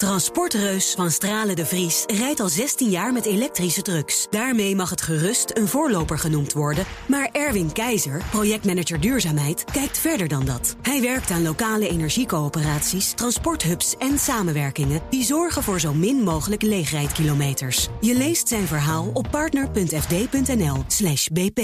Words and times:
Transportreus 0.00 0.94
van 0.94 1.10
Stralen 1.10 1.56
de 1.56 1.66
Vries 1.66 2.04
rijdt 2.06 2.40
al 2.40 2.48
16 2.48 2.90
jaar 2.90 3.12
met 3.12 3.24
elektrische 3.24 3.82
trucks. 3.82 4.26
Daarmee 4.30 4.76
mag 4.76 4.90
het 4.90 5.02
gerust 5.02 5.50
een 5.56 5.68
voorloper 5.68 6.18
genoemd 6.18 6.52
worden. 6.52 6.84
Maar 7.06 7.28
Erwin 7.32 7.72
Keizer, 7.72 8.22
projectmanager 8.30 9.00
duurzaamheid, 9.00 9.64
kijkt 9.64 9.98
verder 9.98 10.28
dan 10.28 10.44
dat. 10.44 10.76
Hij 10.82 11.00
werkt 11.00 11.30
aan 11.30 11.42
lokale 11.42 11.88
energiecoöperaties, 11.88 13.12
transporthubs 13.12 13.96
en 13.96 14.18
samenwerkingen... 14.18 15.00
die 15.10 15.24
zorgen 15.24 15.62
voor 15.62 15.80
zo 15.80 15.94
min 15.94 16.22
mogelijk 16.22 16.62
leegrijdkilometers. 16.62 17.88
Je 18.00 18.14
leest 18.14 18.48
zijn 18.48 18.66
verhaal 18.66 19.10
op 19.12 19.26
partner.fd.nl 19.30 20.84
slash 20.86 21.28
bp. 21.28 21.60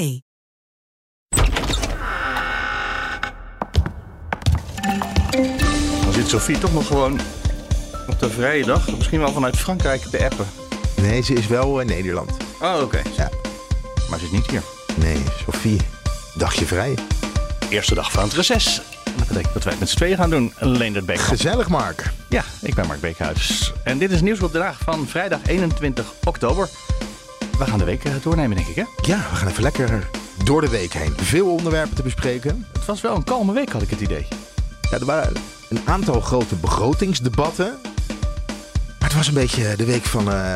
Zit 6.11 6.29
Sophie 6.29 6.59
toch 6.59 6.73
nog 6.73 6.87
gewoon 6.87 7.21
op 8.09 8.19
de 8.19 8.31
vrije 8.31 8.65
dag, 8.65 8.97
misschien 8.97 9.19
wel 9.19 9.33
vanuit 9.33 9.57
Frankrijk, 9.57 10.03
te 10.03 10.25
appen. 10.25 10.47
Nee, 11.01 11.23
ze 11.23 11.33
is 11.33 11.47
wel 11.47 11.81
in 11.81 11.87
Nederland. 11.87 12.31
Oh, 12.61 12.81
oké. 12.83 13.03
Ja. 13.17 13.31
Maar 14.11 14.19
ze 14.19 14.25
is 14.25 14.31
niet 14.31 14.51
hier. 14.51 14.63
Nee, 14.97 15.23
Sophie, 15.45 15.81
dagje 16.35 16.65
vrij. 16.67 16.95
Eerste 17.69 17.95
dag 17.95 18.13
van 18.13 18.23
het 18.23 18.33
reces. 18.33 18.81
En 19.05 19.13
dat 19.17 19.29
betekent 19.29 19.53
dat 19.53 19.63
wij 19.63 19.73
het 19.73 19.81
met 19.81 19.91
z'n 19.91 19.97
tweeën 19.97 20.17
gaan 20.17 20.31
doen. 20.31 20.53
Leendert 20.59 21.07
Beekhuis. 21.07 21.29
Gezellig, 21.29 21.69
Mark. 21.69 22.13
Ja, 22.29 22.45
ik 22.63 22.75
ben 22.75 22.87
Mark 22.87 23.01
Beekhuis. 23.01 23.73
En 23.85 23.99
dit 23.99 24.11
is 24.11 24.21
nieuws 24.21 24.41
op 24.41 24.53
de 24.53 24.59
dag 24.59 24.79
van 24.79 25.07
vrijdag 25.07 25.39
21 25.47 26.13
oktober. 26.25 26.69
We 27.59 27.65
gaan 27.65 27.79
de 27.79 27.85
week 27.85 28.05
eh, 28.05 28.13
doornemen, 28.23 28.57
denk 28.57 28.69
ik, 28.69 28.77
hè? 28.77 28.85
Ja, 29.03 29.17
we 29.31 29.37
gaan 29.37 29.49
even 29.49 29.63
lekker 29.63 30.09
door 30.45 30.61
de 30.61 30.69
week 30.69 30.93
heen. 30.93 31.15
Veel 31.17 31.51
onderwerpen 31.51 31.97
te 31.97 32.03
bespreken. 32.03 32.67
Het 32.73 32.85
was 32.85 33.01
wel 33.01 33.15
een 33.15 33.25
kalme 33.25 33.53
week, 33.53 33.73
had 33.73 33.83
ik 33.83 33.91
het 33.91 34.01
idee. 34.01 34.27
Ja, 34.91 34.99
er 34.99 35.05
waren 35.05 35.33
een 35.69 35.81
aantal 35.85 36.21
grote 36.21 36.55
begrotingsdebatten. 36.55 37.79
Maar 39.07 39.15
het 39.15 39.25
was 39.25 39.35
een 39.35 39.41
beetje 39.43 39.77
de 39.77 39.85
week 39.85 40.05
van 40.05 40.33
eh, 40.33 40.55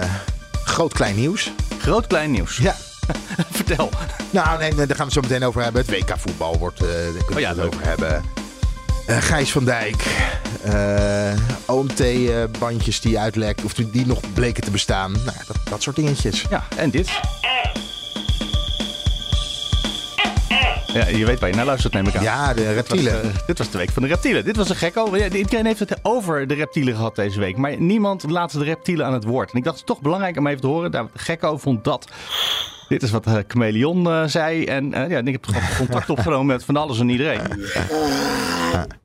groot 0.65 0.93
klein 0.93 1.17
nieuws. 1.17 1.51
Groot 1.79 2.07
klein 2.07 2.31
nieuws. 2.31 2.57
Ja. 2.57 2.77
Vertel. 3.51 3.91
Nou, 4.31 4.59
nee, 4.59 4.75
daar 4.75 4.87
gaan 4.87 4.97
we 4.97 5.03
het 5.03 5.13
zo 5.13 5.21
meteen 5.21 5.45
over 5.45 5.63
hebben. 5.63 5.83
Het 5.87 5.91
WK 5.91 6.15
voetbal 6.19 6.59
wordt, 6.59 6.81
eh 6.81 6.87
daar 6.89 7.03
kunnen 7.13 7.27
we 7.29 7.35
Oh 7.35 7.41
ja, 7.41 7.49
het 7.49 7.57
leuk. 7.57 7.67
over 7.67 7.87
hebben. 7.87 8.23
Eh, 9.07 9.17
Gijs 9.23 9.53
van 9.53 9.65
Dijk. 9.65 10.05
eh, 10.63 11.33
OMT-bandjes 11.67 13.01
die 13.01 13.19
uitlekt, 13.19 13.65
of 13.65 13.75
die 13.75 13.91
die 13.91 14.07
nog 14.07 14.21
bleken 14.35 14.63
te 14.63 14.71
bestaan. 14.71 15.13
Nou, 15.13 15.37
dat, 15.47 15.57
dat 15.71 15.83
soort 15.83 15.97
dingetjes. 15.97 16.45
Ja, 16.51 16.65
en 16.77 16.91
dit. 16.91 17.11
Ja, 20.95 21.07
je 21.09 21.27
weet 21.27 21.41
waar 21.41 21.49
je 21.49 21.55
naar 21.55 21.65
luistert, 21.65 21.93
neem 21.95 22.07
ik 22.07 22.17
aan. 22.17 22.23
Ja, 22.23 22.49
de 22.49 22.55
Dit 22.55 22.67
was, 22.67 22.75
reptielen. 22.75 23.23
eh, 23.23 23.47
dit 23.47 23.59
was 23.59 23.71
de 23.71 23.79
week 23.79 23.91
van 23.91 24.03
de 24.03 24.09
reptielen. 24.09 24.45
Dit 24.45 24.57
was 24.57 24.69
een 24.69 24.77
gekko. 24.77 25.17
Ja, 25.17 25.29
Iedereen 25.29 25.67
heeft 25.67 25.79
het 25.79 25.99
over 26.03 26.47
de 26.47 26.55
reptielen 26.55 26.95
gehad 26.95 27.17
deze 27.17 27.41
week. 27.41 27.57
Maar 27.57 27.81
niemand 27.81 28.31
laat 28.31 28.53
de 28.53 28.65
reptielen 28.65 29.07
aan 29.07 29.13
het 29.13 29.25
woord. 29.25 29.51
En 29.53 29.59
ik 29.59 29.65
dacht, 29.65 29.79
het 29.81 29.89
is 29.89 29.95
toch 29.95 30.03
belangrijk 30.03 30.37
om 30.37 30.47
even 30.47 30.61
te 30.61 30.67
horen. 30.67 30.91
Nou, 30.91 31.09
de 31.13 31.19
gekko 31.19 31.57
vond 31.57 31.85
dat. 31.85 32.09
Dit 32.89 33.03
is 33.03 33.11
wat 33.11 33.27
eh, 33.27 33.35
Chameleon 33.49 34.07
eh, 34.11 34.25
zei. 34.27 34.65
En 34.65 34.91
ja, 34.91 35.19
ik 35.19 35.33
heb 35.33 35.47
contact 35.79 36.11
opgenomen 36.17 36.47
met 36.47 36.65
van 36.65 36.77
alles 36.77 37.01
en 37.01 37.09
iedereen. 37.09 37.41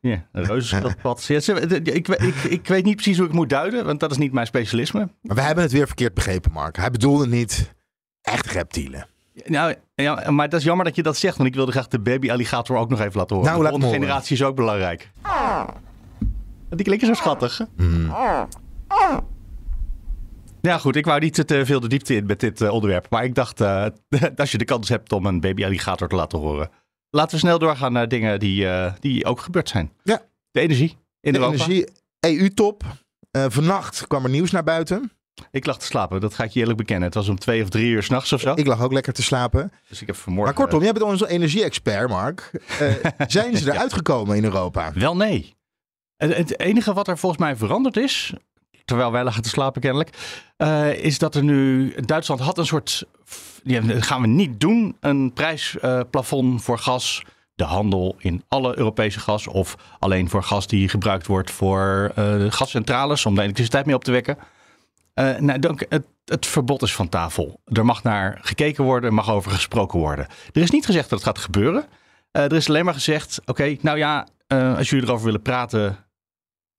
Ja, 0.01 0.25
een 0.31 0.45
reuzenschildpad. 0.45 1.23
Ja, 1.25 1.39
ik, 1.83 2.07
ik, 2.07 2.35
ik, 2.49 2.67
weet 2.67 2.85
niet 2.85 2.95
precies 2.95 3.17
hoe 3.17 3.27
ik 3.27 3.33
moet 3.33 3.49
duiden, 3.49 3.85
want 3.85 3.99
dat 3.99 4.11
is 4.11 4.17
niet 4.17 4.31
mijn 4.33 4.47
specialisme. 4.47 5.09
Maar 5.21 5.35
we 5.35 5.41
hebben 5.41 5.63
het 5.63 5.73
weer 5.73 5.87
verkeerd 5.87 6.13
begrepen, 6.13 6.51
Mark. 6.51 6.77
Hij 6.77 6.91
bedoelde 6.91 7.27
niet 7.27 7.73
echt 8.21 8.45
reptielen. 8.51 9.07
Nou, 9.43 9.75
ja, 9.95 10.31
maar 10.31 10.49
dat 10.49 10.59
is 10.59 10.65
jammer 10.65 10.85
dat 10.85 10.95
je 10.95 11.03
dat 11.03 11.17
zegt, 11.17 11.37
want 11.37 11.49
ik 11.49 11.55
wilde 11.55 11.71
graag 11.71 11.87
de 11.87 11.99
baby 11.99 12.31
alligator 12.31 12.77
ook 12.77 12.89
nog 12.89 12.99
even 12.99 13.17
laten 13.17 13.35
horen. 13.35 13.51
Nou, 13.51 13.63
laat 13.63 13.73
de 13.73 13.79
volgende 13.79 14.05
generatie 14.05 14.35
is 14.35 14.43
ook 14.43 14.55
belangrijk. 14.55 15.11
Die 16.69 16.85
klinken 16.85 17.07
zo 17.07 17.13
schattig. 17.13 17.61
Ja, 20.61 20.77
goed, 20.77 20.95
ik 20.95 21.05
wou 21.05 21.19
niet 21.19 21.47
te 21.47 21.65
veel 21.65 21.79
de 21.79 21.87
diepte 21.87 22.15
in 22.15 22.25
met 22.25 22.39
dit 22.39 22.61
eh, 22.61 22.71
onderwerp. 22.71 23.09
Maar 23.09 23.23
ik 23.23 23.35
dacht, 23.35 23.61
eh, 23.61 23.85
als 24.35 24.51
je 24.51 24.57
de 24.57 24.65
kans 24.65 24.89
hebt 24.89 25.11
om 25.11 25.25
een 25.25 25.39
baby 25.39 25.65
alligator 25.65 26.07
te 26.07 26.15
laten 26.15 26.39
horen. 26.39 26.69
Laten 27.09 27.31
we 27.31 27.39
snel 27.39 27.59
doorgaan 27.59 27.93
naar 27.93 28.07
dingen 28.07 28.39
die, 28.39 28.67
eh, 28.67 28.93
die 28.99 29.25
ook 29.25 29.39
gebeurd 29.39 29.69
zijn. 29.69 29.91
Ja. 30.03 30.21
De 30.51 30.59
energie 30.59 30.97
in 31.21 31.33
De 31.33 31.39
Europa. 31.39 31.55
energie, 31.55 31.87
EU-top. 32.19 32.83
Vannacht 33.31 34.07
kwam 34.07 34.23
er 34.23 34.29
nieuws 34.29 34.51
naar 34.51 34.63
buiten. 34.63 35.11
Ik 35.51 35.65
lag 35.65 35.77
te 35.77 35.85
slapen, 35.85 36.21
dat 36.21 36.33
ga 36.33 36.43
ik 36.43 36.51
je 36.51 36.59
eerlijk 36.59 36.77
bekennen. 36.77 37.05
Het 37.05 37.13
was 37.13 37.29
om 37.29 37.39
twee 37.39 37.63
of 37.63 37.69
drie 37.69 37.89
uur 37.89 38.03
s'nachts 38.03 38.33
of 38.33 38.41
zo. 38.41 38.53
Ik 38.53 38.67
lag 38.67 38.81
ook 38.81 38.93
lekker 38.93 39.13
te 39.13 39.23
slapen. 39.23 39.71
dus 39.89 40.01
ik 40.01 40.07
heb 40.07 40.15
vanmorgen... 40.15 40.53
Maar 40.55 40.63
kortom, 40.63 40.83
jij 40.83 40.93
bent 40.93 41.05
onze 41.05 41.29
energie-expert, 41.29 42.09
Mark. 42.09 42.51
Eh, 42.79 43.27
zijn 43.27 43.57
ze 43.57 43.71
eruit 43.71 43.93
gekomen 43.93 44.35
in 44.35 44.43
Europa? 44.43 44.91
Wel 44.93 45.15
nee. 45.15 45.55
Het, 46.17 46.59
enige 46.59 46.93
wat 46.93 47.07
er 47.07 47.17
volgens 47.17 47.41
mij 47.41 47.55
veranderd 47.55 47.97
is, 47.97 48.33
terwijl 48.85 49.11
wij 49.11 49.23
lagen 49.23 49.41
te 49.41 49.49
slapen 49.49 49.81
kennelijk, 49.81 50.09
eh, 50.57 50.93
is 50.93 51.19
dat 51.19 51.35
er 51.35 51.43
nu, 51.43 51.93
Duitsland 52.05 52.41
had 52.41 52.57
een 52.57 52.65
soort, 52.65 53.03
ja, 53.63 53.81
dat 53.81 54.03
gaan 54.03 54.21
we 54.21 54.27
niet 54.27 54.59
doen, 54.59 54.97
een 54.99 55.33
prijsplafond 55.33 56.63
voor 56.63 56.79
gas. 56.79 57.23
De 57.55 57.63
handel 57.63 58.15
in 58.19 58.43
alle 58.47 58.77
Europese 58.77 59.19
gas 59.19 59.47
of 59.47 59.77
alleen 59.99 60.29
voor 60.29 60.43
gas 60.43 60.67
die 60.67 60.89
gebruikt 60.89 61.27
wordt 61.27 61.51
voor 61.51 62.11
eh, 62.15 62.45
gascentrales 62.49 63.25
om 63.25 63.35
de 63.35 63.41
elektriciteit 63.41 63.85
mee 63.85 63.95
op 63.95 64.03
te 64.03 64.11
wekken. 64.11 64.37
Eh, 65.15 65.37
nou, 65.37 65.59
dank, 65.59 65.85
het, 65.89 66.05
het 66.25 66.45
verbod 66.45 66.81
is 66.81 66.95
van 66.95 67.09
tafel. 67.09 67.61
Er 67.65 67.85
mag 67.85 68.03
naar 68.03 68.39
gekeken 68.41 68.83
worden, 68.83 69.09
er 69.09 69.15
mag 69.15 69.29
over 69.29 69.51
gesproken 69.51 69.99
worden. 69.99 70.27
Er 70.51 70.61
is 70.61 70.71
niet 70.71 70.85
gezegd 70.85 71.09
dat 71.09 71.19
het 71.19 71.27
gaat 71.27 71.39
gebeuren. 71.39 71.85
Eh, 72.31 72.43
er 72.43 72.53
is 72.53 72.69
alleen 72.69 72.85
maar 72.85 72.93
gezegd, 72.93 73.41
oké, 73.45 73.75
nou 73.81 73.97
ja, 73.97 74.27
eh, 74.47 74.77
als 74.77 74.89
jullie 74.89 75.05
erover 75.05 75.25
willen 75.25 75.41
praten, 75.41 76.05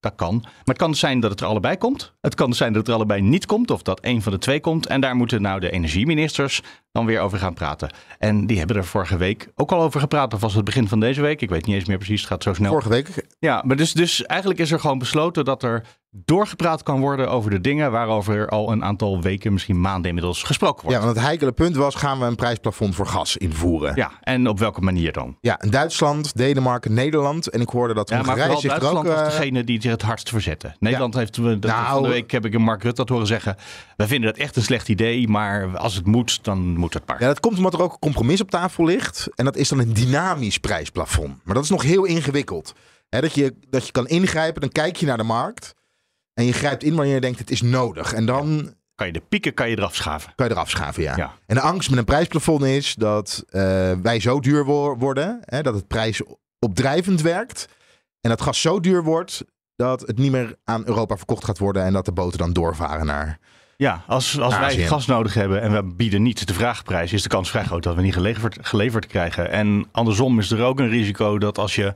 dat 0.00 0.14
kan. 0.14 0.38
Maar 0.42 0.52
het 0.64 0.76
kan 0.78 0.91
dus 0.91 1.00
zijn 1.00 1.20
dat 1.20 1.30
het 1.30 1.41
er 1.41 1.47
allebei 1.47 1.76
komt. 1.76 2.12
Het 2.20 2.34
kan 2.34 2.48
dus 2.48 2.58
zijn 2.58 2.72
dat 2.72 2.80
het 2.80 2.88
er 2.88 2.94
allebei 2.94 3.22
niet 3.22 3.47
komt, 3.47 3.70
of 3.70 3.82
dat 3.82 4.00
één 4.00 4.22
van 4.22 4.32
de 4.32 4.38
twee 4.38 4.60
komt. 4.60 4.86
En 4.86 5.00
daar 5.00 5.16
moeten 5.16 5.42
nou 5.42 5.60
de 5.60 5.70
energieministers 5.70 6.62
dan 6.92 7.06
weer 7.06 7.20
over 7.20 7.38
gaan 7.38 7.54
praten. 7.54 7.91
En 8.18 8.47
die 8.47 8.58
hebben 8.58 8.76
er 8.76 8.84
vorige 8.84 9.16
week 9.16 9.48
ook 9.54 9.72
al 9.72 9.82
over 9.82 10.00
gepraat. 10.00 10.34
Of 10.34 10.41
was 10.41 10.54
het 10.54 10.64
begin 10.64 10.88
van 10.88 11.00
deze 11.00 11.20
week? 11.20 11.41
Ik 11.41 11.50
weet 11.50 11.66
niet 11.66 11.74
eens 11.74 11.84
meer 11.84 11.97
precies, 11.97 12.20
het 12.20 12.28
gaat 12.28 12.42
zo 12.42 12.54
snel. 12.54 12.70
Vorige 12.70 12.88
week. 12.88 13.26
Ja, 13.47 13.62
maar 13.67 13.77
dus, 13.77 13.93
dus 13.93 14.25
eigenlijk 14.25 14.61
is 14.61 14.73
er 14.73 14.81
gewoon 14.81 14.99
besloten 14.99 15.45
dat 15.45 15.62
er 15.62 15.83
doorgepraat 16.25 16.83
kan 16.83 17.01
worden 17.01 17.31
over 17.31 17.51
de 17.51 17.61
dingen 17.61 17.91
waarover 17.91 18.37
er 18.37 18.49
al 18.49 18.73
een 18.73 18.84
aantal 18.84 19.21
weken, 19.23 19.53
misschien 19.53 19.81
maanden 19.81 20.09
inmiddels 20.09 20.43
gesproken 20.43 20.83
wordt. 20.83 20.97
Ja, 20.99 21.05
want 21.05 21.17
het 21.17 21.27
heikele 21.27 21.53
punt 21.53 21.77
was, 21.77 21.95
gaan 21.95 22.19
we 22.19 22.25
een 22.25 22.34
prijsplafond 22.34 22.95
voor 22.95 23.07
gas 23.07 23.37
invoeren? 23.37 23.93
Ja, 23.95 24.11
en 24.21 24.49
op 24.49 24.59
welke 24.59 24.81
manier 24.81 25.12
dan? 25.12 25.37
Ja, 25.41 25.61
in 25.61 25.71
Duitsland, 25.71 26.37
Denemarken, 26.37 26.95
Nederland. 26.95 27.49
En 27.51 27.61
ik 27.61 27.69
hoorde 27.69 27.95
dat 27.95 28.09
Ja, 28.09 28.17
maar 28.17 28.27
Hongarije 28.27 28.61
zich 28.61 28.71
er 28.71 28.77
ook... 28.77 28.81
Duitsland 28.83 29.09
was 29.09 29.33
eh, 29.33 29.39
degene 29.39 29.65
die 29.65 29.81
zich 29.83 29.91
het 29.91 30.03
hardst 30.03 30.28
verzetten. 30.28 30.77
Nederland 30.78 31.15
heeft, 31.15 31.37
we- 31.37 31.59
dat, 31.59 31.71
Nou, 31.71 31.87
van 31.87 32.03
de 32.03 32.09
week 32.09 32.31
heb 32.31 32.45
ik 32.45 32.55
een 32.55 32.63
Mark 32.63 32.83
Rutte 32.83 33.01
dat 33.01 33.09
horen 33.09 33.27
zeggen. 33.27 33.57
Wij 33.97 34.07
vinden 34.07 34.31
dat 34.33 34.41
echt 34.41 34.57
een 34.57 34.63
slecht 34.63 34.89
idee, 34.89 35.28
maar 35.28 35.78
als 35.78 35.95
het 35.95 36.07
moet, 36.07 36.45
dan 36.45 36.77
moet 36.77 36.95
het 36.95 37.03
maar. 37.07 37.21
Ja, 37.21 37.27
dat 37.27 37.41
komt 37.41 37.57
omdat 37.57 37.75
er 37.75 37.83
ook 37.83 37.93
een 37.93 37.99
compromis 37.99 38.41
op 38.41 38.51
tafel 38.51 38.84
ligt. 38.84 39.28
En 39.34 39.45
dat 39.45 39.57
is 39.57 39.69
dan 39.69 39.78
een 39.78 39.93
dynamisch 39.93 40.59
prijsplafond. 40.59 41.41
Maar 41.45 41.55
dat 41.55 41.65
is 41.65 41.71
nog 41.71 41.83
heel 41.83 42.05
ingewikkeld. 42.05 42.75
Hè, 43.09 43.21
dat, 43.21 43.34
je, 43.34 43.55
dat 43.69 43.87
je 43.87 43.93
kan 43.93 44.09
ingrijpen, 44.09 44.61
dan 44.61 44.71
kijk 44.71 44.97
je 44.97 45.06
naar 45.06 45.17
de 45.17 45.22
markt. 45.22 45.75
En 46.34 46.44
je 46.44 46.53
grijpt 46.53 46.83
in 46.83 46.94
wanneer 46.94 47.15
je 47.15 47.21
denkt 47.21 47.39
het 47.39 47.50
is 47.50 47.62
nodig. 47.62 48.12
En 48.12 48.27
dan 48.27 48.75
Kan 48.94 49.06
je 49.06 49.12
de 49.12 49.22
pieken 49.28 49.55
kan 49.55 49.71
je 49.71 49.77
eraf 49.78 49.94
schaven. 49.94 50.33
kan 50.34 50.47
je 50.47 50.53
eraf 50.53 50.71
schaven, 50.71 51.03
ja. 51.03 51.16
Ja. 51.16 51.34
En 51.47 51.55
de 51.55 51.61
angst 51.61 51.91
met 51.91 51.99
een 51.99 52.05
prijsplafond 52.05 52.62
is 52.65 52.95
dat 52.95 53.45
eh, 53.49 53.61
wij 54.03 54.21
zo 54.21 54.41
duur 54.41 54.65
wo- 54.65 54.97
worden. 54.97 55.39
Hè, 55.45 55.62
dat 55.62 55.75
het 55.75 55.87
prijs 55.87 56.22
opdrijvend 56.59 57.21
werkt. 57.21 57.69
En 58.21 58.31
dat 58.31 58.41
gas 58.43 58.61
zo 58.61 58.81
duur 58.81 59.03
wordt 59.03 59.45
dat 59.77 60.00
het 60.00 60.19
niet 60.19 60.31
meer 60.31 60.56
aan 60.65 60.83
Europa 60.87 61.16
verkocht 61.16 61.45
gaat 61.45 61.59
worden. 61.59 61.84
En 61.84 61.93
dat 61.93 62.05
de 62.05 62.12
boten 62.12 62.39
dan 62.39 62.53
doorvaren 62.53 63.06
naar... 63.06 63.39
Ja, 63.77 64.05
als, 64.06 64.41
als 64.41 64.59
wij 64.59 64.77
gas 64.77 65.06
nodig 65.06 65.34
hebben 65.34 65.61
en 65.62 65.72
we 65.72 65.83
bieden 65.95 66.22
niet 66.22 66.47
de 66.47 66.55
vraagprijs, 66.55 67.12
is 67.12 67.22
de 67.22 67.28
kans 67.28 67.50
vrij 67.50 67.65
groot 67.65 67.83
dat 67.83 67.95
we 67.95 68.03
niet 68.03 68.12
geleverd, 68.15 68.59
geleverd 68.61 69.06
krijgen. 69.06 69.50
En 69.50 69.87
andersom 69.93 70.39
is 70.39 70.50
er 70.50 70.62
ook 70.62 70.78
een 70.78 70.89
risico 70.89 71.39
dat 71.39 71.59
als 71.59 71.75
je 71.75 71.93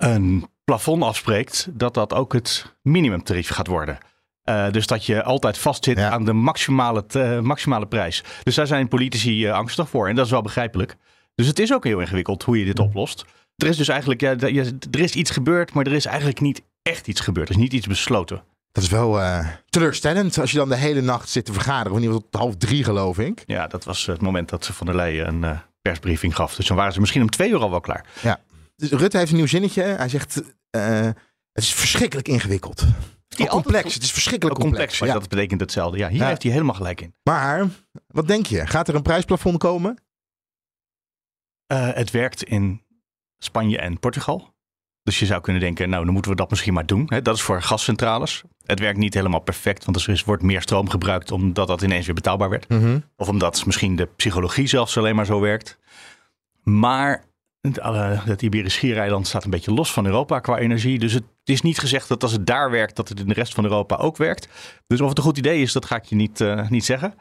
een 0.00 0.48
plafond 0.64 1.02
afspreekt, 1.02 1.68
dat 1.72 1.94
dat 1.94 2.14
ook 2.14 2.32
het 2.32 2.74
minimumtarief 2.82 3.48
gaat 3.48 3.66
worden. 3.66 3.98
Eh, 4.42 4.70
dus 4.70 4.86
dat 4.86 5.06
je 5.06 5.22
altijd 5.22 5.58
vastzit 5.58 5.98
Ja. 5.98 6.10
aan 6.10 6.24
de 6.24 6.32
maximale, 6.32 7.06
te- 7.06 7.40
maximale 7.42 7.86
prijs. 7.86 8.24
Dus 8.42 8.54
daar 8.54 8.66
zijn 8.66 8.88
politici 8.88 9.46
eh, 9.46 9.52
angstig 9.52 9.88
voor. 9.88 10.08
En 10.08 10.14
dat 10.14 10.24
is 10.24 10.30
wel 10.30 10.42
begrijpelijk. 10.42 10.96
Dus 11.34 11.46
het 11.46 11.58
is 11.58 11.72
ook 11.72 11.84
heel 11.84 12.00
ingewikkeld 12.00 12.42
hoe 12.42 12.58
je 12.58 12.64
dit 12.64 12.78
oplost. 12.78 13.24
Er 13.56 13.66
is 13.66 13.76
dus 13.76 13.88
eigenlijk, 13.88 14.20
ja, 14.20 14.30
er 14.36 14.72
er 14.90 15.00
is 15.00 15.14
iets 15.14 15.30
gebeurd, 15.30 15.72
maar 15.72 15.86
er 15.86 15.92
is 15.92 16.04
eigenlijk 16.06 16.40
niet 16.40 16.62
echt 16.82 17.06
iets 17.08 17.20
gebeurd. 17.20 17.48
Er 17.48 17.54
is 17.54 17.60
niet 17.60 17.72
iets 17.72 17.86
besloten. 17.86 18.42
Dat 18.72 18.82
is 18.84 18.90
wel 18.90 19.20
eh, 19.20 19.46
teleurstellend 19.68 20.38
als 20.38 20.50
je 20.50 20.56
dan 20.56 20.68
de 20.68 20.76
hele 20.76 21.00
nacht 21.00 21.28
zit 21.28 21.44
te 21.44 21.52
vergaderen. 21.52 21.90
Want 21.90 22.02
die 22.02 22.10
was 22.10 22.20
tot 22.30 22.40
half 22.40 22.56
drie, 22.56 22.84
geloof 22.84 23.18
ik. 23.18 23.42
Ja, 23.46 23.66
dat 23.66 23.84
was 23.84 24.06
het 24.06 24.20
moment 24.20 24.48
dat 24.48 24.64
ze 24.64 24.72
van 24.72 24.86
der 24.86 24.96
Leyen 24.96 25.28
een 25.28 25.44
eh, 25.44 25.58
persbriefing 25.82 26.36
gaf. 26.36 26.54
Dus 26.54 26.66
dan 26.66 26.76
waren 26.76 26.92
ze 26.92 27.00
misschien 27.00 27.22
om 27.22 27.30
twee 27.30 27.50
uur 27.50 27.58
al 27.60 27.70
wel 27.70 27.80
klaar. 27.80 28.04
Dus 28.80 28.90
Rutte 28.90 29.18
heeft 29.18 29.30
een 29.30 29.36
nieuw 29.36 29.46
zinnetje. 29.46 29.82
Hij 29.82 30.08
zegt, 30.08 30.42
eh, 30.70 31.00
het 31.52 31.62
is 31.64 31.74
verschrikkelijk 31.74 32.28
ingewikkeld. 32.28 32.78
Die 33.28 33.46
complex. 33.48 33.74
altijd- 33.76 33.94
Het 33.94 34.02
is 34.02 34.12
verschrikkelijk 34.12 34.58
complex, 34.60 34.98
ja. 34.98 35.12
dat 35.12 35.28
betekent 35.28 35.60
hetzelfde. 35.60 35.98
Ja, 35.98 36.08
hier 36.08 36.20
Ja. 36.20 36.26
heeft 36.26 36.42
hij 36.42 36.52
helemaal 36.52 36.74
gelijk 36.74 37.00
in. 37.00 37.14
Maar, 37.22 37.66
wat 38.06 38.26
denk 38.26 38.46
je? 38.46 38.66
Gaat 38.66 38.88
er 38.88 38.94
een 38.94 39.02
prijsplafond 39.02 39.58
komen? 39.58 39.96
Eh, 41.66 41.88
het 41.94 42.10
werkt 42.10 42.42
in 42.42 42.82
Spanje 43.38 43.78
en 43.78 43.98
Portugal. 43.98 44.54
Dus 45.02 45.18
je 45.18 45.26
zou 45.26 45.40
kunnen 45.40 45.62
denken, 45.62 45.88
nou, 45.88 46.04
dan 46.04 46.12
moeten 46.12 46.30
we 46.30 46.36
dat 46.36 46.50
misschien 46.50 46.72
maar 46.74 46.86
doen. 46.86 47.06
Dat 47.22 47.34
is 47.36 47.42
voor 47.42 47.62
gascentrales. 47.62 48.42
Het 48.64 48.78
werkt 48.80 48.98
niet 48.98 49.14
helemaal 49.14 49.40
perfect, 49.40 49.84
want 49.84 50.06
er 50.06 50.22
wordt 50.26 50.42
meer 50.42 50.62
stroom 50.62 50.88
gebruikt 50.88 51.30
omdat 51.30 51.66
dat 51.68 51.82
ineens 51.82 52.06
weer 52.06 52.14
betaalbaar 52.14 52.48
werd. 52.48 52.68
Mhm. 52.68 52.98
Of 53.16 53.28
omdat 53.28 53.66
misschien 53.66 53.96
de 53.96 54.06
psychologie 54.06 54.66
zelfs 54.66 54.96
alleen 54.96 55.16
maar 55.16 55.26
zo 55.26 55.40
werkt. 55.40 55.78
Maar 56.62 57.24
het, 57.60 57.78
eh, 57.78 58.24
het 58.24 58.42
Iberisch 58.42 58.74
Schiereiland 58.74 59.26
staat 59.26 59.44
een 59.44 59.50
beetje 59.50 59.72
los 59.72 59.92
van 59.92 60.06
Europa 60.06 60.40
qua 60.40 60.58
energie. 60.58 60.98
Dus 60.98 61.12
het 61.12 61.24
is 61.44 61.62
niet 61.62 61.78
gezegd 61.78 62.08
dat 62.08 62.22
als 62.22 62.32
het 62.32 62.46
daar 62.46 62.70
werkt, 62.70 62.96
dat 62.96 63.08
het 63.08 63.20
in 63.20 63.28
de 63.28 63.34
rest 63.34 63.54
van 63.54 63.64
Europa 63.64 63.96
ook 63.96 64.16
werkt. 64.16 64.48
Dus 64.86 65.00
of 65.00 65.08
het 65.08 65.18
een 65.18 65.24
goed 65.24 65.38
idee 65.38 65.62
is, 65.62 65.72
dat 65.72 65.84
ga 65.84 65.96
ik 65.96 66.04
je 66.04 66.14
niet, 66.16 66.40
eh, 66.40 66.68
niet 66.68 66.84
zeggen. 66.84 67.14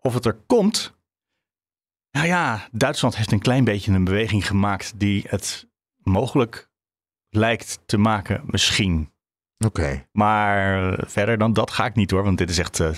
Of 0.00 0.14
het 0.14 0.26
er 0.26 0.38
komt. 0.46 0.94
Nou 2.10 2.26
ja, 2.26 2.68
Duitsland 2.72 3.16
heeft 3.16 3.32
een 3.32 3.38
klein 3.38 3.64
beetje 3.64 3.92
een 3.92 4.04
beweging 4.04 4.46
gemaakt 4.46 4.92
die 4.96 5.24
het 5.28 5.68
mogelijk 5.96 6.70
lijkt 7.30 7.78
te 7.86 7.98
maken, 7.98 8.42
misschien. 8.46 9.10
Oké. 9.64 10.06
Maar 10.12 10.98
verder 11.06 11.38
dan 11.38 11.52
dat 11.52 11.70
ga 11.70 11.86
ik 11.86 11.94
niet 11.94 12.10
hoor. 12.10 12.22
Want 12.22 12.38
dit 12.38 12.50
is 12.50 12.58
echt. 12.58 12.80
eh, 12.80 12.88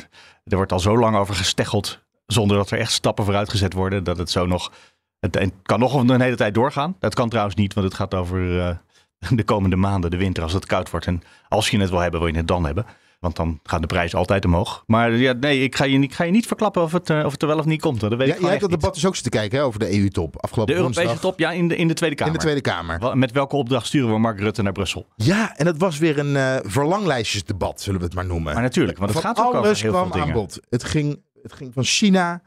er 0.45 0.57
wordt 0.57 0.73
al 0.73 0.81
zo 0.81 0.99
lang 0.99 1.17
over 1.17 1.35
gesteggeld. 1.35 2.07
Zonder 2.27 2.57
dat 2.57 2.71
er 2.71 2.79
echt 2.79 2.93
stappen 2.93 3.25
vooruit 3.25 3.49
gezet 3.49 3.73
worden. 3.73 4.05
Dat 4.05 4.19
het 4.19 4.31
zo 4.31 4.47
nog. 4.47 4.73
Het, 5.21 5.35
het 5.39 5.53
kan 5.63 5.79
nog 5.79 5.95
een 5.95 6.21
hele 6.21 6.37
tijd 6.37 6.55
doorgaan. 6.55 6.97
Dat 6.99 7.15
kan 7.15 7.29
trouwens 7.29 7.57
niet, 7.57 7.75
want 7.75 7.87
het 7.87 7.97
gaat 7.97 8.15
over 8.15 8.61
eh, 8.61 8.77
de 9.39 9.45
komende 9.45 9.77
maanden, 9.77 10.11
de 10.11 10.17
winter, 10.17 10.43
als 10.43 10.53
het 10.53 10.67
koud 10.67 10.91
wordt. 10.91 11.07
En 11.07 11.23
als 11.49 11.71
je 11.71 11.79
het 11.81 11.91
wil 11.91 11.99
hebben, 11.99 12.21
wil 12.21 12.29
je 12.29 12.37
het 12.37 12.49
dan 12.49 12.65
hebben. 12.65 12.87
Want 13.21 13.37
dan 13.37 13.61
gaan 13.63 13.81
de 13.81 13.87
prijzen 13.87 14.19
altijd 14.19 14.45
omhoog. 14.45 14.83
Maar 14.87 15.13
ja, 15.13 15.33
nee, 15.33 15.63
ik 15.63 15.77
ga 15.77 15.85
je, 15.85 15.99
niet- 15.99 16.11
ik 16.11 16.17
ga 16.17 16.25
je 16.25 16.31
niet 16.31 16.47
verklappen 16.47 16.83
of 16.83 16.93
het, 16.93 17.11
eh, 17.11 17.25
of 17.25 17.33
het 17.33 17.43
er 17.43 17.49
wel 17.49 17.59
of 17.59 17.65
niet 17.65 17.81
komt. 17.81 18.01
Dat 18.01 18.15
weet 18.15 18.29
Ja, 18.29 18.35
ik 18.35 18.41
jij 18.41 18.49
hebt 18.49 18.61
dat 18.61 18.71
debat 18.71 18.95
dus 18.95 19.07
ook 19.07 19.15
zitten 19.15 19.33
kijken 19.33 19.59
hè, 19.59 19.65
over 19.65 19.79
de 19.81 19.99
EU-top 19.99 20.43
afgelopen 20.43 20.75
De 20.75 20.81
Europese 20.81 21.07
woensdag 21.07 21.31
top, 21.31 21.39
ja, 21.39 21.51
in 21.53 21.69
de, 21.69 21.77
in 21.77 21.89
de 21.89 21.95
Tweede 21.95 22.17
Kamer. 22.17 22.33
in 22.33 22.39
de 22.39 22.45
Tweede 22.45 22.61
Kamer. 22.61 23.17
Met 23.17 23.33
welke 23.33 23.57
opdracht 23.57 23.87
sturen 23.87 24.11
we 24.13 24.19
Mark 24.19 24.39
Rutte 24.41 24.63
naar 24.63 24.73
Brussel? 24.73 25.07
Ja, 25.17 25.57
en 25.57 25.67
het 25.67 25.79
was 25.79 25.99
weer 25.99 26.19
een 26.19 26.37
eh 26.37 26.57
verlanglijstjesdebat, 26.63 27.81
zullen 27.81 28.01
we 28.01 28.07
het 28.07 28.15
maar 28.15 28.27
noemen. 28.27 28.53
Maar 28.55 28.63
natuurlijk, 28.63 28.99
want 28.99 29.11
het 29.13 29.21
Van 29.23 29.35
gaat 29.35 29.45
ook 29.47 29.53
over 29.55 29.67
alles 29.67 29.83
heel 29.83 29.93
veel 29.93 30.01
kwam 30.01 30.13
aan 30.13 30.19
dingen. 30.21 30.35
bod. 30.41 30.61
Het 30.69 30.85
ging, 30.85 31.21
het 31.43 31.53
ging 31.53 31.75
van 31.75 31.85
China. 31.85 32.43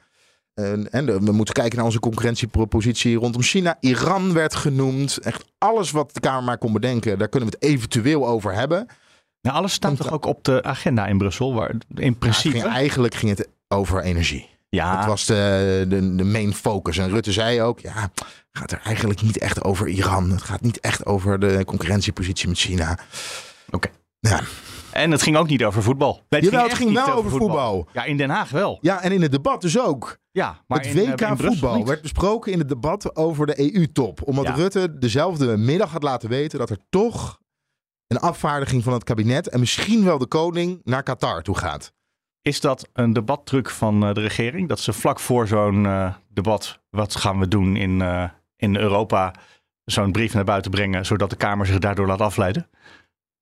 En, 0.53 1.25
we 1.25 1.31
moeten 1.31 1.53
kijken 1.53 1.75
naar 1.75 1.85
onze 1.85 1.99
concurrentiepropositie 1.99 3.15
rondom 3.17 3.41
China. 3.41 3.77
Iran 3.79 4.33
werd 4.33 4.55
genoemd. 4.55 5.17
Echt 5.17 5.45
alles 5.57 5.91
wat 5.91 6.13
de 6.13 6.19
Kamer 6.19 6.43
maar 6.43 6.57
kon 6.57 6.73
bedenken, 6.73 7.17
daar 7.17 7.29
kunnen 7.29 7.49
we 7.49 7.55
het 7.59 7.65
eventueel 7.69 8.27
over 8.27 8.53
hebben. 8.53 8.87
Ja, 9.41 9.51
alles 9.51 9.73
staat 9.73 9.97
toch 9.97 10.11
ook 10.11 10.25
op 10.25 10.43
de 10.43 10.63
agenda 10.63 11.07
in 11.07 11.17
Brussel? 11.17 11.53
Waar, 11.53 11.69
in 11.95 12.09
het 12.09 12.19
principe. 12.19 12.59
ging, 12.59 12.73
eigenlijk 12.73 13.15
ging 13.15 13.37
het 13.37 13.47
over 13.67 14.01
energie. 14.03 14.49
ja, 14.69 14.97
Het 14.97 15.05
was 15.05 15.25
de, 15.25 15.85
de, 15.87 16.15
de 16.15 16.23
main 16.23 16.53
focus. 16.53 16.97
En 16.97 17.09
Rutte 17.09 17.31
zei 17.31 17.61
ook, 17.61 17.79
ja, 17.79 17.93
het 17.93 18.25
gaat 18.51 18.71
er 18.71 18.81
eigenlijk 18.83 19.21
niet 19.21 19.37
echt 19.37 19.63
over 19.63 19.87
Iran. 19.87 20.31
Het 20.31 20.41
gaat 20.41 20.61
niet 20.61 20.79
echt 20.79 21.05
over 21.05 21.39
de 21.39 21.63
concurrentiepositie 21.65 22.47
met 22.47 22.57
China. 22.57 22.97
Oké. 23.69 23.89
Ja. 24.19 24.39
En 24.91 25.11
het 25.11 25.21
ging 25.21 25.37
ook 25.37 25.47
niet 25.47 25.63
over 25.63 25.83
voetbal. 25.83 26.21
Nee, 26.29 26.41
Jawel, 26.41 26.63
het 26.63 26.73
ging 26.73 26.89
niet 26.89 27.05
wel 27.05 27.15
over 27.15 27.31
voetbal. 27.31 27.87
Ja, 27.93 28.03
in 28.03 28.17
Den 28.17 28.29
Haag 28.29 28.49
wel. 28.49 28.77
Ja, 28.81 29.01
en 29.01 29.11
in 29.11 29.21
het 29.21 29.31
debat 29.31 29.61
dus 29.61 29.79
ook. 29.79 30.17
Ja, 30.31 30.63
maar 30.67 30.79
het 30.79 30.87
in, 30.87 31.05
eh, 31.05 31.11
WK 31.11 31.21
in 31.21 31.37
voetbal 31.37 31.85
werd 31.85 32.01
besproken 32.01 32.51
in 32.51 32.59
het 32.59 32.69
debat 32.69 33.15
over 33.15 33.45
de 33.45 33.59
EU-top. 33.59 34.27
Omdat 34.27 34.45
Ja. 34.45 34.53
Rutte 34.53 34.97
dezelfde 34.99 35.57
middag 35.57 35.91
had 35.91 36.03
laten 36.03 36.29
weten 36.29 36.59
dat 36.59 36.69
er 36.69 36.77
toch 36.89 37.39
een 38.07 38.19
afvaardiging 38.19 38.83
van 38.83 38.93
het 38.93 39.03
kabinet 39.03 39.49
en 39.49 39.59
misschien 39.59 40.03
wel 40.03 40.17
de 40.17 40.25
koning 40.27 40.81
naar 40.83 41.03
Qatar 41.03 41.41
toe 41.41 41.57
gaat. 41.57 41.93
Is 42.41 42.61
dat 42.61 42.89
een 42.93 43.13
debattruc 43.13 43.69
van 43.69 44.03
eh, 44.05 44.13
de 44.13 44.21
regering? 44.21 44.69
Dat 44.69 44.79
ze 44.79 44.93
vlak 44.93 45.19
voor 45.19 45.47
zo'n 45.47 45.85
eh, 45.85 46.13
debat, 46.29 46.79
wat 46.89 47.15
gaan 47.15 47.39
we 47.39 47.47
doen 47.47 47.75
in, 47.75 48.01
in 48.55 48.75
Europa, 48.75 49.33
zo'n 49.85 50.11
brief 50.11 50.33
naar 50.33 50.43
buiten 50.43 50.71
brengen, 50.71 51.05
zodat 51.05 51.29
de 51.29 51.35
Kamer 51.35 51.65
zich 51.65 51.79
daardoor 51.79 52.07
laat 52.07 52.21
afleiden? 52.21 52.69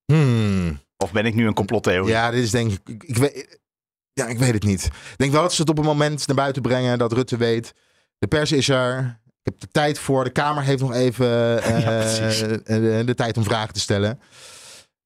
Hmm. 0.06 0.80
Of 0.98 1.12
ben 1.12 1.26
ik 1.26 1.36
nu 1.36 1.48
een 1.48 1.54
complottheorie? 1.54 2.12
Ja, 2.12 2.32
dit 2.32 2.44
is 2.44 2.52
denk 2.52 2.72
ik. 2.72 2.80
Ik, 2.86 3.04
ik 3.04 3.18
weet, 3.18 3.59
ja, 4.20 4.28
ik 4.28 4.40
weet 4.40 4.54
het 4.54 4.64
niet. 4.64 4.86
Ik 4.86 5.18
denk 5.18 5.32
wel 5.32 5.42
dat 5.42 5.54
ze 5.54 5.62
het 5.62 5.70
op 5.70 5.78
een 5.78 5.86
moment 5.86 6.28
naar 6.28 6.36
buiten 6.36 6.62
brengen 6.62 6.98
dat 6.98 7.14
Rutte 7.14 7.38
weet. 7.38 7.74
De 8.18 8.28
pers 8.28 8.52
is 8.52 8.70
er. 8.70 9.20
Ik 9.26 9.40
heb 9.44 9.60
de 9.60 9.68
tijd 9.72 10.00
voor. 10.00 10.24
De 10.24 10.30
Kamer 10.30 10.64
heeft 10.64 10.82
nog 10.82 10.94
even 10.94 11.28
eh, 11.64 11.80
Ja, 11.82 12.00
precies. 12.00 12.42
eh, 12.42 12.58
de, 12.66 13.02
de 13.06 13.16
tijd 13.16 13.38
om 13.38 13.44
vragen 13.44 13.74
te 13.74 13.80
stellen. 13.80 14.20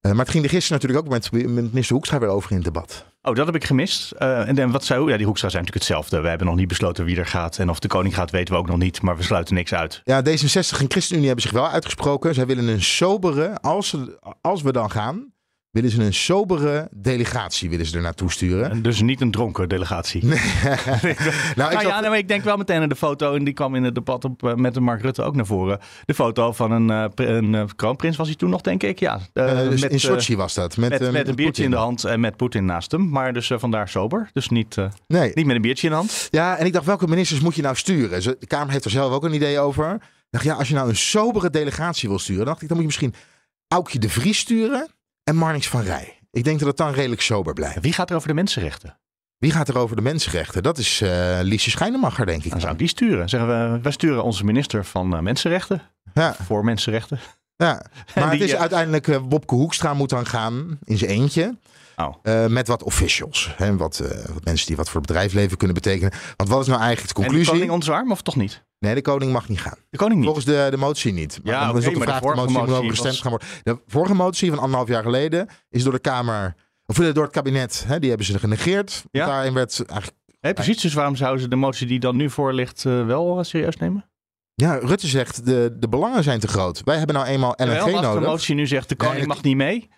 Eh, 0.02 0.12
maar 0.12 0.20
het 0.20 0.30
ging 0.30 0.44
er 0.44 0.50
gisteren 0.50 0.82
natuurlijk 0.82 1.06
ook 1.06 1.14
met, 1.14 1.32
met 1.32 1.64
minister 1.72 1.96
Hoekstra 1.96 2.20
weer 2.20 2.30
over 2.30 2.50
in 2.52 2.56
het 2.56 2.66
debat. 2.66 3.06
Oh, 3.22 3.36
dat 3.36 3.46
heb 3.46 3.56
ik 3.56 3.64
gemist. 3.64 4.12
Eh, 4.12 4.58
en 4.60 4.72
wat 4.72 4.86
zei 4.86 5.10
Ja, 5.10 5.18
die 5.18 5.26
Hoekstra 5.26 5.50
zijn 5.50 5.64
natuurlijk 5.64 5.88
hetzelfde. 5.90 6.22
We 6.22 6.30
hebben 6.30 6.48
nog 6.48 6.56
niet 6.56 6.68
besloten 6.68 7.06
wie 7.06 7.18
er 7.18 7.26
gaat. 7.26 7.58
En 7.58 7.70
of 7.70 7.80
de 7.80 7.88
koning 7.88 8.16
gaat, 8.16 8.32
weten 8.32 8.54
we 8.54 8.60
ook 8.60 8.68
nog 8.68 8.78
niet. 8.78 9.02
Maar 9.02 9.18
we 9.18 9.24
sluiten 9.24 9.56
niks 9.56 9.74
uit. 9.74 10.02
Ja, 10.04 10.22
D66 10.22 10.80
en 10.80 10.86
ChristenUnie 10.92 11.26
hebben 11.28 11.44
zich 11.44 11.52
wel 11.54 11.70
uitgesproken. 11.70 12.34
Zij 12.34 12.46
willen 12.46 12.68
een 12.68 12.82
sobere, 12.82 13.62
als, 13.62 13.96
als 14.42 14.62
we 14.62 14.72
dan 14.72 14.92
gaan, 14.92 15.33
willen 15.74 15.90
ze 15.90 16.04
een 16.04 16.14
sobere 16.14 16.88
delegatie 16.92 17.70
willen 17.70 17.86
ze 17.86 17.96
er 17.96 18.02
naartoe 18.02 18.32
sturen. 18.32 18.70
En 18.72 18.82
dus 18.82 19.02
niet 19.02 19.22
een 19.22 19.32
dronken 19.32 19.70
delegatie. 19.70 20.26
nou, 20.26 20.36
ik 20.40 21.56
Nou 21.56 21.72
zat- 21.72 21.82
ja, 21.82 22.00
nee, 22.00 22.10
maar 22.10 22.18
ik 22.18 22.28
denk 22.28 22.44
wel 22.44 22.58
meteen 22.58 22.82
aan 22.82 22.90
de 22.90 22.96
foto. 22.96 23.36
En 23.36 23.44
die 23.44 23.54
kwam 23.54 23.76
in 23.76 23.84
het 23.84 23.96
debat 23.96 24.26
op, 24.26 24.44
eh, 24.48 24.54
met 24.56 24.74
de 24.74 24.80
Mark 24.80 25.02
Rutte 25.02 25.22
ook 25.24 25.36
naar 25.36 25.46
voren. 25.46 25.80
De 26.06 26.14
foto 26.14 26.52
van 26.52 26.72
een, 26.72 26.90
eh, 26.90 27.28
een 27.28 27.56
eh, 27.56 27.64
kroonprins 27.76 28.18
was 28.18 28.28
hij 28.28 28.36
toen 28.36 28.50
nog, 28.50 28.62
denk 28.62 28.84
ik. 28.84 29.00
Ja, 29.00 29.20
dus 29.34 29.82
met, 29.82 29.92
in 29.92 30.00
Sochi 30.00 30.36
was 30.36 30.54
dat. 30.54 30.78
Met, 30.78 30.90
met, 30.90 31.12
met 31.12 31.28
een 31.28 31.36
biertje 31.36 31.64
in 31.64 31.70
de 31.70 31.76
hand 31.76 32.04
en 32.04 32.20
met 32.20 32.38
Poetin 32.38 32.66
naast 32.66 32.92
hem. 32.92 33.10
Maar 33.10 33.34
dus 33.34 33.52
vandaar 33.56 33.90
sober. 33.90 34.30
Dus 34.34 34.50
niet, 34.50 34.76
Nee. 35.08 35.32
niet 35.34 35.46
met 35.46 35.56
een 35.56 35.62
biertje 35.62 35.86
in 35.88 35.92
de 35.94 35.98
hand. 36.00 36.28
Ja, 36.30 36.58
en 36.58 36.66
ik 36.66 36.74
dacht, 36.74 36.86
welke 36.86 37.08
ministers 37.08 37.40
moet 37.40 37.56
je 37.56 37.62
nou 37.62 37.76
sturen? 37.76 38.22
De 38.40 38.48
Kamer 38.48 38.72
heeft 38.72 38.86
er 38.86 38.92
zelf 38.92 39.14
ook 39.14 39.24
een 39.24 39.34
idee 39.34 39.60
over. 39.60 39.94
Ik 39.94 40.00
dacht, 40.30 40.46
ja, 40.46 40.54
als 40.54 40.68
je 40.68 40.74
nou 40.74 40.90
een 40.90 40.96
sobere 40.96 41.50
delegatie 41.50 42.10
wil 42.10 42.20
sturen, 42.20 42.44
dan 42.46 42.52
dacht 42.54 42.62
ik, 42.62 42.68
dan 42.68 42.78
moet 42.84 42.94
je 42.94 43.00
misschien 43.02 43.22
Aukje 43.68 44.00
de 44.00 44.10
Vries 44.10 44.38
sturen 44.38 44.88
en 45.24 45.36
Marnix 45.36 45.68
van 45.68 45.82
Rij. 45.82 46.20
Ik 46.32 46.44
denk 46.44 46.60
dat 46.60 46.68
het 46.68 46.78
dan 46.78 46.92
redelijk 46.94 47.22
sober 47.22 47.54
blijft. 47.54 47.80
Wie 47.82 47.94
gaat 47.94 48.10
er 48.10 48.16
over 48.16 48.28
de 48.28 48.34
mensenrechten? 48.34 48.98
Wie 49.38 49.52
gaat 49.52 49.68
er 49.68 49.78
over 49.78 49.96
de 49.96 50.02
mensenrechten? 50.02 50.64
Dat 50.64 50.78
is 50.78 51.02
eh 51.02 51.40
Liesje 51.42 51.70
Schijnemacher, 51.70 52.26
denk 52.26 52.44
ik. 52.44 52.52
Dan 52.52 52.60
zou 52.60 52.72
ik 52.74 52.80
die 52.80 52.88
sturen. 52.88 53.30
Zeggen 53.30 53.50
we, 53.74 53.80
wij 53.82 53.92
sturen 53.92 54.24
onze 54.24 54.46
minister 54.46 54.86
van 54.86 55.16
eh, 55.16 55.22
mensenrechten. 55.22 55.82
Ja, 56.14 56.36
Voor 56.46 56.64
mensenrechten. 56.64 57.20
ja. 57.56 57.86
Maar 58.16 58.30
die, 58.30 58.40
het 58.40 58.48
is 58.50 58.54
eh, 58.54 58.60
uiteindelijk, 58.60 59.08
eh, 59.08 59.20
Wopke 59.30 59.56
Hoekstra 59.56 59.94
moet 59.94 60.10
dan 60.10 60.26
gaan 60.26 60.80
in 60.84 60.98
zijn 60.98 61.12
eentje. 61.12 61.58
Oh. 61.96 62.16
eh, 62.24 62.46
met 62.46 62.68
wat 62.68 62.84
officials. 62.84 63.54
Hè, 63.58 63.78
wat, 63.78 64.00
eh, 64.00 64.26
wat 64.34 64.44
mensen 64.44 64.68
die 64.68 64.76
wat 64.76 64.90
voor 64.90 65.00
het 65.02 65.08
bedrijfsleven 65.08 65.58
kunnen 65.58 65.76
betekenen. 65.76 66.12
Want 66.36 66.50
wat 66.50 66.62
is 66.62 66.68
nou 66.68 66.82
eigenlijk 66.82 67.16
de 67.16 67.22
En 67.24 67.28
de 67.30 67.36
conclusie? 67.36 67.68
koning 67.68 68.12
of 68.12 68.22
toch 68.22 68.36
niet? 68.36 68.64
Nee, 68.84 68.96
de 68.96 69.02
koning 69.02 69.32
mag 69.32 69.50
niet 69.50 69.62
gaan. 69.62 69.78
De 69.90 69.98
koning 69.98 70.16
niet. 70.16 70.26
Volgens 70.26 70.46
de, 70.46 70.68
de 70.72 70.78
motie 70.78 71.14
niet. 71.14 71.40
Maar 71.44 71.54
Ja, 71.54 71.68
dan 71.68 71.78
is 71.78 71.86
ook 71.88 71.94
de 71.94 72.00
de 72.00 72.06
vraag 72.06 72.22
of 72.22 72.22
de 72.22 72.36
vorige 72.36 72.42
motie 72.48 72.62
over 72.62 72.74
motie 72.74 72.90
gestemd 72.90 73.14
was- 73.14 73.22
gaan 73.22 73.32
worden. 73.32 73.48
De 73.64 73.92
vorige 73.92 74.14
motie 74.14 74.50
van 74.50 74.60
anderhalf 74.60 74.88
jaar 74.90 75.04
geleden 75.04 75.48
is 75.70 75.84
door 75.84 75.94
de 75.94 76.00
Kamer, 76.00 76.56
of 76.86 77.00
eh, 77.00 77.14
door 77.14 77.24
het 77.24 77.34
kabinet, 77.34 77.84
hè, 77.88 78.00
die 78.00 78.10
hebben 78.10 78.28
ze 78.28 78.40
genegeerd. 78.40 79.04
Ja. 79.12 79.26
Daarin 79.26 79.54
werd 79.54 79.86
eigenlijk, 79.86 80.20
Hé, 80.40 80.54
precies, 80.54 80.82
dus 80.82 80.94
waarom 80.94 81.16
zouden 81.16 81.42
ze 81.42 81.48
de 81.48 81.56
motie 81.56 81.88
die 81.88 82.00
dan 82.00 82.16
nu 82.16 82.30
voor 82.30 82.54
ligt 82.54 82.86
eh, 82.86 83.06
wel 83.06 83.38
eh, 83.40 83.44
serieus 83.46 83.78
nemen? 83.78 84.10
ja, 84.56 84.76
Rutte 84.76 85.08
zegt, 85.08 85.46
de, 85.46 85.76
de 85.80 85.90
belangen 85.90 86.24
zijn 86.24 86.40
te 86.40 86.48
groot. 86.48 86.82
Wij 86.84 86.98
hebben 86.98 87.16
nou 87.16 87.28
eenmaal 87.28 87.54
LNG 87.58 87.66
Terwijl 87.66 87.84
als 87.96 88.02
de 88.02 88.08
nodig. 88.08 88.30
motie 88.30 88.56
nu 88.56 88.68
zegt 88.68 88.90
de 88.90 88.96
Nee, 88.98 89.08
koning 89.10 89.28
mag 89.28 89.42
niet 89.44 89.56
mee. 89.56 89.90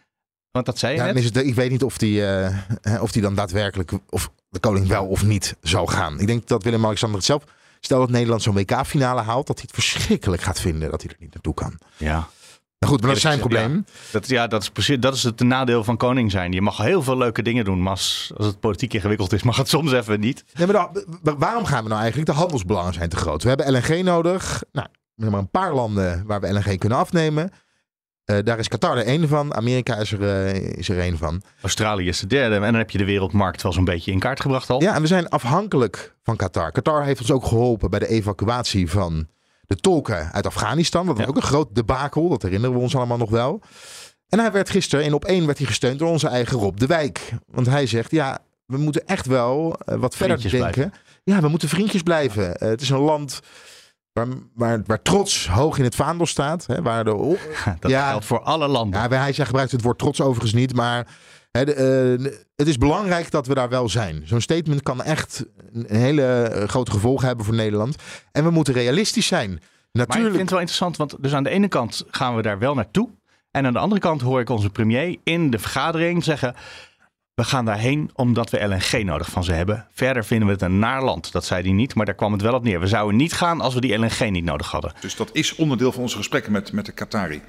Want 0.52 0.66
dat 0.66 0.78
zei 0.80 0.94
je 0.94 1.00
Ja, 1.00 1.06
net. 1.06 1.16
is 1.16 1.26
het, 1.26 1.38
ik 1.38 1.56
weet 1.56 1.72
niet 1.72 1.84
of 1.84 1.98
die, 1.98 2.24
of 3.02 3.12
die 3.12 3.22
dan 3.22 3.36
daadwerkelijk, 3.36 3.92
of 4.10 4.32
de 4.50 4.60
koning 4.60 4.88
wel 4.88 5.06
of 5.06 5.24
niet 5.24 5.56
zou 5.62 5.88
gaan. 5.90 6.20
Ik 6.20 6.28
denk 6.28 6.48
dat 6.48 6.64
Willem-Alexander 6.64 7.18
het 7.18 7.26
zelf, 7.26 7.44
stel 7.86 8.00
dat 8.00 8.10
Nederland 8.10 8.42
zo'n 8.42 8.54
WK-finale 8.54 9.22
haalt, 9.22 9.48
dat 9.48 9.56
hij 9.60 9.66
het 9.72 9.84
verschrikkelijk 9.84 10.42
gaat 10.42 10.60
vinden 10.60 10.92
dat 10.92 11.02
hij 11.02 11.12
er 11.12 11.18
niet 11.20 11.34
naartoe 11.34 11.54
kan. 11.54 11.80
Ja. 11.98 12.28
Maar 12.80 12.90
goed, 12.90 13.00
maar 13.00 13.08
dat 13.10 13.18
is 13.18 13.22
zijn 13.24 13.40
probleem. 13.40 13.86
Dat, 14.12 14.28
ja, 14.28 14.48
dat 14.48 14.62
is 14.62 14.70
precies 14.70 15.00
dat 15.00 15.16
is 15.16 15.24
het 15.24 15.40
nadeel 15.40 15.84
van 15.84 15.98
koning 15.98 16.32
zijn. 16.32 16.52
Je 16.52 16.62
mag 16.62 16.78
heel 16.78 17.04
veel 17.04 17.18
leuke 17.18 17.42
dingen 17.42 17.66
doen, 17.66 17.82
maar 17.82 17.92
als, 17.92 18.32
als 18.38 18.46
het 18.46 18.60
politiek 18.60 18.94
ingewikkeld 18.94 19.34
is, 19.34 19.44
mag 19.50 19.58
het 19.58 19.70
soms 19.70 19.92
even 19.92 20.20
niet. 20.20 20.44
Nee, 20.54 20.68
maar 20.68 20.90
dan- 21.24 21.38
waarom 21.38 21.66
gaan 21.66 21.84
we 21.84 21.90
nou 21.90 22.02
eigenlijk? 22.02 22.30
De 22.32 22.36
handelsbelangen 22.38 22.94
zijn 22.94 23.10
te 23.10 23.16
groot. 23.16 23.44
We 23.44 23.50
hebben 23.50 23.72
LNG 23.72 24.04
nodig. 24.04 24.64
Nou, 24.72 24.88
we 24.92 25.24
hebben 25.24 25.32
maar 25.32 25.40
een 25.40 25.50
paar 25.50 25.74
landen 25.74 26.24
waar 26.26 26.42
we 26.42 26.54
LNG 26.54 26.78
kunnen 26.78 26.98
afnemen. 26.98 27.52
Eh, 28.26 28.38
daar 28.44 28.60
is 28.60 28.68
Qatar 28.68 28.98
er 28.98 29.06
één 29.06 29.28
van. 29.28 29.54
Amerika 29.56 29.96
is 29.98 30.12
er, 30.12 30.22
eh, 30.46 30.56
is 30.78 30.90
er 30.90 31.00
één 31.00 31.18
van. 31.18 31.42
Australië 31.62 32.08
is 32.08 32.20
de 32.20 32.28
derde 32.28 32.56
en 32.56 32.62
dan 32.62 32.74
heb 32.74 32.90
je 32.90 32.98
de 32.98 33.06
wereldmarkt 33.06 33.62
wel 33.62 33.74
zo'n 33.74 33.84
beetje 33.86 34.12
in 34.12 34.20
kaart 34.20 34.40
gebracht 34.42 34.70
al. 34.70 34.82
Ja, 34.82 34.96
en 34.96 35.02
we 35.02 35.08
zijn 35.08 35.30
afhankelijk 35.30 36.16
van 36.24 36.36
Qatar. 36.36 36.72
Qatar 36.72 37.04
heeft 37.04 37.20
ons 37.20 37.32
ook 37.32 37.46
geholpen 37.46 37.90
bij 37.90 38.00
de 38.00 38.08
evacuatie 38.08 38.90
van 38.90 39.28
de 39.68 39.76
tolken 39.76 40.32
uit 40.34 40.46
Afghanistan. 40.46 41.06
Dat 41.06 41.16
was 41.16 41.24
Ja. 41.24 41.30
ook 41.30 41.36
een 41.38 41.42
groot 41.42 41.76
debakel. 41.76 42.30
Dat 42.30 42.42
herinneren 42.42 42.76
we 42.76 42.82
ons 42.82 42.96
allemaal 42.96 43.18
nog 43.18 43.30
wel. 43.30 43.62
En 44.30 44.40
hij 44.40 44.52
werd 44.52 44.70
gisteren 44.70 45.06
in 45.06 45.14
op 45.14 45.26
één 45.26 45.46
werd 45.46 45.58
hij 45.58 45.68
gesteund 45.68 46.00
door 46.00 46.10
onze 46.10 46.28
eigen 46.28 46.58
Rob 46.60 46.78
de 46.78 46.86
Wijk. 46.88 47.32
Want 47.48 47.68
hij 47.68 47.88
zegt, 47.88 48.12
ja, 48.12 48.38
we 48.66 48.78
moeten 48.78 49.06
echt 49.06 49.26
wel 49.26 49.76
eh, 49.86 49.96
wat 49.98 50.16
verder 50.16 50.50
denken. 50.52 50.94
Ja, 51.24 51.42
we 51.42 51.48
moeten 51.48 51.70
vriendjes 51.70 52.02
blijven. 52.02 52.56
Het 52.60 52.82
is 52.82 52.90
een 52.90 52.98
land 53.00 53.40
waar, 54.16 54.28
waar, 54.54 54.82
waar 54.86 55.02
trots 55.02 55.48
hoog 55.48 55.78
in 55.78 55.84
het 55.84 55.96
vaandel 55.96 56.26
staat. 56.26 56.66
Hè, 56.66 56.82
waar 56.82 57.04
de, 57.04 57.38
Dat 57.80 57.92
Ja. 57.92 58.10
geldt 58.10 58.26
voor 58.26 58.40
alle 58.42 58.68
landen. 58.68 59.02
ja, 59.02 59.08
hij 59.10 59.18
hij 59.36 59.46
gebruikt 59.46 59.72
het 59.72 59.82
woord 59.82 59.98
trots 60.00 60.22
overigens 60.22 60.54
niet, 60.54 60.76
maar 60.76 61.08
hè, 61.52 61.66
de, 61.66 61.74
eh, 61.74 62.32
het 62.56 62.68
is 62.68 62.78
belangrijk 62.78 63.32
dat 63.32 63.48
we 63.48 63.54
daar 63.54 63.70
wel 63.70 63.90
zijn. 63.90 64.22
Zo'n 64.26 64.42
statement 64.42 64.84
kan 64.84 65.04
echt 65.04 65.46
een 65.74 65.86
hele 65.98 66.24
eh, 66.44 66.68
grote 66.68 66.92
gevolgen 66.92 67.28
hebben 67.28 67.46
voor 67.46 67.56
Nederland. 67.56 67.96
En 68.32 68.44
we 68.44 68.50
moeten 68.50 68.74
realistisch 68.74 69.28
zijn. 69.28 69.50
Maar 69.50 70.04
ik 70.04 70.08
Natuurlijk. 70.10 70.28
vind 70.36 70.42
het 70.42 70.50
wel 70.50 70.60
interessant, 70.60 70.98
want 70.98 71.16
dus 71.24 71.34
aan 71.34 71.44
de 71.44 71.50
ene 71.50 71.68
kant 71.68 72.04
gaan 72.10 72.36
we 72.36 72.42
daar 72.42 72.60
wel 72.60 72.74
naartoe. 72.74 73.10
En 73.52 73.66
aan 73.66 73.74
de 73.74 73.80
andere 73.80 74.02
kant 74.02 74.22
hoor 74.22 74.40
ik 74.40 74.50
onze 74.50 74.70
premier 74.70 75.18
in 75.24 75.50
de 75.50 75.60
vergadering 75.60 76.24
zeggen... 76.24 76.56
we 77.36 77.44
gaan 77.44 77.66
daarheen 77.66 78.10
omdat 78.14 78.50
we 78.50 78.66
LNG 78.66 79.04
nodig 79.04 79.30
van 79.30 79.44
ze 79.44 79.52
hebben. 79.52 79.88
Verder 79.92 80.26
vinden 80.26 80.48
we 80.48 80.54
het 80.54 80.62
een 80.62 80.80
naar 80.80 81.04
land. 81.04 81.32
Dat 81.32 81.46
zei 81.46 81.62
hij 81.62 81.72
niet, 81.72 81.96
maar 81.96 82.06
daar 82.06 82.16
kwam 82.16 82.32
het 82.32 82.42
wel 82.42 82.54
op 82.54 82.64
neer. 82.64 82.80
We 82.80 82.88
zouden 82.88 83.16
niet 83.16 83.34
gaan 83.34 83.62
als 83.62 83.74
we 83.74 83.82
die 83.82 83.98
LNG 83.98 84.30
niet 84.30 84.44
nodig 84.44 84.72
hadden. 84.72 84.94
Dus 85.00 85.16
dat 85.16 85.30
is 85.34 85.56
onderdeel 85.56 85.92
van 85.92 86.02
onze 86.02 86.18
gesprekken 86.18 86.52
met, 86.52 86.72
met 86.72 86.86
de 86.86 86.92
Qatari. 86.92 87.42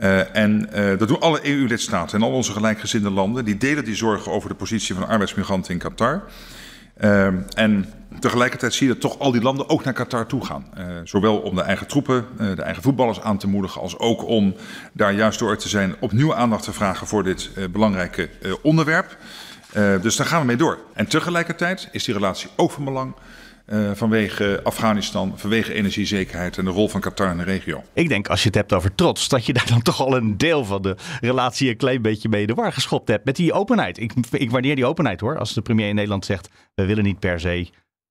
Uh, 0.00 0.36
en 0.36 0.68
uh, 0.74 0.98
dat 0.98 1.08
doen 1.08 1.20
alle 1.20 1.46
EU-lidstaten 1.46 2.18
en 2.18 2.24
al 2.24 2.32
onze 2.32 2.52
gelijkgezinde 2.52 3.10
landen. 3.10 3.44
Die 3.44 3.56
delen 3.56 3.84
die 3.84 3.94
zorgen 3.94 4.32
over 4.32 4.48
de 4.48 4.54
positie 4.54 4.94
van 4.94 5.08
arbeidsmigranten 5.08 5.72
in 5.72 5.78
Qatar. 5.78 6.22
Uh, 7.00 7.26
en 7.54 7.92
tegelijkertijd 8.20 8.74
zie 8.74 8.86
je 8.86 8.92
dat 8.92 9.02
toch 9.02 9.18
al 9.18 9.32
die 9.32 9.42
landen 9.42 9.68
ook 9.68 9.84
naar 9.84 9.92
Qatar 9.92 10.26
toe 10.26 10.44
gaan. 10.44 10.64
zowel 11.04 11.36
om 11.36 11.54
de 11.54 11.62
eigen 11.62 11.86
troepen, 11.86 12.26
de 12.36 12.62
eigen 12.62 12.82
voetballers 12.82 13.20
aan 13.20 13.38
te 13.38 13.48
moedigen, 13.48 13.80
als 13.80 13.98
ook 13.98 14.26
om 14.26 14.54
daar 14.92 15.12
juist 15.12 15.38
door 15.38 15.56
te 15.56 15.68
zijn 15.68 15.94
opnieuw 16.00 16.34
aandacht 16.34 16.64
te 16.64 16.72
vragen 16.72 17.06
voor 17.06 17.22
dit 17.22 17.50
belangrijke 17.72 18.28
onderwerp. 18.62 19.16
dus 20.00 20.16
daar 20.16 20.26
gaan 20.26 20.40
we 20.40 20.46
mee 20.46 20.56
door. 20.56 20.78
En 20.94 21.06
tegelijkertijd 21.06 21.88
is 21.92 22.04
die 22.04 22.14
relatie 22.14 22.50
ook 22.56 22.70
van 22.70 22.84
belang 22.84 23.14
uh, 23.72 23.90
vanwege 23.94 24.60
Afghanistan, 24.62 25.32
vanwege 25.36 25.74
energiezekerheid 25.74 26.58
en 26.58 26.64
de 26.64 26.70
rol 26.70 26.88
van 26.88 27.00
Qatar 27.00 27.30
in 27.30 27.36
de 27.36 27.44
regio. 27.44 27.84
Ik 27.92 28.08
denk 28.08 28.28
als 28.28 28.40
je 28.40 28.46
het 28.46 28.56
hebt 28.56 28.72
over 28.72 28.94
trots, 28.94 29.28
dat 29.28 29.46
je 29.46 29.52
daar 29.52 29.68
dan 29.68 29.82
toch 29.82 30.00
al 30.00 30.16
een 30.16 30.36
deel 30.38 30.64
van 30.64 30.82
de 30.82 30.96
relatie 31.20 31.70
een 31.70 31.76
klein 31.76 32.02
beetje 32.02 32.28
mee 32.28 32.46
de 32.46 32.54
war 32.54 32.72
geschopt 32.72 33.08
hebt. 33.08 33.24
Met 33.24 33.36
die 33.36 33.52
openheid. 33.52 33.98
Ik, 33.98 34.12
ik 34.30 34.50
waardeer 34.50 34.74
die 34.74 34.86
openheid 34.86 35.20
hoor. 35.20 35.38
Als 35.38 35.54
de 35.54 35.62
premier 35.62 35.88
in 35.88 35.94
Nederland 35.94 36.24
zegt, 36.24 36.48
we 36.74 36.84
willen 36.84 37.04
niet 37.04 37.18
per 37.18 37.40
se 37.40 37.70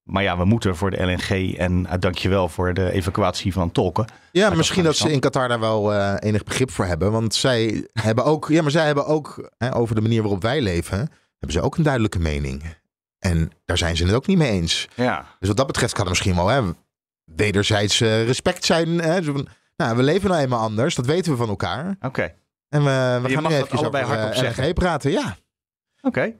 maar 0.10 0.24
ja, 0.24 0.38
we 0.38 0.46
moeten 0.46 0.76
voor 0.76 0.92
de 0.92 1.04
LNG 1.04 1.58
en 1.58 1.80
uh, 1.80 1.94
dankjewel 2.00 2.50
voor 2.50 2.74
de 2.74 2.92
evacuatie 2.92 3.54
van 3.54 3.72
tolken. 3.72 4.06
Ja, 4.32 4.50
misschien 4.50 4.84
dat 4.84 4.96
ze 4.96 5.12
in 5.12 5.20
Qatar 5.20 5.48
daar 5.48 5.60
wel 5.60 5.94
uh, 5.94 6.14
enig 6.20 6.44
begrip 6.44 6.72
voor 6.72 6.86
hebben. 6.86 7.12
Want 7.12 7.36
zij 7.36 7.88
hebben 7.94 8.26
ook, 8.26 8.48
ja, 8.48 8.62
maar 8.62 8.72
zij 8.72 8.86
hebben 8.86 9.06
ook 9.06 9.50
hè, 9.58 9.76
over 9.76 9.96
de 9.96 10.02
manier 10.02 10.22
waarop 10.22 10.42
wij 10.42 10.62
leven, 10.62 10.98
hebben 11.40 11.52
ze 11.52 11.62
ook 11.62 11.78
een 11.78 11.84
duidelijke 11.84 12.20
mening. 12.20 12.64
En 13.20 13.52
daar 13.66 13.78
zijn 13.78 13.98
ze 13.98 14.06
het 14.06 14.14
ook 14.14 14.28
niet 14.28 14.38
mee 14.38 14.52
eens. 14.52 14.88
Ja. 14.96 15.26
Dus 15.40 15.48
wat 15.48 15.58
dat 15.58 15.68
betreft 15.68 15.94
kan 15.94 16.04
er 16.04 16.10
misschien 16.10 16.36
wel 16.36 16.48
hè, 16.48 16.62
wederzijds 17.24 18.02
uh, 18.02 18.26
respect 18.26 18.66
zijn. 18.66 18.88
Hè? 18.88 19.22
Zo 19.24 19.32
van, 19.32 19.48
nou, 19.76 19.98
we 19.98 20.04
leven 20.04 20.30
nou 20.30 20.42
eenmaal 20.42 20.60
anders. 20.60 20.96
Dat 20.96 21.06
weten 21.06 21.32
we 21.32 21.38
van 21.38 21.50
elkaar. 21.50 21.90
Oké. 21.90 22.06
Okay. 22.06 22.36
En 22.70 22.84
we, 22.84 23.20
we 23.24 23.34
gaan 23.34 23.44
nu 23.44 23.56
even 23.56 23.86
over 23.86 24.06
hardop 24.06 24.66
uh, 24.66 24.74
praten. 24.74 25.12
Ja. 25.12 25.38
Oké. 26.02 26.08
Okay. 26.08 26.40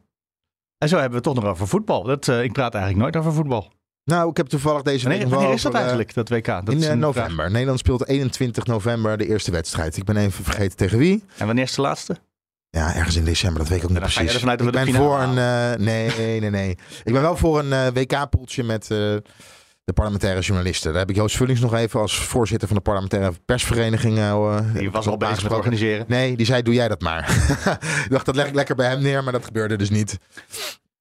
En 0.78 0.90
zo 0.90 0.96
hebben 0.96 1.22
we 1.22 1.28
het 1.28 1.36
toch 1.36 1.44
nog 1.44 1.52
over 1.54 1.68
voetbal. 1.68 2.04
Dat, 2.04 2.28
uh, 2.28 2.44
ik 2.44 2.54
praat 2.54 2.74
eigenlijk 2.74 3.04
nooit 3.04 3.16
over 3.16 3.34
voetbal. 3.34 3.72
Nou, 4.04 4.30
ik 4.30 4.38
heb 4.38 4.48
toevallig 4.48 4.82
deze 4.82 5.10
week 5.10 5.22
nog 5.22 5.30
Wanneer 5.30 5.54
is 5.54 5.62
dat 5.62 5.74
eigenlijk, 5.74 6.14
dat 6.14 6.30
WK? 6.30 6.46
Dat 6.46 6.70
in 6.70 6.82
uh, 6.82 6.92
november. 6.94 7.52
Nederland 7.52 7.80
speelt 7.80 8.08
21 8.08 8.66
november 8.66 9.18
de 9.18 9.28
eerste 9.28 9.52
wedstrijd. 9.52 9.98
Ik 9.98 10.04
ben 10.04 10.18
even 10.18 10.44
vergeten 10.44 10.78
tegen 10.78 10.98
wie. 10.98 11.24
En 11.38 11.46
wanneer 11.46 11.64
is 11.64 11.76
de 11.76 11.82
laatste? 11.82 12.18
Ja, 12.72 12.96
ergens 12.96 13.16
in 13.16 13.24
december, 13.24 13.60
dat 13.60 13.68
weet 13.68 13.78
ik 13.78 13.84
ook 13.84 13.90
niet 13.90 14.00
precies. 14.00 14.44
ik 14.44 14.72
ben 14.72 14.94
voor 14.94 15.20
een. 15.20 15.36
Uh, 15.38 15.86
nee, 15.86 16.40
nee, 16.40 16.50
nee. 16.50 16.70
Ik 17.04 17.14
ben 17.14 17.22
wel 17.22 17.38
voor 17.38 17.60
een 17.60 17.72
uh, 17.72 17.88
WK-poeltje 17.94 18.64
met 18.64 18.84
uh, 18.84 18.98
de 19.84 19.94
parlementaire 19.94 20.42
journalisten. 20.42 20.92
Daar 20.92 21.00
heb 21.00 21.10
ik 21.10 21.16
Joost 21.16 21.36
Vullings 21.38 21.62
nog 21.62 21.74
even 21.74 22.00
als 22.00 22.18
voorzitter 22.18 22.68
van 22.68 22.78
de 22.78 22.84
parlementaire 22.84 23.34
persvereniging. 23.46 24.16
die 24.74 24.92
was 24.92 25.08
al 25.08 25.18
bezig 25.18 25.44
met 25.44 25.52
organiseren. 25.52 26.06
Nee, 26.08 26.38
die 26.38 26.46
zei: 26.46 26.62
Doe 26.62 26.74
jij 26.74 26.88
dat 26.88 27.02
maar. 27.02 27.30
ik 28.06 28.10
dacht, 28.10 28.26
dat 28.26 28.36
leg 28.36 28.48
ik 28.48 28.56
lekker 28.56 28.76
bij 28.76 28.90
hem 28.90 29.02
neer, 29.02 29.24
maar 29.24 29.34
dat 29.34 29.46
gebeurde 29.46 29.76
dus 29.76 29.90
niet. 29.90 30.18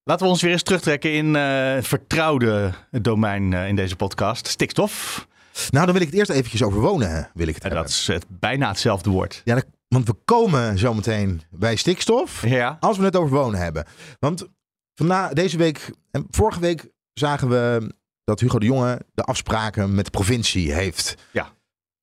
Laten 0.05 0.27
we 0.27 0.33
ons 0.33 0.43
weer 0.43 0.53
eens 0.53 0.63
terugtrekken 0.63 1.13
in 1.13 1.35
het 1.35 1.87
vertrouwde 1.87 2.73
domein 2.91 3.53
in 3.53 3.77
deze 3.77 3.97
podcast: 3.97 4.47
stikstof. 4.47 5.27
Nou, 5.71 5.85
dan 5.85 5.95
wil 5.95 6.03
ik 6.03 6.11
het 6.11 6.19
eerst 6.19 6.31
eventjes 6.31 6.63
over 6.63 6.81
wonen. 6.81 7.31
Wil 7.35 7.49
ik 7.49 7.55
het 7.55 7.65
en 7.65 7.71
dat 7.71 7.89
is 7.89 8.07
het, 8.07 8.25
bijna 8.29 8.69
hetzelfde 8.69 9.11
woord. 9.11 9.41
Ja, 9.45 9.55
dat 9.55 9.67
want 9.89 10.07
we 10.07 10.15
komen 10.25 10.79
zometeen 10.79 11.43
bij 11.51 11.77
stikstof. 11.77 12.47
Ja. 12.47 12.77
Als 12.81 12.99
we 12.99 13.05
het 13.05 13.17
over 13.17 13.37
wonen 13.37 13.61
hebben. 13.61 13.85
Want 14.19 14.47
vandaag, 14.95 15.33
deze 15.33 15.57
week 15.57 15.91
en 16.11 16.27
vorige 16.31 16.61
week 16.61 16.89
zagen 17.13 17.49
we 17.49 17.95
dat 18.25 18.41
Hugo 18.41 18.59
de 18.59 18.67
Jonge 18.67 19.01
de 19.15 19.23
afspraken 19.23 19.95
met 19.95 20.05
de 20.05 20.11
provincie 20.11 20.73
heeft 20.73 21.15
ja. 21.33 21.53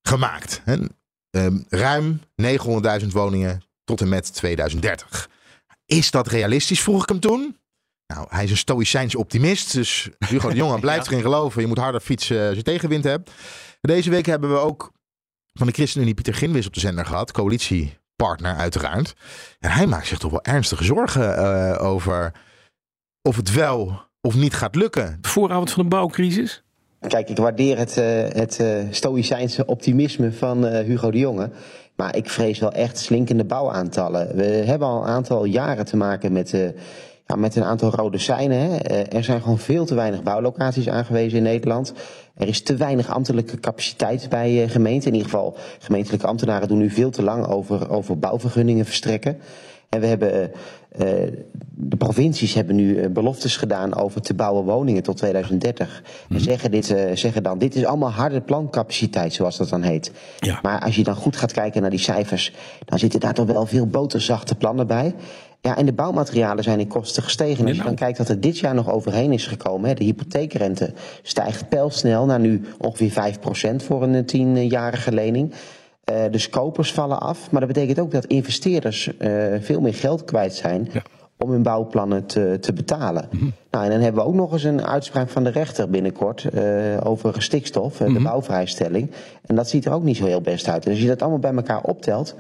gemaakt. 0.01 0.61
En, 0.65 0.97
um, 1.29 1.65
ruim 1.69 2.19
900.000 3.01 3.07
woningen 3.07 3.63
tot 3.83 4.01
en 4.01 4.09
met 4.09 4.33
2030. 4.33 5.29
Is 5.85 6.11
dat 6.11 6.27
realistisch, 6.27 6.81
vroeg 6.81 7.03
ik 7.03 7.09
hem 7.09 7.19
toen. 7.19 7.57
Nou, 8.07 8.27
hij 8.29 8.43
is 8.43 8.51
een 8.51 8.57
stoïcijns 8.57 9.15
optimist. 9.15 9.73
Dus 9.73 10.09
Hugo 10.27 10.49
de 10.49 10.55
Jonge 10.55 10.79
blijft 10.85 11.05
ja. 11.05 11.11
erin 11.11 11.23
geloven. 11.23 11.61
Je 11.61 11.67
moet 11.67 11.77
harder 11.77 12.01
fietsen 12.01 12.47
als 12.47 12.57
je 12.57 12.63
tegenwind 12.63 13.03
hebt. 13.03 13.31
Deze 13.81 14.09
week 14.09 14.25
hebben 14.25 14.49
we 14.51 14.57
ook 14.57 14.91
van 15.53 15.67
de 15.67 15.73
ChristenUnie 15.73 16.13
Pieter 16.13 16.33
Ginwis 16.33 16.67
op 16.67 16.73
de 16.73 16.79
zender 16.79 17.05
gehad. 17.05 17.31
Coalitiepartner 17.31 18.55
uiteraard. 18.55 19.13
En 19.59 19.71
hij 19.71 19.87
maakt 19.87 20.07
zich 20.07 20.17
toch 20.17 20.31
wel 20.31 20.43
ernstige 20.43 20.83
zorgen 20.83 21.39
uh, 21.39 21.83
over 21.83 22.31
of 23.21 23.35
het 23.35 23.53
wel 23.53 24.01
of 24.21 24.35
niet 24.35 24.53
gaat 24.53 24.75
lukken. 24.75 25.17
De 25.21 25.29
vooravond 25.29 25.71
van 25.71 25.83
de 25.83 25.89
bouwcrisis? 25.89 26.63
Kijk, 27.07 27.29
ik 27.29 27.37
waardeer 27.37 27.77
het, 27.77 27.97
uh, 27.97 28.05
het 28.29 28.59
uh, 28.61 28.83
stoïcijnse 28.91 29.65
optimisme 29.65 30.31
van 30.31 30.65
Hugo 30.65 31.11
de 31.11 31.17
Jonge. 31.17 31.49
Maar 31.95 32.15
ik 32.15 32.29
vrees 32.29 32.59
wel 32.59 32.71
echt 32.71 32.97
slinkende 32.97 33.45
bouwaantallen. 33.45 34.35
We 34.35 34.43
hebben 34.43 34.87
al 34.87 35.01
een 35.01 35.07
aantal 35.07 35.45
jaren 35.45 35.85
te 35.85 35.97
maken 35.97 36.31
met 36.31 36.73
ja, 37.27 37.35
met 37.35 37.55
een 37.55 37.63
aantal 37.63 37.91
rode 37.91 38.17
seinen. 38.17 38.57
Hè. 38.59 38.77
Er 38.93 39.23
zijn 39.23 39.41
gewoon 39.41 39.59
veel 39.59 39.85
te 39.85 39.95
weinig 39.95 40.23
bouwlocaties 40.23 40.89
aangewezen 40.89 41.37
in 41.37 41.43
Nederland. 41.43 41.93
Er 42.37 42.47
is 42.47 42.61
te 42.61 42.75
weinig 42.75 43.09
ambtelijke 43.09 43.59
capaciteit 43.59 44.29
bij 44.29 44.63
uh, 44.63 44.69
gemeenten. 44.69 45.07
In 45.07 45.15
ieder 45.15 45.29
geval, 45.29 45.57
gemeentelijke 45.79 46.27
ambtenaren 46.27 46.67
doen 46.67 46.77
nu 46.77 46.89
veel 46.89 47.09
te 47.09 47.23
lang 47.23 47.47
over, 47.47 47.89
over 47.89 48.19
bouwvergunningen 48.19 48.85
verstrekken. 48.85 49.37
En 49.89 49.99
we 49.99 50.07
hebben, 50.07 50.51
uh, 50.99 51.07
de 51.69 51.97
provincies 51.97 52.53
hebben 52.53 52.75
nu 52.75 53.09
beloftes 53.09 53.57
gedaan 53.57 53.95
over 53.95 54.21
te 54.21 54.33
bouwen 54.33 54.63
woningen 54.63 55.03
tot 55.03 55.17
2030. 55.17 56.03
En 56.29 56.35
mhm. 56.35 56.43
zeggen, 56.43 56.71
dit, 56.71 56.85
zeggen 57.13 57.43
dan, 57.43 57.57
dit 57.57 57.75
is 57.75 57.85
allemaal 57.85 58.11
harde 58.11 58.41
plancapaciteit, 58.41 59.33
zoals 59.33 59.57
dat 59.57 59.69
dan 59.69 59.81
heet. 59.81 60.11
Ja. 60.39 60.59
Maar 60.61 60.79
als 60.79 60.95
je 60.95 61.03
dan 61.03 61.15
goed 61.15 61.35
gaat 61.35 61.51
kijken 61.51 61.81
naar 61.81 61.89
die 61.89 61.99
cijfers, 61.99 62.53
dan 62.85 62.99
zitten 62.99 63.19
daar 63.19 63.33
toch 63.33 63.47
wel 63.47 63.65
veel 63.65 63.87
boterzachte 63.87 64.55
plannen 64.55 64.87
bij. 64.87 65.15
Ja, 65.65 65.77
en 65.77 65.85
de 65.85 65.93
bouwmaterialen 65.93 66.63
zijn 66.63 66.79
in 66.79 66.87
kosten 66.87 67.23
gestegen. 67.23 67.67
Als 67.67 67.77
je 67.77 67.83
dan 67.83 67.95
kijkt 67.95 68.17
dat 68.17 68.29
er 68.29 68.39
dit 68.39 68.59
jaar 68.59 68.73
nog 68.73 68.91
overheen 68.91 69.31
is 69.31 69.47
gekomen, 69.47 69.89
hè, 69.89 69.95
de 69.95 70.03
hypotheekrente 70.03 70.93
stijgt 71.21 71.69
pijlsnel 71.69 72.25
naar 72.25 72.39
nu 72.39 72.61
ongeveer 72.77 73.11
5% 73.11 73.83
voor 73.83 74.03
een 74.03 74.25
tienjarige 74.25 75.11
lening. 75.11 75.53
Uh, 76.11 76.15
dus 76.31 76.49
kopers 76.49 76.93
vallen 76.93 77.19
af. 77.19 77.51
Maar 77.51 77.59
dat 77.61 77.73
betekent 77.73 77.99
ook 77.99 78.11
dat 78.11 78.25
investeerders 78.25 79.11
uh, 79.19 79.55
veel 79.59 79.81
meer 79.81 79.93
geld 79.93 80.23
kwijt 80.23 80.53
zijn. 80.53 80.89
Ja. 80.91 81.01
Om 81.37 81.51
hun 81.51 81.63
bouwplannen 81.63 82.25
te, 82.25 82.57
te 82.61 82.73
betalen. 82.73 83.27
Mm 83.31 83.39
-hmm. 83.39 83.53
Nou, 83.71 83.85
en 83.85 83.91
dan 83.91 83.99
hebben 83.99 84.21
we 84.21 84.27
ook 84.27 84.35
nog 84.35 84.51
eens 84.53 84.63
een 84.63 84.85
uitspraak 84.85 85.29
van 85.29 85.43
de 85.43 85.49
rechter 85.49 85.89
binnenkort 85.89 86.47
uh, 86.53 86.61
over 87.03 87.41
stikstof, 87.41 87.99
mm 87.99 88.05
-hmm. 88.05 88.15
de 88.15 88.21
bouwvrijstelling. 88.21 89.11
En 89.45 89.55
dat 89.55 89.69
ziet 89.69 89.85
er 89.85 89.93
ook 89.93 90.03
niet 90.03 90.17
zo 90.17 90.25
heel 90.25 90.41
best 90.41 90.67
uit. 90.67 90.85
En 90.85 90.91
als 90.91 91.01
je 91.01 91.07
dat 91.07 91.21
allemaal 91.21 91.39
bij 91.39 91.53
elkaar 91.53 91.81
optelt, 91.81 92.35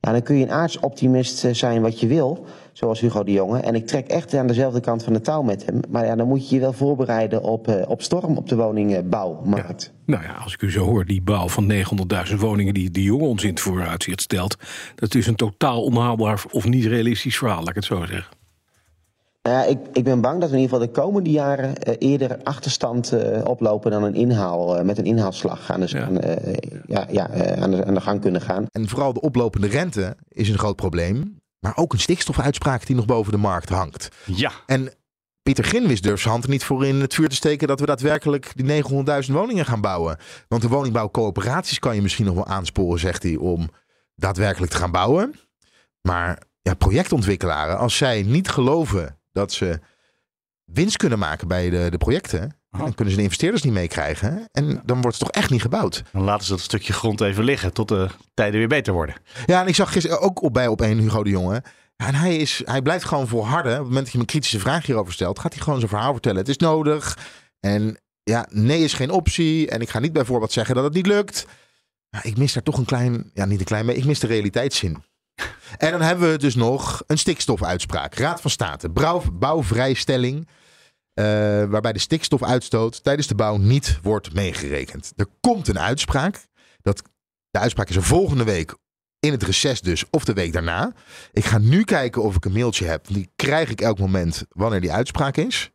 ja, 0.00 0.12
dan 0.12 0.22
kun 0.22 0.36
je 0.36 0.44
een 0.44 0.52
aardsoptimist 0.52 1.46
zijn 1.52 1.82
wat 1.82 2.00
je 2.00 2.06
wil 2.06 2.46
zoals 2.72 3.00
Hugo 3.00 3.24
de 3.24 3.32
Jonge. 3.32 3.60
En 3.60 3.74
ik 3.74 3.86
trek 3.86 4.06
echt 4.06 4.34
aan 4.34 4.46
dezelfde 4.46 4.80
kant 4.80 5.04
van 5.04 5.12
de 5.12 5.20
touw 5.20 5.42
met 5.42 5.66
hem. 5.66 5.80
Maar 5.88 6.04
ja, 6.04 6.16
dan 6.16 6.28
moet 6.28 6.48
je 6.48 6.54
je 6.54 6.60
wel 6.60 6.72
voorbereiden 6.72 7.42
op, 7.42 7.68
uh, 7.68 7.74
op 7.88 8.02
storm 8.02 8.36
op 8.36 8.48
de 8.48 8.56
woningbouwmarkt. 8.56 9.92
Nou 10.06 10.22
ja, 10.22 10.32
als 10.32 10.52
ik 10.52 10.62
u 10.62 10.70
zo 10.70 10.84
hoor, 10.84 11.04
die 11.04 11.22
bouw 11.22 11.48
van 11.48 11.72
900.000 11.72 12.34
woningen 12.36 12.74
die 12.74 12.90
de 12.90 13.02
Jonge 13.02 13.24
ons 13.24 13.42
in 13.42 13.50
het 13.50 13.60
vooruitzicht 13.60 14.20
stelt, 14.20 14.56
dat 14.94 15.14
is 15.14 15.26
een 15.26 15.34
totaal 15.34 15.82
onhaalbaar 15.82 16.44
of 16.50 16.68
niet 16.68 16.84
realistisch 16.84 17.38
verhaal, 17.38 17.58
laat 17.58 17.68
ik 17.68 17.74
het 17.74 17.84
zo 17.84 18.04
zeggen. 18.04 18.37
Nou 19.48 19.60
ja, 19.60 19.66
ik, 19.66 19.78
ik 19.92 20.04
ben 20.04 20.20
bang 20.20 20.40
dat 20.40 20.50
we 20.50 20.56
in 20.56 20.62
ieder 20.62 20.78
geval 20.78 20.92
de 20.92 21.00
komende 21.00 21.30
jaren 21.30 21.74
uh, 21.88 21.94
eerder 21.98 22.42
achterstand 22.42 23.12
uh, 23.12 23.44
oplopen 23.44 23.90
dan 23.90 24.02
een 24.02 24.14
inhaal, 24.14 24.78
uh, 24.78 24.84
met 24.84 24.98
een 24.98 25.04
inhaalslag 25.04 25.70
aan 25.70 25.80
de, 25.80 25.88
ja. 25.88 26.02
Aan, 26.02 26.20
ja, 26.86 27.06
ja, 27.10 27.56
aan, 27.56 27.70
de, 27.70 27.84
aan 27.84 27.94
de 27.94 28.00
gang 28.00 28.20
kunnen 28.20 28.40
gaan. 28.40 28.66
En 28.72 28.88
vooral 28.88 29.12
de 29.12 29.20
oplopende 29.20 29.66
rente 29.66 30.16
is 30.28 30.48
een 30.48 30.58
groot 30.58 30.76
probleem. 30.76 31.36
Maar 31.60 31.76
ook 31.76 31.92
een 31.92 31.98
stikstofuitspraak 31.98 32.86
die 32.86 32.96
nog 32.96 33.04
boven 33.04 33.32
de 33.32 33.38
markt 33.38 33.68
hangt. 33.68 34.08
Ja. 34.24 34.52
En 34.66 34.92
Pieter 35.42 35.64
Ginwis 35.64 36.00
durft 36.00 36.20
zijn 36.20 36.32
hand 36.32 36.44
er 36.44 36.50
niet 36.50 36.64
voor 36.64 36.86
in 36.86 37.00
het 37.00 37.14
vuur 37.14 37.28
te 37.28 37.34
steken 37.34 37.68
dat 37.68 37.80
we 37.80 37.86
daadwerkelijk 37.86 38.52
die 38.54 38.82
900.000 39.26 39.32
woningen 39.32 39.64
gaan 39.64 39.80
bouwen. 39.80 40.16
Want 40.48 40.62
de 40.62 40.68
woningbouwcoöperaties 40.68 41.78
kan 41.78 41.94
je 41.94 42.02
misschien 42.02 42.24
nog 42.24 42.34
wel 42.34 42.46
aansporen, 42.46 42.98
zegt 42.98 43.22
hij, 43.22 43.36
om 43.36 43.68
daadwerkelijk 44.14 44.72
te 44.72 44.78
gaan 44.78 44.92
bouwen. 44.92 45.34
Maar 46.00 46.42
ja, 46.62 46.74
projectontwikkelaren, 46.74 47.78
als 47.78 47.96
zij 47.96 48.22
niet 48.22 48.48
geloven 48.48 49.17
dat 49.38 49.52
ze 49.52 49.80
winst 50.64 50.96
kunnen 50.96 51.18
maken 51.18 51.48
bij 51.48 51.70
de, 51.70 51.86
de 51.90 51.98
projecten, 51.98 52.58
dan 52.70 52.94
kunnen 52.94 53.10
ze 53.10 53.18
de 53.18 53.24
investeerders 53.24 53.62
niet 53.62 53.72
meekrijgen. 53.72 54.48
En 54.52 54.82
dan 54.84 55.00
wordt 55.00 55.18
het 55.18 55.26
toch 55.26 55.42
echt 55.42 55.50
niet 55.50 55.60
gebouwd. 55.60 56.02
Dan 56.12 56.22
laten 56.22 56.46
ze 56.46 56.52
dat 56.52 56.60
stukje 56.60 56.92
grond 56.92 57.20
even 57.20 57.44
liggen 57.44 57.72
tot 57.72 57.88
de 57.88 58.08
tijden 58.34 58.58
weer 58.58 58.68
beter 58.68 58.92
worden. 58.92 59.14
Ja, 59.46 59.60
en 59.60 59.66
ik 59.66 59.74
zag 59.74 59.92
gisteren 59.92 60.20
ook 60.20 60.42
op 60.42 60.52
bij 60.52 60.66
op 60.66 60.80
een 60.80 60.98
Hugo 60.98 61.22
de 61.24 61.30
Jonge. 61.30 61.62
En 61.96 62.14
hij, 62.14 62.36
is, 62.36 62.62
hij 62.64 62.82
blijft 62.82 63.04
gewoon 63.04 63.28
volharden. 63.28 63.72
Op 63.72 63.78
het 63.78 63.86
moment 63.86 64.04
dat 64.04 64.06
je 64.06 64.12
hem 64.12 64.20
een 64.20 64.26
kritische 64.26 64.58
vraag 64.58 64.86
hierover 64.86 65.12
stelt, 65.12 65.38
gaat 65.38 65.54
hij 65.54 65.62
gewoon 65.62 65.78
zijn 65.78 65.90
verhaal 65.90 66.12
vertellen. 66.12 66.38
Het 66.38 66.48
is 66.48 66.56
nodig. 66.56 67.18
En 67.60 68.00
ja, 68.22 68.46
nee 68.50 68.84
is 68.84 68.92
geen 68.92 69.10
optie. 69.10 69.70
En 69.70 69.80
ik 69.80 69.90
ga 69.90 69.98
niet 69.98 70.12
bijvoorbeeld 70.12 70.52
zeggen 70.52 70.74
dat 70.74 70.84
het 70.84 70.94
niet 70.94 71.06
lukt. 71.06 71.46
Maar 72.10 72.26
ik 72.26 72.36
mis 72.36 72.52
daar 72.52 72.62
toch 72.62 72.78
een 72.78 72.84
klein, 72.84 73.30
ja 73.34 73.44
niet 73.44 73.58
een 73.58 73.64
klein, 73.64 73.86
maar 73.86 73.94
ik 73.94 74.04
mis 74.04 74.20
de 74.20 74.26
realiteitszin. 74.26 75.02
En 75.76 75.90
dan 75.90 76.00
hebben 76.00 76.30
we 76.30 76.38
dus 76.38 76.54
nog 76.54 77.02
een 77.06 77.18
stikstofuitspraak. 77.18 78.14
Raad 78.14 78.40
van 78.40 78.50
State, 78.50 78.88
bouw, 78.88 79.22
bouwvrijstelling. 79.32 80.48
eh, 81.14 81.24
waarbij 81.64 81.92
de 81.92 81.98
stikstofuitstoot 81.98 83.02
tijdens 83.04 83.26
de 83.26 83.34
bouw 83.34 83.56
niet 83.56 83.98
wordt 84.02 84.34
meegerekend. 84.34 85.12
Er 85.16 85.26
komt 85.40 85.68
een 85.68 85.78
uitspraak. 85.78 86.46
Dat, 86.82 87.02
de 87.50 87.58
uitspraak 87.58 87.88
is 87.88 87.96
er 87.96 88.02
volgende 88.02 88.44
week 88.44 88.74
in 89.20 89.32
het 89.32 89.42
reces 89.42 89.80
dus, 89.80 90.04
of 90.10 90.24
de 90.24 90.32
week 90.32 90.52
daarna. 90.52 90.92
Ik 91.32 91.44
ga 91.44 91.58
nu 91.58 91.84
kijken 91.84 92.22
of 92.22 92.36
ik 92.36 92.44
een 92.44 92.52
mailtje 92.52 92.84
heb. 92.86 93.06
Die 93.06 93.30
krijg 93.36 93.70
ik 93.70 93.80
elk 93.80 93.98
moment 93.98 94.44
wanneer 94.48 94.80
die 94.80 94.92
uitspraak 94.92 95.36
is. 95.36 95.70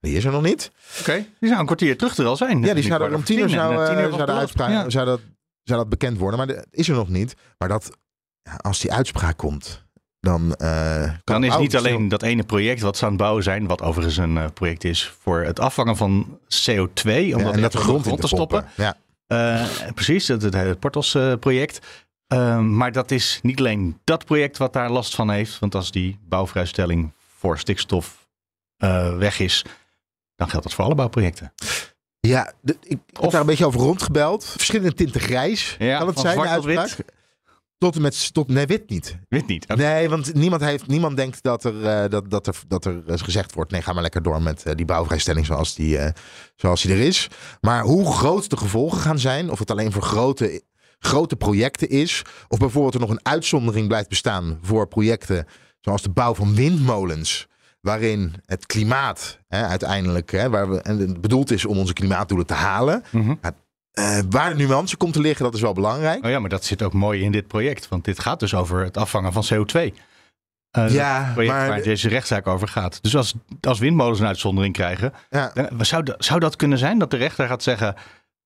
Die 0.00 0.16
is 0.16 0.24
er 0.24 0.32
nog 0.32 0.42
niet. 0.42 0.70
Oké, 1.00 1.26
die 1.38 1.48
zou 1.48 1.60
een 1.60 1.66
kwartier 1.66 1.96
terug 1.98 2.16
er 2.16 2.26
al 2.26 2.36
zijn. 2.36 2.62
Ja, 2.62 2.74
die 2.74 2.82
zou 2.82 3.02
er 3.02 3.14
om 3.14 3.24
tien 3.24 3.38
uur 3.38 3.44
en, 3.44 3.50
zou, 3.50 3.74
eh, 3.74 3.86
tien 3.88 3.96
eh, 3.96 4.04
uur 4.04 4.12
zou 4.12 4.26
de 4.26 4.32
uitspraak 4.32 4.70
Ja. 4.70 4.90
zou 4.90 5.06
dat, 5.06 5.20
zou 5.62 5.78
dat 5.80 5.88
bekend 5.88 6.18
worden. 6.18 6.38
Maar 6.38 6.46
dat 6.46 6.66
is 6.70 6.88
er 6.88 6.94
nog 6.94 7.08
niet. 7.08 7.34
Maar 7.58 7.68
dat, 7.68 7.90
als 8.56 8.78
die 8.80 8.92
uitspraak 8.92 9.36
komt, 9.36 9.84
dan 10.20 10.54
kan 10.56 11.18
Dan 11.24 11.44
is 11.44 11.56
niet 11.56 11.76
alleen 11.76 12.08
dat 12.08 12.22
ene 12.22 12.42
project 12.42 12.80
wat 12.80 12.96
ze 12.96 13.04
aan 13.04 13.10
het 13.10 13.20
bouwen 13.20 13.42
zijn, 13.42 13.66
wat 13.66 13.82
overigens 13.82 14.16
een 14.16 14.36
eh, 14.38 14.44
project 14.54 14.84
is 14.84 15.14
voor 15.20 15.40
het 15.42 15.60
afvangen 15.60 15.96
van 15.96 16.38
CO2, 16.68 17.04
om 17.06 17.12
Ja, 17.12 17.36
dat 17.36 17.38
en 17.38 17.44
dat 17.44 17.56
echt 17.62 17.72
de 17.72 17.78
grond 17.78 18.04
de 18.04 18.10
in 18.10 18.16
te 18.16 18.26
stoppen. 18.26 18.66
Ja. 18.76 18.96
Eh, 19.26 19.66
precies, 19.94 20.28
het, 20.28 20.42
het, 20.42 20.54
het 20.54 20.78
Portos-project. 20.80 21.78
maar 22.60 22.92
dat 22.92 23.10
is 23.10 23.38
niet 23.42 23.58
alleen 23.58 23.98
dat 24.04 24.24
project 24.24 24.56
wat 24.58 24.72
daar 24.72 24.90
last 24.90 25.14
van 25.14 25.30
heeft. 25.30 25.58
Want 25.58 25.74
als 25.74 25.90
die 25.90 26.18
bouwvrijstelling 26.28 27.12
voor 27.38 27.58
stikstof 27.58 28.28
weg 29.16 29.38
is, 29.38 29.64
dan 30.36 30.48
geldt 30.48 30.64
dat 30.64 30.74
voor 30.74 30.84
alle 30.84 30.94
bouwprojecten. 30.94 31.52
Ja, 32.20 32.52
de- 32.60 32.76
ik 32.80 32.98
heb 33.06 33.18
Of- 33.24 33.32
daar 33.32 33.40
een 33.40 33.46
beetje 33.46 33.66
over 33.66 33.80
rondgebeld. 33.80 34.44
Verschillende 34.44 34.94
tinten 34.94 35.20
grijs. 35.20 35.76
Ja, 35.78 35.98
kan 35.98 36.06
het 36.06 36.18
zijn, 36.18 36.38
de 36.38 36.48
uitspraak? 36.48 36.96
Tot 37.80 37.96
en 37.96 38.02
met, 38.02 38.34
tot, 38.34 38.48
nee, 38.48 38.66
wit 38.66 38.90
niet. 38.90 39.18
Weet 39.28 39.46
niet. 39.46 39.76
Nee, 39.76 40.08
want 40.08 40.34
niemand, 40.34 40.62
heeft, 40.62 40.86
niemand 40.86 41.16
denkt 41.16 41.42
dat 41.42 41.64
er, 41.64 41.86
eh, 41.86 42.10
dat, 42.10 42.30
dat, 42.30 42.46
er, 42.46 42.62
dat 42.68 42.84
er 42.84 43.02
eh, 43.06 43.18
gezegd 43.18 43.54
wordt... 43.54 43.70
nee, 43.70 43.82
ga 43.82 43.92
maar 43.92 44.02
lekker 44.02 44.22
door 44.22 44.42
met 44.42 44.62
eh, 44.62 44.74
die 44.74 44.84
bouwvrijstelling 44.84 45.46
zoals 45.46 45.74
die, 45.74 45.98
zoals 46.56 46.82
die 46.82 46.92
er 46.92 47.00
is. 47.00 47.28
Maar 47.60 47.82
hoe 47.82 48.12
groot 48.12 48.50
de 48.50 48.56
gevolgen 48.56 48.98
gaan 48.98 49.18
zijn... 49.18 49.50
of 49.50 49.58
het 49.58 49.70
alleen 49.70 49.92
voor 49.92 50.02
grote, 50.02 50.62
grote 50.98 51.36
projecten 51.36 51.88
is... 51.88 52.22
of 52.48 52.58
bijvoorbeeld 52.58 52.94
er 52.94 53.00
nog 53.00 53.10
een 53.10 53.26
uitzondering 53.26 53.88
blijft 53.88 54.08
bestaan... 54.08 54.58
voor 54.62 54.88
projecten 54.88 55.46
zoals 55.80 56.02
de 56.02 56.10
bouw 56.10 56.34
van 56.34 56.54
windmolens... 56.54 57.48
waarin 57.80 58.34
het 58.46 58.66
klimaat 58.66 59.38
hè, 59.48 59.66
uiteindelijk... 59.66 60.30
Hè, 60.30 60.50
waar 60.50 60.70
we, 60.70 60.80
en 60.80 60.98
het 60.98 61.20
bedoeld 61.20 61.50
is 61.50 61.64
om 61.64 61.78
onze 61.78 61.92
klimaatdoelen 61.92 62.46
te 62.46 62.54
halen... 62.54 63.02
Mhm. 63.10 63.34
Eh, 63.92 64.18
waar 64.30 64.56
de 64.56 64.64
nuance 64.64 64.96
komt 64.96 65.12
te 65.12 65.20
liggen, 65.20 65.44
dat 65.44 65.54
is 65.54 65.60
wel 65.60 65.72
belangrijk. 65.72 66.24
Oh 66.24 66.30
ja, 66.30 66.38
maar 66.38 66.50
dat 66.50 66.64
zit 66.64 66.82
ook 66.82 66.92
mooi 66.92 67.22
in 67.22 67.32
dit 67.32 67.46
project. 67.46 67.88
Want 67.88 68.04
dit 68.04 68.18
gaat 68.18 68.40
dus 68.40 68.54
over 68.54 68.84
het 68.84 68.96
afvangen 68.96 69.32
van 69.32 69.44
CO2. 69.52 69.94
Eh, 70.70 70.88
Ja, 70.90 71.32
maar- 71.36 71.46
waar 71.46 71.82
deze 71.82 72.08
rechtszaak 72.08 72.46
over 72.46 72.68
gaat. 72.68 73.02
Dus 73.02 73.16
als, 73.16 73.34
als 73.60 73.78
windmolens 73.78 74.20
een 74.20 74.26
uitzondering 74.26 74.74
krijgen, 74.74 75.12
Ja. 75.30 75.52
dan 75.54 75.86
zou, 75.86 76.02
dat- 76.02 76.24
zou 76.24 76.40
dat 76.40 76.56
kunnen 76.56 76.78
zijn 76.78 76.98
dat 76.98 77.10
de 77.10 77.16
rechter 77.16 77.46
gaat 77.46 77.62
zeggen: 77.62 77.94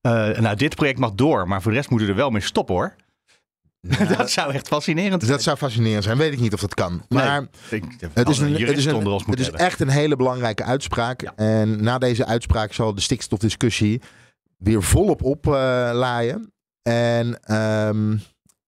eh, 0.01 0.29
Nou, 0.39 0.57
dit 0.57 0.75
project 0.75 0.99
mag 0.99 1.13
door, 1.13 1.49
maar 1.49 1.63
voor 1.63 1.71
de 1.71 1.77
rest 1.77 1.91
moeten 1.91 2.09
we 2.09 2.13
er 2.15 2.19
wel 2.21 2.31
mee 2.31 2.43
stoppen 2.43 2.75
hoor. 2.75 2.95
dat 4.17 4.31
zou 4.31 4.53
echt 4.53 4.69
fascinerend 4.69 5.21
zijn. 5.23 5.33
dat 5.33 5.43
zou 5.43 5.57
fascinerend 5.57 6.05
zijn. 6.05 6.19
Weet 6.19 6.33
ik 6.33 6.41
niet 6.41 6.55
of 6.55 6.61
dat 6.61 6.75
kan. 6.75 7.03
Maar 7.09 7.25
Nee, 7.25 7.81
het 8.13 8.29
is, 8.29 8.39
een, 8.39 8.53
het 8.53 8.77
is, 8.77 8.85
een, 8.87 9.27
het 9.27 9.51
echt 9.51 9.81
een 9.81 9.89
hele 9.89 10.17
belangrijke 10.17 10.65
uitspraak. 10.65 11.21
Ja. 11.21 11.33
En 11.37 11.83
na 11.83 11.99
deze 11.99 12.27
uitspraak 12.27 12.73
zal 12.73 12.95
de 12.95 13.01
stikstofdiscussie 13.01 14.01
weer 14.65 14.83
volop 14.83 15.23
oplaaien. 15.23 16.53
en 16.83 17.41
ehm, 17.41 18.13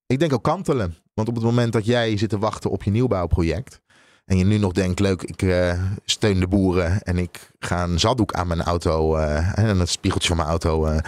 ik 0.07 0.19
denk 0.19 0.33
ook 0.33 0.43
kantelen. 0.43 0.95
Want 1.15 1.29
op 1.29 1.35
het 1.35 1.45
moment 1.45 1.73
dat 1.73 1.87
jij 1.87 2.17
zit 2.17 2.29
te 2.29 2.39
wachten 2.39 2.71
op 2.71 2.83
je 2.83 2.91
nieuwbouwproject. 2.91 3.81
En 4.27 4.39
je 4.39 4.45
nu 4.45 4.59
nog 4.59 4.73
denkt, 4.73 5.01
leuk, 5.01 5.23
ik 5.23 5.43
eh, 5.43 5.83
steun 6.05 6.41
de 6.41 6.49
boeren. 6.49 7.03
En 7.03 7.19
ik 7.19 7.51
ga 7.59 7.83
een 7.83 8.01
zaddoek 8.01 8.33
aan 8.33 8.47
mijn 8.47 8.63
auto 8.63 9.17
eh, 9.17 9.59
en 9.59 9.79
het 9.79 9.89
spiegeltje 9.89 10.29
van 10.29 10.37
mijn 10.37 10.49
auto 10.49 10.87
eh, 10.87 10.99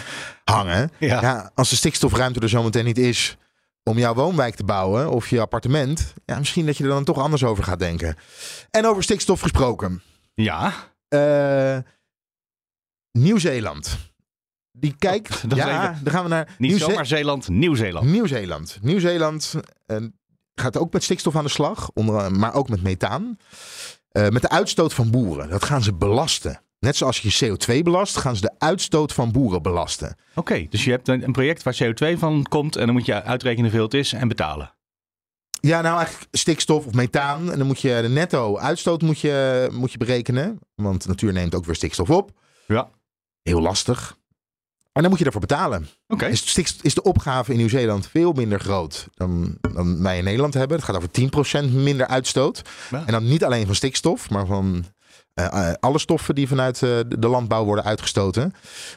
hangen. 0.45 0.91
Ja. 0.99 1.21
Ja, 1.21 1.51
als 1.55 1.71
de 1.71 1.77
stikstofruimte 1.77 2.41
er 2.41 2.49
zometeen 2.49 2.85
niet 2.85 2.99
is 2.99 3.37
om 3.83 3.99
jouw 3.99 4.15
woonwijk 4.15 4.55
te 4.55 4.65
bouwen 4.65 5.11
of 5.11 5.29
je 5.31 5.41
appartement, 5.41 6.15
ja, 6.25 6.39
misschien 6.39 6.67
dat 6.67 6.77
je 6.77 6.85
er 6.85 6.91
dan 6.91 7.05
toch 7.05 7.19
anders 7.19 7.45
over 7.45 7.65
gaat 7.65 7.79
denken. 7.79 8.17
En 8.71 8.87
over 8.87 9.03
stikstof 9.03 9.41
gesproken. 9.41 10.03
ja, 10.35 10.75
Nieuw-Zeeland. 13.13 14.08
Die 14.81 14.95
kijkt. 14.99 15.31
Is 15.49 15.57
ja, 15.57 15.91
even- 15.93 16.05
dan 16.05 16.13
gaan 16.13 16.23
we 16.23 16.29
naar 16.29 16.47
niet 16.59 16.71
Nieuw-Ze- 16.71 16.85
zomaar 16.85 17.07
Zeeland, 17.07 17.49
Nieuw-Zeeland. 17.49 18.07
Nieuw-Zeeland. 18.11 18.79
Nieuw-Zeeland 18.83 19.55
eh, 19.87 19.97
gaat 20.55 20.77
ook 20.77 20.93
met 20.93 21.03
stikstof 21.03 21.37
aan 21.37 21.45
de 21.45 21.51
slag, 21.51 21.91
onder, 21.95 22.33
maar 22.33 22.55
ook 22.55 22.69
met 22.69 22.83
methaan. 22.83 23.37
Eh, 24.09 24.29
met 24.29 24.43
de 24.43 24.49
uitstoot 24.49 24.95
van 24.95 25.11
boeren. 25.11 25.49
Dat 25.49 25.65
gaan 25.65 25.83
ze 25.83 25.95
belasten. 25.95 26.61
Net 26.79 26.97
zoals 26.97 27.19
je 27.21 27.47
CO2 27.57 27.83
belast, 27.83 28.17
gaan 28.17 28.35
ze 28.37 28.41
de 28.41 28.55
uitstoot 28.59 29.13
van 29.13 29.33
boeren 29.33 29.63
belasten. 29.63 30.17
Oké, 30.35 30.67
dus 30.71 30.85
je 30.85 30.91
hebt 30.91 31.09
een, 31.09 31.23
een 31.23 31.33
project 31.33 31.63
waar 31.63 31.79
CO2 31.85 32.19
van 32.19 32.43
komt 32.49 32.77
en 32.77 32.85
dan 32.87 32.95
moet 32.95 33.07
je 33.07 33.23
uitrekenen 33.23 33.65
hoeveel 33.65 33.85
het 33.85 33.95
is 33.95 34.13
en 34.13 34.29
betalen. 34.29 34.73
Ja, 35.61 35.81
nou 35.81 35.97
eigenlijk 35.97 36.29
stikstof 36.37 36.87
of 36.87 36.93
methaan. 36.95 37.53
En 37.53 37.59
dan 37.59 37.67
moet 37.67 37.81
je 37.81 37.99
de 38.03 38.09
netto 38.09 38.59
uitstoot 38.59 39.03
moet 39.03 39.21
je, 39.21 39.69
moet 39.73 39.93
je 39.93 39.99
berekenen. 39.99 40.59
Want 40.75 41.03
de 41.03 41.09
natuur 41.09 41.33
neemt 41.33 41.55
ook 41.55 41.65
weer 41.65 41.75
stikstof 41.75 42.11
op. 42.11 42.31
Ja. 42.67 42.89
Heel 43.43 43.61
lastig. 43.61 44.18
En 44.99 45.05
dan 45.05 45.13
moet 45.13 45.19
je 45.19 45.31
daarvoor 45.31 45.49
betalen. 45.49 45.89
Oké, 46.07 46.27
Is, 46.27 46.57
is 46.83 46.95
de 46.95 47.03
opgave 47.03 47.53
in 47.53 47.59
Nieuw-Zeeland 47.59 48.07
veel 48.07 48.33
minder 48.33 48.61
groot 48.61 49.09
dan, 49.15 49.59
dan 49.73 50.03
wij 50.03 50.19
in 50.19 50.25
Nederland 50.25 50.55
hebben. 50.55 50.77
Het 50.77 50.87
gaat 50.87 50.97
over 50.97 51.67
10% 51.69 51.73
minder 51.73 52.07
uitstoot. 52.07 52.63
Ja. 52.91 53.03
En 53.07 53.13
dan 53.13 53.29
niet 53.29 53.45
alleen 53.45 53.67
van 53.67 53.75
stikstof, 53.75 54.31
maar 54.31 54.47
van 54.47 54.85
eh, 55.35 55.69
eh, 55.69 55.75
alle 55.81 55.99
stoffen 55.99 56.35
die 56.35 56.49
vanuit 56.49 56.75
eh, 56.75 56.81
de 56.81 57.19
de 57.19 57.29
landbouw 57.29 57.65
worden 57.65 57.85
uitgestoten. 57.85 58.53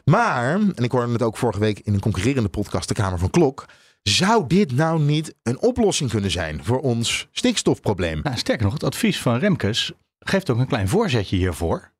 Maar, 0.05 0.53
en 0.53 0.83
ik 0.83 0.91
hoorde 0.91 1.11
het 1.11 1.21
ook 1.21 1.37
vorige 1.37 1.59
week 1.59 1.79
in 1.79 1.93
een 1.93 1.99
concurrerende 1.99 2.49
podcast, 2.49 2.87
de 2.87 2.93
Kamer 2.93 3.19
van 3.19 3.29
Klok. 3.29 3.65
Zou 4.03 4.47
dit 4.47 4.71
nou 4.71 5.01
niet 5.01 5.35
een 5.43 5.61
oplossing 5.61 6.09
kunnen 6.09 6.31
zijn 6.31 6.63
voor 6.63 6.79
ons 6.79 7.27
stikstofprobleem? 7.31 8.19
Nou, 8.23 8.37
sterker 8.37 8.63
nog, 8.63 8.73
het 8.73 8.83
advies 8.83 9.21
van 9.21 9.37
Remkes 9.37 9.91
geeft 10.19 10.49
ook 10.49 10.59
een 10.59 10.67
klein 10.67 10.87
voorzetje 10.87 11.37
hiervoor. 11.37 11.90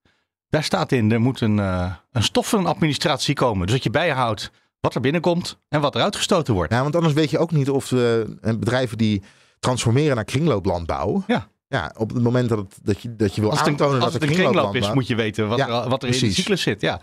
Daar 0.52 0.64
staat 0.64 0.92
in, 0.92 1.12
er 1.12 1.22
moet 1.22 1.42
een, 1.42 1.60
eh, 1.60 1.94
een 2.12 2.24
stoffenadministratie 2.24 3.36
komen. 3.36 3.66
Dus 3.66 3.76
dat 3.76 3.84
je 3.84 3.90
bijhoudt 3.90 4.52
wat 4.80 4.96
er 4.96 5.02
binnenkomt 5.02 5.60
en 5.70 5.82
wat 5.82 5.96
er 5.96 6.02
uitgestoten 6.02 6.54
wordt. 6.54 6.74
Ja, 6.74 6.82
want 6.82 6.96
anders 6.96 7.14
weet 7.14 7.30
je 7.30 7.40
ook 7.40 7.52
niet 7.52 7.70
of 7.70 7.88
de 7.88 8.38
eh, 8.42 8.56
bedrijven 8.56 8.98
die 8.98 9.22
transformeren 9.60 10.16
naar 10.16 10.26
kringlooplandbouw. 10.26 11.24
Ja. 11.28 11.48
Ja, 11.68 11.94
op 11.98 12.14
het 12.14 12.24
moment 12.24 12.50
dat, 12.50 12.58
het, 12.58 12.80
dat, 12.84 13.02
je, 13.02 13.16
dat 13.16 13.36
je 13.36 13.42
wil 13.42 13.50
Als 13.50 13.60
een, 13.60 13.66
aantonen 13.66 13.94
als 13.94 14.04
dat 14.04 14.14
het 14.14 14.24
een 14.24 14.36
kringloop 14.36 14.76
is, 14.76 14.94
moet 14.94 15.08
je 15.08 15.16
weten 15.16 15.48
wat, 15.48 15.58
Ja, 15.58 15.84
er, 15.84 15.90
wat 15.90 16.04
er 16.04 16.10
in 16.10 16.20
de 16.20 16.32
cyclus 16.32 16.62
zit. 16.62 16.82
Ja. 16.82 17.00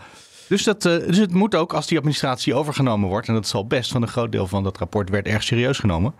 Dus, 0.47 0.63
dat, 0.63 0.85
eh, 0.85 0.97
dus 0.97 1.17
het 1.17 1.33
moet 1.33 1.55
ook, 1.55 1.73
als 1.73 1.87
die 1.87 1.97
administratie 1.97 2.53
overgenomen 2.53 3.09
wordt, 3.09 3.27
en 3.27 3.33
dat 3.33 3.47
zal 3.47 3.67
best, 3.67 3.91
van 3.91 4.01
een 4.01 4.07
groot 4.07 4.31
deel 4.31 4.47
van 4.47 4.63
dat 4.63 4.77
rapport 4.77 5.09
werd 5.09 5.27
erg 5.27 5.43
serieus 5.43 5.79
genomen, 5.79 6.13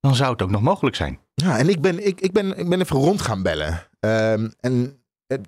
dan 0.00 0.14
zou 0.14 0.32
het 0.32 0.42
ook 0.42 0.50
nog 0.50 0.62
mogelijk 0.62 0.96
zijn. 0.96 1.18
Ja, 1.34 1.58
en 1.58 1.68
ik 1.68 1.80
ben, 1.80 2.06
ik, 2.06 2.20
ik, 2.20 2.32
ben, 2.32 2.58
ik 2.58 2.68
ben 2.68 2.80
even 2.80 2.96
rond 2.96 3.22
gaan 3.22 3.42
bellen. 3.42 3.86
Ehm, 4.00 4.48
en 4.60 4.99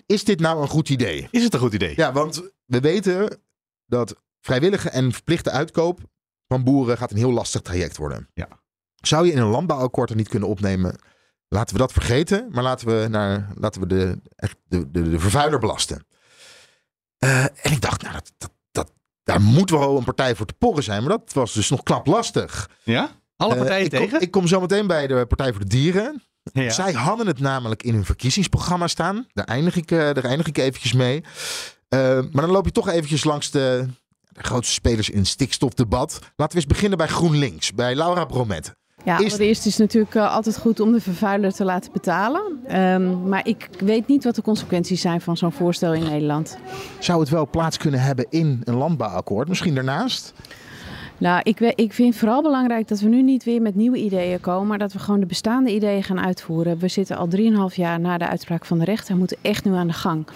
is 0.06 0.24
dit 0.24 0.40
nou 0.40 0.62
een 0.62 0.68
goed 0.68 0.88
idee? 0.88 1.28
Is 1.30 1.42
het 1.44 1.54
een 1.54 1.60
goed 1.60 1.74
idee? 1.74 1.92
Ja, 1.96 2.12
want 2.12 2.42
we 2.64 2.80
weten 2.80 3.42
dat 3.86 4.16
vrijwillige 4.40 4.90
en 4.90 5.12
verplichte 5.12 5.50
uitkoop 5.50 6.00
van 6.48 6.64
boeren 6.64 6.98
gaat 6.98 7.10
een 7.10 7.16
heel 7.16 7.32
lastig 7.32 7.60
traject 7.60 7.96
worden. 7.96 8.28
Ja. 8.34 8.48
Zou 8.94 9.26
je 9.26 9.32
in 9.32 9.38
een 9.38 9.48
landbouwakkoord 9.48 10.10
er 10.10 10.16
niet 10.16 10.28
kunnen 10.28 10.48
opnemen? 10.48 10.96
Laten 11.48 11.74
we 11.74 11.80
dat 11.80 11.92
vergeten, 11.92 12.48
maar 12.50 12.62
laten 12.62 12.86
we, 12.86 13.08
naar, 13.08 13.52
laten 13.54 13.80
we 13.80 13.86
de, 13.86 14.20
echt 14.36 14.56
de, 14.64 14.90
de, 14.90 15.10
de 15.10 15.18
vervuiler 15.18 15.58
belasten. 15.58 16.06
Eh, 17.18 17.44
en 17.44 17.72
ik 17.72 17.80
dacht, 17.80 18.02
nou, 18.02 18.14
dat, 18.14 18.32
dat, 18.38 18.52
dat, 18.72 18.92
daar 19.22 19.40
moet 19.40 19.70
wel 19.70 19.96
een 19.98 20.04
partij 20.04 20.34
voor 20.36 20.46
te 20.46 20.54
porren 20.54 20.82
zijn. 20.82 21.00
Maar 21.04 21.18
dat 21.18 21.32
was 21.32 21.52
dus 21.52 21.70
nog 21.70 21.82
knap 21.82 22.06
lastig. 22.06 22.70
Ja? 22.82 23.10
Alle 23.36 23.52
Eh, 23.52 23.58
partijen 23.58 23.84
ik, 23.84 23.90
kom, 23.90 24.00
tegen? 24.00 24.20
ik 24.20 24.30
kom 24.30 24.46
zo 24.46 24.60
meteen 24.60 24.86
bij 24.86 25.06
de 25.06 25.26
Partij 25.26 25.50
voor 25.50 25.60
de 25.60 25.66
Dieren. 25.68 26.22
Ja. 26.52 26.70
Zij 26.70 26.92
hadden 26.92 27.26
het 27.26 27.40
namelijk 27.40 27.82
in 27.82 27.94
hun 27.94 28.04
verkiezingsprogramma 28.04 28.86
staan. 28.86 29.26
Daar 29.32 29.44
eindig 29.44 29.76
ik, 29.76 29.90
eh, 29.90 29.98
daar 29.98 30.24
eindig 30.24 30.46
ik 30.46 30.58
eventjes 30.58 30.92
mee. 30.92 31.24
Eh, 31.88 31.98
maar 32.30 32.42
dan 32.42 32.50
loop 32.50 32.64
je 32.64 32.72
toch 32.72 32.88
eventjes 32.88 33.24
langs 33.24 33.50
de, 33.50 33.86
de 34.28 34.42
grootste 34.42 34.72
spelers 34.74 35.10
in 35.10 35.18
het 35.18 35.26
stikstofdebat. 35.26 36.18
Laten 36.36 36.54
we 36.56 36.62
eens 36.62 36.72
beginnen 36.72 36.98
bij 36.98 37.06
GroenLinks, 37.06 37.72
bij 37.72 37.94
Laura 37.94 38.24
Bromet. 38.24 38.74
Ja, 39.04 39.18
Is- 39.18 39.32
allereerst 39.32 39.66
is 39.66 39.72
het 39.72 39.80
natuurlijk 39.80 40.14
eh, 40.14 40.34
altijd 40.34 40.58
goed 40.58 40.80
om 40.80 40.92
de 40.92 41.00
vervuiler 41.00 41.52
te 41.52 41.64
laten 41.64 41.92
betalen. 41.92 42.60
Ehm, 42.66 43.28
maar 43.28 43.46
ik 43.46 43.68
weet 43.78 44.06
niet 44.08 44.24
wat 44.24 44.34
de 44.34 44.42
consequenties 44.42 45.00
zijn 45.00 45.20
van 45.20 45.36
zo'n 45.36 45.52
voorstel 45.52 45.94
in 45.94 46.02
Nederland. 46.02 46.56
Zou 46.98 47.20
het 47.20 47.28
wel 47.28 47.48
plaats 47.50 47.76
kunnen 47.76 48.00
hebben 48.00 48.26
in 48.30 48.60
een 48.64 48.74
landbouwakkoord? 48.74 49.48
Misschien 49.48 49.74
daarnaast? 49.74 50.32
Nou, 51.22 51.40
ik, 51.42 51.60
ik 51.60 51.92
vind 51.92 52.16
vooral 52.16 52.42
belangrijk 52.42 52.88
dat 52.88 53.00
we 53.00 53.08
nu 53.08 53.22
niet 53.22 53.44
weer 53.44 53.62
met 53.62 53.74
nieuwe 53.74 53.96
ideeën 53.96 54.40
komen, 54.40 54.66
maar 54.66 54.78
dat 54.78 54.92
we 54.92 54.98
gewoon 54.98 55.20
de 55.20 55.26
bestaande 55.26 55.74
ideeën 55.74 56.02
gaan 56.02 56.20
uitvoeren. 56.20 56.78
We 56.78 56.88
zitten 56.88 57.16
al 57.16 57.28
3,5 57.70 57.74
jaar 57.74 58.00
na 58.00 58.18
de 58.18 58.28
uitspraak 58.28 58.64
van 58.64 58.78
de 58.78 58.84
rechter 58.84 59.10
en 59.10 59.18
moeten 59.18 59.36
echt 59.40 59.64
nu 59.64 59.72
aan 59.72 59.86
de 59.86 59.92
gang. 59.92 60.26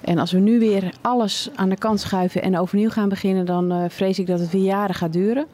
En 0.00 0.18
als 0.18 0.32
we 0.32 0.38
nu 0.38 0.58
weer 0.58 0.94
alles 1.00 1.50
aan 1.54 1.68
de 1.68 1.76
kant 1.76 2.00
schuiven 2.00 2.42
en 2.42 2.58
overnieuw 2.58 2.90
gaan 2.90 3.08
beginnen, 3.08 3.46
dan 3.46 3.72
eh, 3.72 3.84
vrees 3.88 4.18
ik 4.18 4.26
dat 4.26 4.40
het 4.40 4.50
weer 4.50 4.62
jaren 4.62 4.94
gaat 4.94 5.12
duren. 5.12 5.46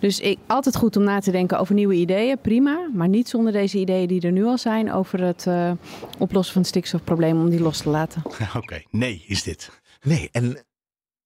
Dus 0.00 0.20
ik, 0.20 0.38
altijd 0.46 0.76
goed 0.76 0.96
om 0.96 1.02
na 1.02 1.20
te 1.20 1.30
denken 1.30 1.58
over 1.58 1.74
nieuwe 1.74 1.94
ideeën, 1.94 2.38
prima. 2.38 2.88
Maar 2.94 3.08
niet 3.08 3.28
zonder 3.28 3.52
deze 3.52 3.78
ideeën 3.78 4.08
die 4.08 4.20
er 4.20 4.32
nu 4.32 4.44
al 4.44 4.58
zijn 4.58 4.92
over 4.92 5.22
het 5.22 5.46
eh, 5.46 5.70
oplossen 6.18 6.52
van 6.52 6.62
het 6.62 6.70
stikstofprobleem, 6.70 7.40
om 7.40 7.50
die 7.50 7.60
los 7.60 7.78
te 7.78 7.88
laten. 7.88 8.22
Oké, 8.56 8.82
nee 8.90 9.24
is 9.26 9.42
dit. 9.42 9.70
Nee, 10.02 10.28
en 10.32 10.64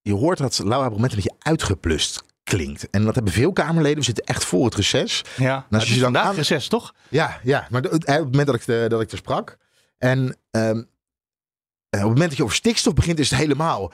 je 0.03 0.13
hoort 0.13 0.39
dat 0.39 0.61
Laura 0.65 0.89
Bromet 0.89 1.11
een 1.11 1.17
beetje 1.17 1.37
uitgeplust 1.39 2.29
klinkt. 2.51 2.91
En 2.91 3.05
dat 3.05 3.15
hebben 3.15 3.33
veel 3.33 3.53
Kamerleden. 3.53 3.99
We 3.99 4.05
zitten 4.05 4.25
echt 4.25 4.45
voor 4.45 4.65
het 4.65 4.75
reces. 4.75 5.25
Ja, 5.37 5.55
als 5.55 5.65
nou, 5.69 5.85
je 5.85 5.91
dan 5.93 6.01
vandaag 6.01 6.27
aan- 6.27 6.35
reces, 6.35 6.69
toch? 6.69 6.95
Ja, 7.09 7.41
ja. 7.43 7.67
Maar 7.71 7.85
op 7.85 7.91
het 8.07 8.25
moment 8.25 8.47
dat 8.47 8.55
ik, 8.55 8.65
de, 8.65 8.85
dat 8.89 9.01
ik 9.01 9.11
er 9.11 9.19
sprak. 9.19 9.57
En 9.99 10.37
ehm, 10.51 10.65
eh, 10.67 10.75
op 10.75 10.85
het 11.91 12.03
moment 12.03 12.29
dat 12.29 12.37
je 12.37 12.43
over 12.43 12.57
stikstof 12.57 12.95
begint, 12.95 13.19
is 13.19 13.31
het 13.31 13.39
helemaal. 13.39 13.93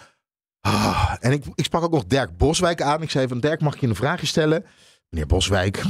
Ah, 0.60 1.14
en 1.20 1.32
ik, 1.32 1.44
ik 1.54 1.64
sprak 1.64 1.82
ook 1.82 1.92
nog 1.92 2.04
Dirk 2.04 2.36
Boswijk 2.36 2.82
aan. 2.82 3.02
Ik 3.02 3.10
zei 3.10 3.28
van 3.28 3.40
Dirk, 3.40 3.60
mag 3.60 3.74
ik 3.74 3.80
je 3.80 3.86
een 3.86 3.94
vraagje 3.94 4.26
stellen? 4.26 4.64
Meneer 5.08 5.26
Boswijk. 5.26 5.82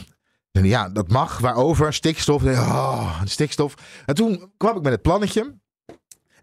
En 0.52 0.64
ja, 0.64 0.88
dat 0.88 1.09
mag. 1.09 1.38
Waarover? 1.38 1.92
Stikstof. 1.92 2.42
Oh, 2.42 3.20
stikstof. 3.24 3.74
En 4.07 4.14
toen 4.14 4.52
kwam 4.57 4.76
ik 4.76 4.83
met 4.83 4.92
het 4.92 5.02
plannetje. 5.02 5.55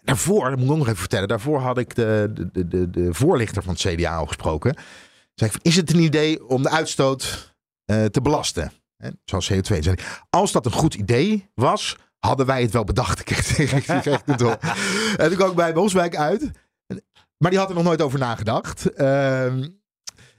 Daarvoor, 0.04 0.50
dat 0.50 0.60
moet 0.60 0.70
ik 0.72 0.78
nog 0.78 0.88
even 0.88 0.98
vertellen. 0.98 1.28
Daarvoor 1.28 1.60
had 1.60 1.78
ik 1.78 1.96
de, 1.96 2.32
de, 2.34 2.50
de, 2.52 2.68
de, 2.68 2.90
de 2.90 3.14
voorlichter 3.14 3.64
van 3.64 3.74
het 3.74 3.82
CDA 3.82 4.16
al 4.16 4.26
gesproken. 4.26 4.76
Zei 5.36 5.52
ik 5.54 5.62
is 5.62 5.76
het 5.76 5.94
een 5.94 6.00
idee 6.00 6.48
om 6.48 6.64
de 6.64 6.70
uitstoot 6.70 7.56
eh, 7.86 8.06
te 8.06 8.22
belasten? 8.22 8.72
Hè, 8.98 9.10
zoals 9.26 9.52
CO2. 9.52 9.62
Zei 9.62 9.82
hij, 9.82 9.98
als 10.30 10.52
dat 10.52 10.66
een 10.66 10.72
goed 10.72 10.94
idee 10.94 11.50
was, 11.54 11.98
hadden 12.20 12.46
wij 12.46 12.62
het 12.62 12.72
wel 12.72 12.84
bedacht. 12.84 13.20
Ik 13.20 13.26
kreeg, 13.26 13.74
ik 13.74 14.22
het 14.26 14.42
al. 14.42 14.58
En 15.18 15.28
toen 15.28 15.36
kwam 15.36 15.50
ik 15.50 15.56
bij 15.56 15.74
Boswijk 15.74 16.16
uit. 16.16 16.52
Maar 17.38 17.52
die 17.52 17.60
had 17.60 17.70
er 17.70 17.76
nog 17.76 17.84
nooit 17.84 18.02
over 18.02 18.20
nagedacht. 18.20 18.94
Ehm, 18.94 19.68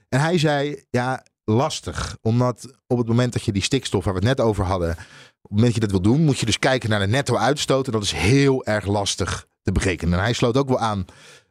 en 0.09 0.19
hij 0.19 0.37
zei, 0.37 0.83
ja, 0.89 1.23
lastig. 1.43 2.17
Omdat 2.21 2.75
op 2.87 2.97
het 2.97 3.07
moment 3.07 3.33
dat 3.33 3.43
je 3.43 3.51
die 3.51 3.63
stikstof, 3.63 4.03
waar 4.03 4.13
we 4.13 4.19
het 4.19 4.37
net 4.37 4.45
over 4.45 4.65
hadden... 4.65 4.89
op 4.91 4.97
het 4.97 5.51
moment 5.51 5.65
dat 5.65 5.73
je 5.73 5.79
dat 5.79 5.91
wil 5.91 6.11
doen, 6.11 6.25
moet 6.25 6.39
je 6.39 6.45
dus 6.45 6.59
kijken 6.59 6.89
naar 6.89 6.99
de 6.99 7.07
netto 7.07 7.37
uitstoot. 7.37 7.85
En 7.85 7.91
dat 7.91 8.03
is 8.03 8.11
heel 8.11 8.65
erg 8.65 8.85
lastig 8.85 9.47
te 9.61 9.71
berekenen. 9.71 10.17
En 10.17 10.23
hij 10.23 10.33
sloot 10.33 10.57
ook 10.57 10.67
wel 10.67 10.79
aan 10.79 11.05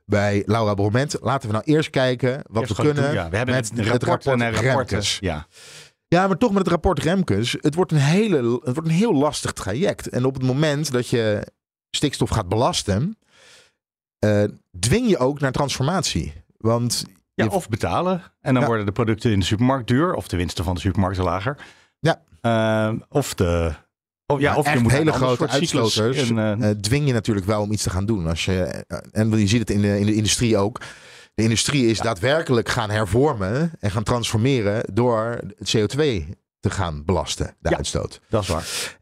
bij 0.05 0.43
Laura 0.47 0.75
Broment. 0.75 1.17
Laten 1.21 1.49
we 1.49 1.55
nou 1.55 1.65
eerst 1.67 1.91
kijken 1.91 2.43
wat 2.51 2.63
Eerst 2.63 2.77
we 2.77 2.83
kunnen 2.83 3.03
doen, 3.05 3.13
ja. 3.13 3.31
We 3.31 3.37
hebben 3.37 3.55
met 3.55 3.71
het, 3.71 4.03
rapport 4.03 4.27
en 4.41 4.41
rapporten. 4.53 4.71
Remkes. 4.73 5.19
Ja. 5.21 5.47
Ja, 6.09 6.27
maar 6.27 6.37
toch 6.39 6.51
met 6.51 6.59
het 6.59 6.69
rapport 6.69 6.99
Remkes. 6.99 7.57
Het 7.61 7.75
wordt, 7.75 7.93
een 7.93 7.99
hele, 7.99 8.37
het 8.37 8.75
wordt 8.75 8.89
een 8.89 8.95
heel 8.95 9.15
lastig 9.15 9.53
traject. 9.53 10.09
En 10.09 10.25
op 10.25 10.35
het 10.35 10.43
moment 10.43 10.93
dat 10.93 11.09
je 11.09 11.47
stikstof 11.91 12.31
gaat 12.31 12.49
belasten, 12.49 13.19
eh, 14.19 14.45
dwing 14.79 15.09
je 15.09 15.19
ook 15.19 15.41
naar 15.41 15.53
transformatie. 15.53 16.33
Want 16.57 17.05
Ja, 17.35 17.45
je- 17.45 17.51
of 17.51 17.69
betalen. 17.69 18.23
En 18.41 18.53
dan 18.53 18.63
Ja. 18.63 18.69
worden 18.69 18.87
de 18.87 18.93
producten 18.93 19.31
in 19.33 19.39
de 19.39 19.45
supermarkt 19.45 19.87
duur. 19.89 20.15
Of 20.15 20.29
de 20.29 20.37
winsten 20.37 20.65
van 20.65 20.75
de 20.75 20.81
supermarkt 20.81 21.19
lager. 21.19 21.57
Ja. 21.99 22.23
Eh, 22.41 22.93
of 23.09 23.35
de... 23.35 23.73
Of, 24.35 24.41
ja, 24.41 24.49
Maar 24.51 24.59
of 24.59 24.73
je 24.73 24.79
moet 24.79 24.93
hele 24.93 25.13
grote 25.13 25.49
uitstoters 25.49 26.31
in, 26.31 26.39
eh, 26.39 26.71
eh, 26.71 26.77
dwing 26.79 27.07
je 27.07 27.13
natuurlijk 27.13 27.47
wel 27.47 27.63
om 27.63 27.73
iets 27.73 27.83
te 27.83 27.91
gaan 27.91 28.07
doen. 28.07 28.27
Als 28.27 28.45
je, 28.45 28.63
eh, 28.63 28.99
en 29.13 29.39
je 29.39 29.47
ziet 29.47 29.61
het 29.61 29.71
in 29.71 29.81
de, 29.81 29.99
in 29.99 30.07
de 30.07 30.15
industrie 30.15 30.57
ook. 30.57 30.81
De 31.35 31.43
industrie 31.43 31.87
is 31.87 31.99
daadwerkelijk 31.99 32.69
gaan 32.69 32.91
hervormen 32.91 33.73
en 33.81 33.91
gaan 33.91 34.03
transformeren 34.03 34.83
door 34.93 35.39
het 35.59 35.77
CO2 35.77 36.29
te 36.61 36.71
gaan 36.71 37.05
belasten, 37.05 37.57
de 37.59 37.71
Ja. 37.71 37.77
uitstoot. 37.77 38.21
dat 38.29 38.43
is 38.43 38.49
waar. 38.49 38.99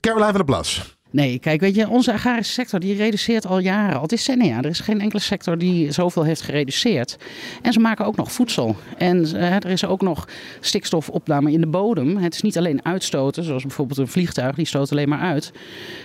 Caroline 0.00 0.26
van 0.32 0.36
der 0.36 0.44
Plas. 0.44 0.95
Nee, 1.16 1.38
kijk, 1.38 1.60
weet 1.60 1.74
je, 1.74 1.88
onze 1.88 2.12
agrarische 2.12 2.52
sector 2.52 2.80
die 2.80 2.96
reduceert 2.96 3.46
al 3.46 3.58
jaren, 3.58 4.00
al 4.00 4.06
decennia. 4.06 4.56
Er 4.58 4.64
is 4.70 4.80
geen 4.80 5.00
enkele 5.00 5.20
sector 5.22 5.58
die 5.58 5.92
zoveel 5.92 6.22
heeft 6.22 6.40
gereduceerd. 6.42 7.16
En 7.62 7.72
ze 7.72 7.80
maken 7.80 8.04
ook 8.06 8.16
nog 8.16 8.32
voedsel. 8.32 8.76
En 8.98 9.24
eh, 9.34 9.52
er 9.54 9.66
is 9.66 9.84
ook 9.84 10.00
nog 10.02 10.28
stikstofopname 10.60 11.52
in 11.52 11.60
de 11.60 11.66
bodem. 11.66 12.16
Het 12.16 12.34
is 12.34 12.42
niet 12.42 12.58
alleen 12.58 12.84
uitstoten, 12.84 13.44
zoals 13.44 13.62
bijvoorbeeld 13.62 13.98
een 13.98 14.08
vliegtuig, 14.08 14.54
die 14.56 14.66
stoot 14.66 14.90
alleen 14.90 15.08
maar 15.08 15.18
uit. 15.20 15.52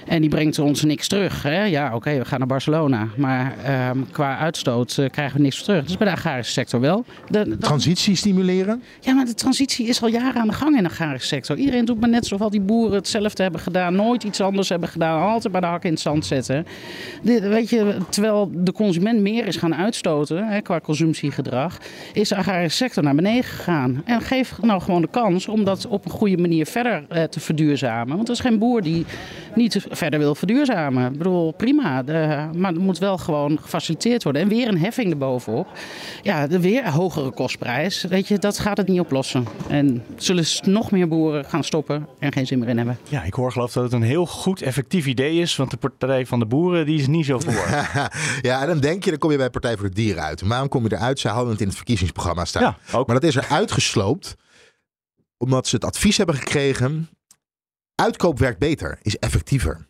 En 0.08 0.22
die 0.22 0.30
brengt 0.30 0.60
ons 0.60 0.84
niks 0.84 1.08
terug. 1.08 1.44
Hè? 1.44 1.64
Ja, 1.64 1.96
oké, 1.96 2.18
we 2.18 2.26
gaan 2.26 2.40
naar 2.40 2.48
Barcelona. 2.48 3.08
Maar 3.18 3.54
ehm, 3.64 3.98
qua 4.12 4.38
uitstoot 4.38 4.98
eh, 4.98 5.10
krijgen 5.10 5.38
we 5.38 5.44
niks 5.44 5.64
terug. 5.64 5.86
Dus 5.86 5.98
bij 5.98 6.08
de 6.08 6.14
agrarische 6.14 6.54
sector 6.54 6.80
wel. 6.80 7.06
De, 7.30 7.50
de- 7.50 7.58
Transitie 7.58 8.16
stimuleren. 8.16 8.84
ja, 9.00 9.14
maar 9.14 9.26
de 9.26 9.34
transitie 9.34 9.88
is 9.88 10.02
al 10.02 10.08
jaren 10.10 10.42
aan 10.42 10.48
de 10.48 10.54
gang 10.54 10.76
in 10.78 10.84
de 10.84 10.90
agrarische 10.90 11.28
sector. 11.28 11.58
Iedereen 11.58 11.86
doet 11.86 12.00
maar 12.00 12.10
net 12.10 12.22
alsof 12.22 12.42
al 12.42 12.50
die 12.50 12.62
boeren 12.62 12.96
hetzelfde 12.96 13.44
hebben 13.44 13.62
gedaan. 13.62 13.96
Nooit 13.96 14.24
iets 14.24 14.42
anders 14.42 14.70
hebben 14.70 14.90
gedaan. 14.90 15.00
Altijd 15.10 15.52
bij 15.52 15.62
de 15.62 15.68
hak 15.68 15.84
in 15.84 15.92
het 15.92 16.00
zand 16.00 16.26
zetten. 16.26 16.66
Weet 17.24 17.70
je, 17.70 17.98
terwijl 18.10 18.52
de 18.54 18.72
consument 18.72 19.22
meer 19.22 19.48
is 19.48 19.56
gaan 19.56 19.76
uitstoten 19.76 20.48
hè, 20.48 20.62
qua 20.62 20.80
consumptiegedrag, 20.80 21.78
is 22.14 22.30
de 22.30 22.36
agrarische 22.36 22.78
sector 22.78 23.04
naar 23.04 23.16
beneden 23.16 23.44
gegaan. 23.44 24.02
En 24.06 24.22
geef 24.22 24.62
nou 24.62 24.82
gewoon 24.82 25.02
de 25.02 25.08
kans 25.12 25.48
om 25.48 25.64
dat 25.64 25.88
op 25.88 26.06
een 26.06 26.12
goede 26.12 26.38
manier 26.38 26.66
verder 26.66 27.06
eh, 27.10 27.24
te 27.24 27.40
verduurzamen. 27.40 28.16
Want 28.16 28.28
er 28.28 28.34
is 28.34 28.40
geen 28.40 28.60
boer 28.60 28.82
die 28.82 29.06
niet 29.56 29.86
verder 29.90 30.20
wil 30.20 30.36
verduurzamen. 30.36 31.12
Ik 31.12 31.18
bedoel, 31.18 31.52
prima. 31.52 32.04
De, 32.04 32.50
maar 32.56 32.72
het 32.72 32.82
moet 32.82 32.98
wel 32.98 33.18
gewoon 33.18 33.60
gefaciliteerd 33.62 34.24
worden. 34.24 34.42
En 34.42 34.48
weer 34.48 34.68
een 34.68 34.78
heffing 34.78 35.12
erbovenop. 35.12 35.68
Ja, 36.22 36.48
de 36.48 36.60
weer 36.60 36.86
een 36.86 36.92
hogere 36.92 37.32
kostprijs. 37.32 38.04
Weet 38.04 38.28
je, 38.28 38.38
dat 38.38 38.60
gaat 38.60 38.78
het 38.78 38.88
niet 38.88 39.00
oplossen. 39.00 39.46
En 39.70 40.04
zullen 40.16 40.46
nog 40.64 40.92
meer 40.92 41.08
boeren 41.08 41.46
gaan 41.46 41.64
stoppen 41.64 42.08
en 42.20 42.32
geen 42.32 42.48
zin 42.48 42.60
meer 42.60 42.70
in 42.70 42.78
hebben. 42.78 42.98
Ja, 43.10 43.24
ik 43.24 43.34
hoor 43.34 43.52
geloof 43.52 43.74
dat 43.74 43.84
het 43.84 43.94
een 43.94 44.02
heel 44.02 44.26
goed, 44.26 44.62
effectief 44.62 44.91
idee 44.94 45.40
is. 45.40 45.56
Want 45.56 45.72
de 45.72 45.78
Partij 45.78 46.26
van 46.26 46.40
de 46.40 46.46
Boeren 46.46 46.86
die 46.86 47.00
is 47.00 47.08
niet 47.08 47.26
zo 47.26 47.40
voor. 47.40 47.70
ja, 48.50 48.62
en 48.62 48.68
dan 48.68 48.80
denk 48.80 49.04
je, 49.04 49.10
dan 49.10 49.20
kom 49.20 49.32
je 49.32 49.38
bij 49.38 49.50
Partij 49.50 49.78
voor 49.78 49.88
de 49.88 49.96
Dieren 49.96 50.24
uit. 50.24 50.42
En 50.42 50.48
waarom 50.48 50.68
kom 50.68 50.84
je 50.84 50.94
eruit? 50.94 51.20
Ze 51.20 51.28
hadden 51.28 51.52
het 51.52 51.62
in 51.62 51.68
het 51.68 51.76
verkiezingsprogramma 51.76 52.46
staan. 52.46 52.62
Ja, 52.62 52.78
ook. 52.98 53.08
Maar 53.08 53.20
dat 53.20 53.30
is 53.30 53.36
er 53.36 53.48
uitgesloopt 53.50 54.36
omdat 55.38 55.68
ze 55.68 55.76
het 55.76 55.86
advies 55.86 56.18
hebben 56.18 56.36
gekregen. 56.36 57.10
Uitkoop 57.96 58.40
werkt 58.40 58.60
beter, 58.60 59.00
is 59.02 59.18
effectiever. 59.18 59.88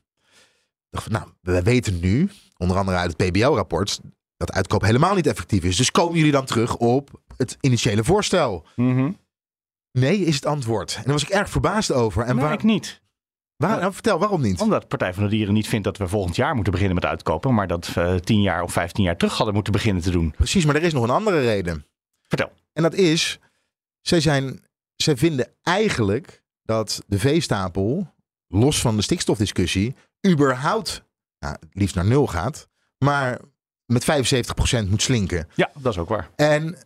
Nou, 1.09 1.25
we 1.41 1.61
weten 1.61 1.99
nu, 1.99 2.29
onder 2.57 2.77
andere 2.77 2.97
uit 2.97 3.13
het 3.17 3.29
PBL-rapport, 3.29 3.99
dat 4.37 4.51
uitkoop 4.51 4.81
helemaal 4.81 5.15
niet 5.15 5.27
effectief 5.27 5.63
is. 5.63 5.77
Dus 5.77 5.91
komen 5.91 6.17
jullie 6.17 6.31
dan 6.31 6.45
terug 6.45 6.77
op 6.77 7.21
het 7.37 7.57
initiële 7.61 8.03
voorstel? 8.03 8.65
Mhm. 8.75 9.11
Nee, 9.91 10.19
is 10.19 10.35
het 10.35 10.45
antwoord. 10.45 10.95
En 10.95 11.03
daar 11.03 11.13
was 11.13 11.23
ik 11.23 11.29
erg 11.29 11.49
verbaasd 11.49 11.91
over. 11.91 12.23
En 12.23 12.35
Nee, 12.35 12.43
waar, 12.43 12.53
ik 12.53 12.63
niet. 12.63 13.00
Waar, 13.61 13.79
nou, 13.79 13.93
vertel, 13.93 14.19
waarom 14.19 14.41
niet? 14.41 14.61
Omdat 14.61 14.87
Partij 14.87 15.13
van 15.13 15.23
de 15.23 15.29
Dieren 15.29 15.53
niet 15.53 15.67
vindt 15.67 15.85
dat 15.85 15.97
we 15.97 16.07
volgend 16.07 16.35
jaar 16.35 16.53
moeten 16.55 16.71
beginnen 16.71 16.95
met 16.95 17.05
uitkopen. 17.05 17.53
Maar 17.53 17.67
dat 17.67 17.93
we 17.93 18.19
10 18.23 18.41
jaar 18.41 18.63
of 18.63 18.71
15 18.71 19.03
jaar 19.03 19.17
terug 19.17 19.35
hadden 19.35 19.53
moeten 19.53 19.73
beginnen 19.73 20.03
te 20.03 20.11
doen. 20.11 20.31
Precies, 20.31 20.65
maar 20.65 20.75
er 20.75 20.83
is 20.83 20.93
nog 20.93 21.03
een 21.03 21.09
andere 21.09 21.39
reden. 21.39 21.85
Vertel. 22.27 22.51
En 22.73 22.83
dat 22.83 22.93
is, 22.93 23.39
zij, 24.01 24.21
zijn, 24.21 24.63
zij 24.95 25.17
vinden 25.17 25.53
eigenlijk 25.61 26.43
dat 26.63 27.03
de 27.07 27.19
veestapel, 27.19 28.13
los 28.47 28.81
van 28.81 28.95
de 28.95 29.01
stikstofdiscussie, 29.01 29.95
überhaupt 30.27 31.03
nou, 31.39 31.55
liefst 31.71 31.95
naar 31.95 32.05
nul 32.05 32.27
gaat, 32.27 32.67
maar 32.97 33.39
met 33.85 34.03
75% 34.85 34.89
moet 34.89 35.01
slinken. 35.01 35.47
Ja, 35.55 35.71
dat 35.79 35.91
is 35.91 35.99
ook 35.99 36.09
waar. 36.09 36.29
En 36.35 36.77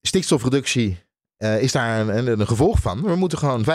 stikstofreductie 0.00 0.98
eh, 1.36 1.62
is 1.62 1.72
daar 1.72 2.00
een, 2.00 2.16
een, 2.16 2.40
een 2.40 2.46
gevolg 2.46 2.80
van. 2.80 3.02
We 3.02 3.16
moeten 3.16 3.38
gewoon 3.38 3.64
75% 3.64 3.68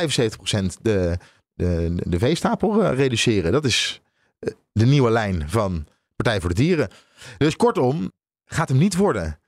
de, 0.82 1.18
de, 1.58 1.94
de 2.04 2.20
veestapel 2.20 2.84
eh, 2.84 2.96
reduceren. 2.98 3.52
Dat 3.52 3.66
is 3.66 4.02
eh, 4.40 4.54
de 4.72 4.86
nieuwe 4.86 5.10
lijn 5.12 5.50
van 5.50 5.86
Partij 6.16 6.40
voor 6.40 6.50
de 6.50 6.56
Dieren. 6.56 6.90
Dus 7.38 7.56
kortom, 7.56 8.12
gaat 8.46 8.70
hem 8.70 8.78
niet 8.78 8.96
worden. 8.96 9.40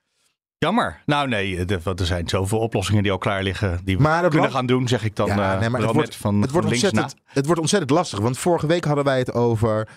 Jammer. 0.57 1.01
Nou 1.05 1.27
nee, 1.27 1.65
want 1.83 1.99
er 1.99 2.05
zijn 2.05 2.29
zoveel 2.29 2.59
oplossingen 2.59 3.03
die 3.03 3.11
al 3.11 3.17
klaar 3.17 3.43
liggen. 3.43 3.79
Die 3.83 3.95
we 3.97 4.01
Maar 4.01 4.21
kunnen 4.21 4.39
land- 4.39 4.53
gaan 4.53 4.65
doen, 4.65 4.87
zeg 4.87 5.03
ik 5.03 5.15
dan. 5.15 5.27
Ja, 5.27 5.53
eh, 5.53 5.59
nee, 5.59 5.69
maar 5.69 5.81
het 5.81 5.91
wordt- 5.93 6.15
van 6.15 6.41
Het 6.41 6.51
wordt, 6.51 6.67
na. 6.67 6.73
ontzettend, 6.73 7.15
het 7.25 7.45
wordt 7.45 7.61
ontzettend 7.61 7.91
lastig. 7.91 8.19
Want 8.19 8.37
vorige 8.37 8.67
week 8.67 8.83
hadden 8.83 9.03
wij 9.03 9.17
het 9.17 9.33
over 9.33 9.87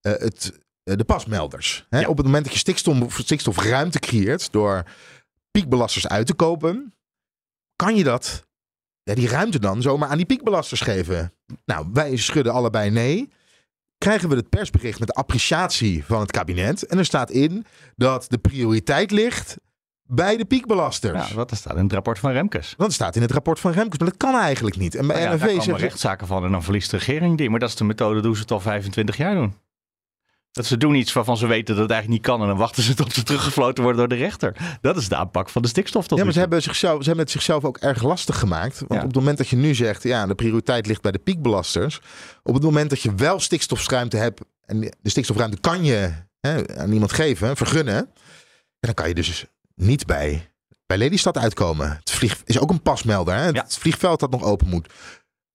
eh, 0.00 0.12
het, 0.12 0.60
eh, 0.82 0.96
de 0.96 1.04
pasmelders. 1.04 1.86
Hè? 1.90 2.00
Ja. 2.00 2.08
Op 2.08 2.16
het 2.16 2.26
moment 2.26 2.44
dat 2.44 2.52
je 2.52 2.58
stikstof, 2.58 3.14
stikstofruimte 3.18 3.98
creëert 3.98 4.52
door 4.52 4.82
piekbelasters 5.50 6.08
uit 6.08 6.26
te 6.26 6.34
kopen, 6.34 6.94
kan 7.76 7.96
je 7.96 8.04
dat, 8.04 8.43
ja, 9.04 9.14
die 9.14 9.28
ruimte 9.28 9.58
dan 9.58 9.82
zomaar 9.82 10.08
aan 10.08 10.16
die 10.16 10.26
piekbelasters 10.26 10.80
geven. 10.80 11.32
Nou, 11.64 11.86
wij 11.92 12.16
schudden 12.16 12.52
allebei 12.52 12.90
nee. 12.90 13.32
Krijgen 13.98 14.28
we 14.28 14.36
het 14.36 14.48
persbericht 14.48 14.98
met 14.98 15.08
de 15.08 15.14
appreciatie 15.14 16.04
van 16.04 16.20
het 16.20 16.30
kabinet. 16.30 16.86
En 16.86 16.98
er 16.98 17.04
staat 17.04 17.30
in 17.30 17.64
dat 17.96 18.26
de 18.28 18.38
prioriteit 18.38 19.10
ligt 19.10 19.56
bij 20.02 20.36
de 20.36 20.44
piekbelasters. 20.44 21.28
Ja, 21.28 21.34
wat 21.34 21.50
er 21.50 21.56
staat 21.56 21.76
in 21.76 21.82
het 21.82 21.92
rapport 21.92 22.18
van 22.18 22.30
Remkes. 22.30 22.74
Dat 22.76 22.92
staat 22.92 23.16
in 23.16 23.22
het 23.22 23.30
rapport 23.30 23.60
van 23.60 23.72
Remkes, 23.72 23.98
maar 23.98 24.08
dat 24.08 24.16
kan 24.16 24.34
eigenlijk 24.34 24.76
niet. 24.76 24.94
En 24.94 25.06
bij 25.06 25.16
Nou 25.16 25.28
ja, 25.28 25.32
NRV 25.32 25.56
daar 25.56 25.64
komen 25.64 25.80
rechtszaken 25.80 26.26
van 26.26 26.44
en 26.44 26.50
dan 26.50 26.62
verliest 26.62 26.90
de 26.90 26.96
regering 26.96 27.38
die. 27.38 27.50
Maar 27.50 27.60
dat 27.60 27.68
is 27.68 27.74
de 27.74 27.84
methode 27.84 28.26
hoe 28.26 28.36
ze 28.36 28.42
het 28.42 28.50
al 28.50 28.60
25 28.60 29.16
jaar 29.16 29.34
doen. 29.34 29.54
Dat 30.54 30.66
ze 30.66 30.76
doen 30.76 30.94
iets 30.94 31.12
waarvan 31.12 31.36
ze 31.36 31.46
weten 31.46 31.74
dat 31.74 31.82
het 31.82 31.92
eigenlijk 31.92 32.22
niet 32.22 32.30
kan. 32.32 32.40
En 32.42 32.46
dan 32.48 32.56
wachten 32.56 32.82
ze 32.82 32.94
tot 32.94 33.12
ze 33.12 33.22
teruggefloten 33.22 33.82
worden 33.82 34.00
door 34.08 34.18
de 34.18 34.24
rechter. 34.24 34.78
Dat 34.80 34.96
is 34.96 35.08
de 35.08 35.16
aanpak 35.16 35.48
van 35.48 35.62
de 35.62 35.68
stikstof. 35.68 36.06
Tot 36.06 36.18
Ja, 36.18 36.24
maar 36.24 36.32
ze 36.32 36.38
hebben, 36.38 36.62
zichzelf, 36.62 36.98
ze 36.98 37.04
hebben 37.06 37.24
het 37.24 37.32
zichzelf 37.32 37.64
ook 37.64 37.76
erg 37.76 38.02
lastig 38.02 38.38
gemaakt. 38.38 38.78
Want 38.78 38.92
Ja. 38.92 38.98
op 38.98 39.06
het 39.06 39.14
moment 39.14 39.38
dat 39.38 39.48
je 39.48 39.56
nu 39.56 39.74
zegt, 39.74 40.02
ja, 40.02 40.26
de 40.26 40.34
prioriteit 40.34 40.86
ligt 40.86 41.02
bij 41.02 41.12
de 41.12 41.18
piekbelasters. 41.18 42.00
Op 42.42 42.54
het 42.54 42.62
moment 42.62 42.90
dat 42.90 43.00
je 43.00 43.14
wel 43.14 43.40
stikstofruimte 43.40 44.16
hebt, 44.16 44.40
en 44.64 44.80
de 44.80 45.10
stikstofruimte 45.10 45.60
kan 45.60 45.84
je 45.84 46.12
hè, 46.40 46.78
aan 46.78 46.92
iemand 46.92 47.12
geven, 47.12 47.56
vergunnen. 47.56 47.96
En 47.96 48.10
dan 48.80 48.94
kan 48.94 49.08
je 49.08 49.14
dus 49.14 49.44
niet 49.74 50.06
bij, 50.06 50.50
bij 50.86 50.98
Lelystad 50.98 51.38
uitkomen. 51.38 51.88
Het 51.90 52.10
vlieg, 52.10 52.42
is 52.44 52.58
ook 52.58 52.70
een 52.70 52.82
pasmelder. 52.82 53.34
Hè? 53.34 53.48
Ja. 53.48 53.62
Het 53.62 53.78
vliegveld 53.78 54.20
dat 54.20 54.30
nog 54.30 54.42
open 54.42 54.68
moet. 54.68 54.92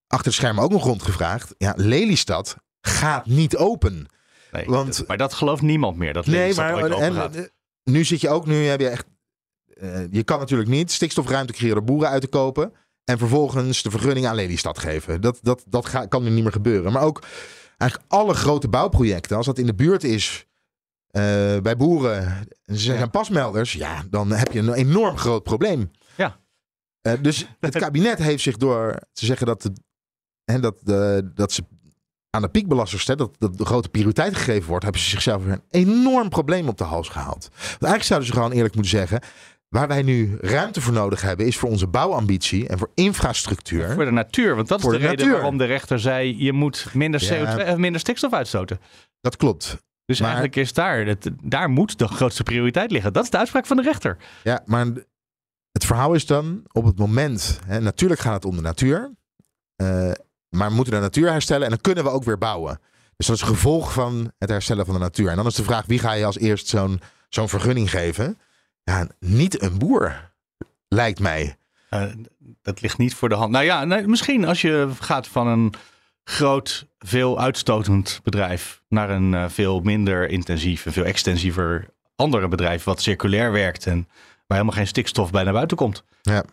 Achter 0.07 0.29
de 0.29 0.35
schermen 0.35 0.63
ook 0.63 0.71
nog 0.71 0.83
rondgevraagd. 0.83 1.55
Ja, 1.57 1.73
Lelystad 1.75 2.55
gaat 2.81 3.25
niet 3.25 3.57
open. 3.57 4.07
Nee, 4.51 4.65
want- 4.65 4.97
dat- 4.97 5.07
maar 5.07 5.17
dat 5.17 5.33
gelooft 5.33 5.61
niemand 5.61 5.97
meer. 5.97 6.13
Dat 6.13 6.25
Nee, 6.25 6.53
maar 6.55 6.91
en, 6.91 7.51
nu 7.83 8.03
zit 8.03 8.21
je 8.21 8.29
ook, 8.29 8.45
nu 8.45 8.55
heb 8.65 8.79
je 8.79 8.87
echt. 8.89 9.05
eh, 9.73 10.11
je 10.11 10.23
kan 10.23 10.39
natuurlijk 10.39 10.69
niet 10.69 10.91
stikstofruimte 10.91 11.53
creëren 11.53 11.75
door 11.75 11.85
boeren 11.85 12.09
uit 12.09 12.21
te 12.21 12.27
kopen. 12.27 12.73
En 13.03 13.17
vervolgens 13.17 13.81
de 13.83 13.89
vergunning 13.91 14.25
aan 14.27 14.35
Lelystad 14.35 14.79
geven. 14.79 15.21
Dat, 15.21 15.39
dat, 15.41 15.63
dat 15.67 15.85
ga- 15.85 16.05
kan 16.05 16.23
nu 16.23 16.29
niet 16.29 16.43
meer 16.43 16.51
gebeuren. 16.51 16.91
Maar 16.91 17.01
ook 17.03 17.23
eigenlijk 17.77 18.11
alle 18.11 18.33
grote 18.33 18.67
bouwprojecten, 18.67 19.37
als 19.37 19.45
dat 19.45 19.57
in 19.57 19.65
de 19.65 19.75
buurt 19.75 20.03
is. 20.03 20.43
eh, 21.09 21.21
bij 21.59 21.77
boeren, 21.77 22.25
en 22.65 22.75
ze 22.75 22.83
zijn 22.83 22.99
Ja. 22.99 23.07
pasmelders, 23.07 23.73
ja, 23.73 24.03
dan 24.09 24.31
heb 24.31 24.51
je 24.51 24.59
een 24.59 24.73
enorm 24.73 25.17
groot 25.17 25.43
probleem. 25.43 25.91
Ja. 26.17 26.39
Eh, 27.01 27.13
dus 27.21 27.47
het 27.59 27.77
kabinet 27.77 28.17
heeft 28.19 28.43
zich 28.43 28.57
door 28.57 28.99
te 29.13 29.25
zeggen 29.25 29.47
dat, 29.47 29.61
de, 29.61 29.71
hè, 30.43 30.59
dat, 30.59 30.79
de, 30.83 31.31
dat 31.33 31.51
ze 31.51 31.63
aan 32.29 32.41
de 32.41 32.49
piekbelasters, 32.49 33.07
hè, 33.07 33.15
dat, 33.15 33.35
dat 33.39 33.57
de 33.57 33.65
grote 33.65 33.89
prioriteit 33.89 34.35
gegeven 34.35 34.67
wordt, 34.69 34.83
hebben 34.83 35.01
ze 35.01 35.09
zichzelf 35.09 35.43
weer 35.43 35.53
een 35.53 35.63
enorm 35.69 36.29
probleem 36.29 36.67
op 36.67 36.77
de 36.77 36.83
hals 36.83 37.09
gehaald. 37.09 37.49
Want 37.51 37.63
eigenlijk 37.63 38.03
zouden 38.03 38.27
ze 38.27 38.33
gewoon 38.33 38.51
eerlijk 38.51 38.73
moeten 38.73 38.91
zeggen, 38.91 39.21
waar 39.69 39.87
wij 39.87 40.01
nu 40.01 40.37
ruimte 40.41 40.81
voor 40.81 40.93
nodig 40.93 41.21
hebben, 41.21 41.45
is 41.45 41.57
voor 41.57 41.69
onze 41.69 41.87
bouwambitie 41.87 42.67
en 42.67 42.77
voor 42.77 42.91
infrastructuur. 42.95 43.91
Voor 43.93 44.05
de 44.05 44.11
natuur. 44.11 44.55
Want 44.55 44.67
dat 44.67 44.79
is 44.79 44.85
de, 44.85 44.91
de 44.91 44.97
reden 44.97 45.17
natuur. 45.17 45.31
waarom 45.33 45.57
de 45.57 45.65
rechter 45.65 45.99
zei... 45.99 46.43
je 46.43 46.53
moet 46.53 46.87
minder, 46.93 47.23
Ja. 47.23 47.55
CO2, 47.57 47.59
eh, 47.59 47.75
minder 47.75 48.01
stikstof 48.01 48.33
uitstoten. 48.33 48.79
Dat 49.21 49.35
klopt. 49.37 49.77
Dus 50.05 50.19
Maar- 50.19 50.27
eigenlijk 50.27 50.55
is 50.57 50.73
daar, 50.73 51.05
het, 51.05 51.29
daar 51.43 51.69
moet 51.69 51.97
de 51.97 52.07
grootste 52.07 52.43
prioriteit 52.43 52.91
liggen. 52.91 53.13
Dat 53.13 53.23
is 53.23 53.29
de 53.29 53.37
uitspraak 53.37 53.65
van 53.65 53.77
de 53.77 53.83
rechter. 53.83 54.17
Ja, 54.43 54.61
maar 54.65 54.85
het 55.71 55.85
verhaal 55.85 56.13
is 56.13 56.25
dan 56.25 56.63
op 56.71 56.85
het 56.85 56.97
moment, 56.97 57.59
hè, 57.65 57.79
natuurlijk 57.79 58.19
gaat 58.21 58.33
het 58.33 58.45
om 58.45 58.55
de 58.55 58.61
natuur, 58.61 59.11
eh, 59.75 60.11
maar 60.49 60.69
we 60.69 60.75
moeten 60.75 60.93
de 60.93 60.99
natuur 60.99 61.31
herstellen 61.31 61.63
en 61.63 61.69
dan 61.69 61.81
kunnen 61.81 62.03
we 62.03 62.09
ook 62.09 62.23
weer 62.23 62.37
bouwen. 62.37 62.79
Dus 63.17 63.27
dat 63.27 63.35
is 63.35 63.41
gevolg 63.41 63.93
van 63.93 64.31
het 64.37 64.49
herstellen 64.49 64.85
van 64.85 64.93
de 64.93 64.99
natuur. 64.99 65.29
En 65.29 65.35
dan 65.35 65.45
is 65.45 65.55
de 65.55 65.63
vraag, 65.63 65.85
wie 65.85 65.99
ga 65.99 66.11
je 66.11 66.25
als 66.25 66.37
eerst 66.37 66.67
zo'n 66.67 67.01
zo'n 67.29 67.49
vergunning 67.49 67.89
geven? 67.89 68.37
Ja, 68.83 69.07
niet 69.19 69.61
een 69.61 69.77
boer, 69.77 70.31
lijkt 70.87 71.19
mij. 71.19 71.57
Eh, 71.89 72.03
dat 72.61 72.81
ligt 72.81 72.97
niet 72.97 73.15
voor 73.15 73.29
de 73.29 73.35
hand. 73.35 73.51
Nou 73.51 73.65
ja, 73.65 73.85
nee, 73.85 74.07
misschien 74.07 74.45
als 74.45 74.61
je 74.61 74.89
gaat 74.99 75.27
van 75.27 75.47
een 75.47 75.73
groot, 76.23 76.87
veel 76.99 77.39
uitstotend 77.39 78.19
bedrijf 78.23 78.81
naar 78.87 79.09
een 79.09 79.33
eh, 79.33 79.45
veel 79.47 79.79
minder 79.79 80.29
intensief 80.29 80.85
en 80.85 80.93
veel 80.93 81.05
extensiever 81.05 81.87
andere 82.15 82.47
bedrijf 82.47 82.83
wat 82.83 83.01
circulair 83.01 83.51
werkt 83.51 83.85
en 83.85 84.07
waar 84.47 84.57
helemaal 84.57 84.77
geen 84.77 84.87
stikstof 84.87 85.31
bij 85.31 85.43
naar 85.43 85.53
buiten 85.53 85.77
komt. 85.77 86.03
Ja. 86.21 86.43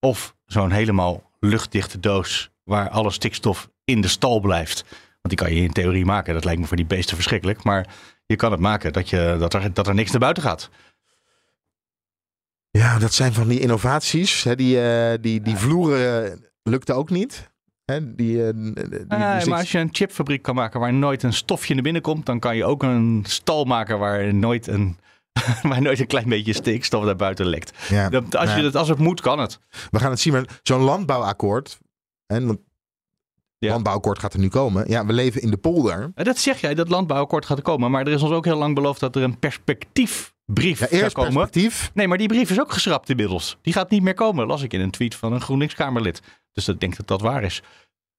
Of 0.00 0.34
zo'n 0.46 0.70
helemaal 0.70 1.30
luchtdichte 1.40 2.00
doos 2.00 2.50
waar 2.66 2.88
alle 2.88 3.10
stikstof 3.10 3.70
in 3.84 4.00
de 4.00 4.08
stal 4.08 4.40
blijft. 4.40 4.84
Want 5.20 5.28
die 5.28 5.36
kan 5.36 5.54
je 5.54 5.62
in 5.62 5.72
theorie 5.72 6.04
maken. 6.04 6.34
Dat 6.34 6.44
lijkt 6.44 6.60
me 6.60 6.66
voor 6.66 6.76
die 6.76 6.86
beesten 6.86 7.16
verschrikkelijk. 7.16 7.62
Maar 7.64 7.86
je 8.26 8.36
kan 8.36 8.50
het 8.50 8.60
maken 8.60 8.92
dat, 8.92 9.10
je, 9.10 9.36
dat, 9.38 9.54
er, 9.54 9.72
dat 9.72 9.86
er 9.86 9.94
niks 9.94 10.10
naar 10.10 10.20
buiten 10.20 10.42
gaat. 10.42 10.70
Ja, 12.70 12.98
dat 12.98 13.12
zijn 13.12 13.32
van 13.32 13.48
die 13.48 13.60
innovaties. 13.60 14.44
Hè, 14.44 14.54
die, 14.54 14.80
eh, 14.80 15.18
die, 15.20 15.40
die 15.40 15.56
vloeren 15.56 16.32
eh, 16.32 16.38
lukte 16.62 16.92
ook 16.92 17.10
niet. 17.10 17.50
Hè, 17.84 18.14
die, 18.14 18.46
eh, 18.46 18.52
die, 18.54 19.04
Ah, 19.08 19.44
maar 19.44 19.58
als 19.58 19.72
je 19.72 19.78
een 19.78 19.88
chipfabriek 19.92 20.42
kan 20.42 20.54
maken 20.54 20.80
waar 20.80 20.92
nooit 20.92 21.22
een 21.22 21.32
stofje 21.32 21.74
naar 21.74 21.82
binnen 21.82 22.02
komt, 22.02 22.26
dan 22.26 22.38
kan 22.38 22.56
je 22.56 22.64
ook 22.64 22.82
een 22.82 23.24
stal 23.26 23.64
maken 23.64 23.98
waar 23.98 24.34
nooit 24.34 24.66
een, 24.66 24.98
waar 25.62 25.82
nooit 25.82 26.00
een 26.00 26.06
klein 26.06 26.28
beetje 26.28 26.52
stikstof 26.52 27.04
naar 27.04 27.16
buiten 27.16 27.46
lekt. 27.46 27.88
ja, 27.88 28.08
als, 28.30 28.54
je 28.54 28.62
het, 28.62 28.76
als 28.76 28.88
het 28.88 28.98
moet, 28.98 29.20
kan 29.20 29.38
het. 29.38 29.58
We 29.90 29.98
gaan 29.98 30.10
het 30.10 30.20
zien. 30.20 30.32
Maar 30.32 30.60
zo'n 30.62 30.80
landbouwakkoord. 30.80 31.78
En 32.26 32.46
want 32.46 32.58
Ja. 33.58 33.70
landbouwakkoord 33.70 34.18
gaat 34.18 34.32
er 34.32 34.38
nu 34.38 34.48
komen. 34.48 34.88
Ja, 34.88 35.06
we 35.06 35.12
leven 35.12 35.42
in 35.42 35.50
de 35.50 35.56
polder. 35.56 36.10
Dat 36.14 36.38
zeg 36.38 36.60
jij, 36.60 36.74
dat 36.74 36.88
landbouwakkoord 36.88 37.46
gaat 37.46 37.56
er 37.56 37.62
komen. 37.62 37.90
Maar 37.90 38.06
er 38.06 38.12
is 38.12 38.22
ons 38.22 38.32
ook 38.32 38.44
heel 38.44 38.56
lang 38.58 38.74
beloofd 38.74 39.00
dat 39.00 39.16
er 39.16 39.22
een 39.22 39.38
perspectiefbrief 39.38 40.80
Ja, 40.80 40.86
eerst 40.88 41.14
komen. 41.14 41.32
perspectief. 41.32 41.90
Nee, 41.94 42.08
maar 42.08 42.18
die 42.18 42.28
brief 42.28 42.50
is 42.50 42.60
ook 42.60 42.72
geschrapt 42.72 43.08
inmiddels. 43.08 43.58
Die 43.62 43.72
gaat 43.72 43.90
niet 43.90 44.02
meer 44.02 44.14
komen, 44.14 44.46
las 44.46 44.62
ik 44.62 44.72
in 44.72 44.80
een 44.80 44.90
tweet 44.90 45.14
van 45.14 45.32
een 45.32 45.40
GroenLinks-Kamerlid. 45.40 46.20
Dus 46.52 46.68
ik 46.68 46.80
denk 46.80 46.96
dat 46.96 47.06
dat 47.06 47.20
waar 47.20 47.42
is. 47.42 47.62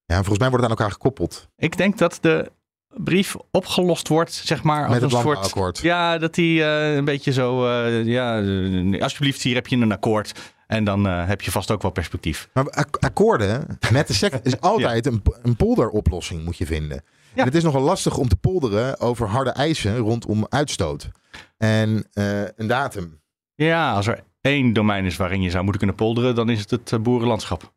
Ja, 0.05 0.15
volgens 0.15 0.39
mij 0.39 0.49
wordt 0.49 0.63
het 0.63 0.71
aan 0.71 0.77
elkaar 0.77 0.91
gekoppeld. 0.93 1.47
Ik 1.55 1.77
denk 1.77 1.97
dat 1.97 2.17
de 2.21 2.51
brief 2.87 3.35
opgelost 3.51 4.07
wordt, 4.07 4.33
zeg 4.33 4.63
maar. 4.63 4.83
als 4.83 4.93
Met 4.93 5.01
het 5.01 5.03
een 5.03 5.09
soort- 5.09 5.23
landbouwakkoord. 5.25 5.77
Ja, 5.79 6.17
dat 6.17 6.33
die 6.35 6.63
eh, 6.63 6.95
een 6.95 7.05
beetje 7.05 7.31
zo, 7.33 7.65
eh, 7.67 8.05
ja, 8.05 8.41
eh, 8.41 9.01
alsjeblieft, 9.01 9.41
hier 9.41 9.55
heb 9.55 9.67
je 9.67 9.75
een 9.77 9.91
akkoord. 9.91 10.53
En 10.67 10.83
dan 10.83 11.07
eh, 11.07 11.27
heb 11.27 11.41
je 11.41 11.51
vast 11.51 11.71
ook 11.71 11.81
wel 11.81 11.91
perspectief. 11.91 12.49
Maar 12.53 12.69
ak- 12.69 12.97
akkoorden 12.99 13.77
met 13.91 14.07
de 14.07 14.13
sector 14.13 14.39
is 14.53 14.61
altijd 14.61 15.05
een, 15.05 15.21
een 15.41 15.55
polderoplossing, 15.55 16.43
moet 16.43 16.57
je 16.57 16.65
vinden. 16.65 17.03
Ja. 17.33 17.41
En 17.41 17.45
het 17.45 17.55
is 17.55 17.63
nogal 17.63 17.81
lastig 17.81 18.17
om 18.17 18.27
te 18.27 18.35
polderen 18.35 18.99
over 18.99 19.27
harde 19.27 19.49
eisen 19.49 19.97
rondom 19.97 20.45
uitstoot. 20.49 21.09
En 21.57 22.07
eh, 22.13 22.41
een 22.55 22.67
datum. 22.67 23.21
Ja, 23.55 23.93
als 23.93 24.07
er 24.07 24.23
één 24.41 24.73
domein 24.73 25.05
is 25.05 25.17
waarin 25.17 25.41
je 25.41 25.49
zou 25.49 25.61
moeten 25.63 25.81
kunnen 25.81 25.97
polderen, 25.99 26.35
dan 26.35 26.49
is 26.49 26.59
het 26.59 26.69
het 26.71 26.91
eh, 26.91 26.99
boerenlandschap. 26.99 27.73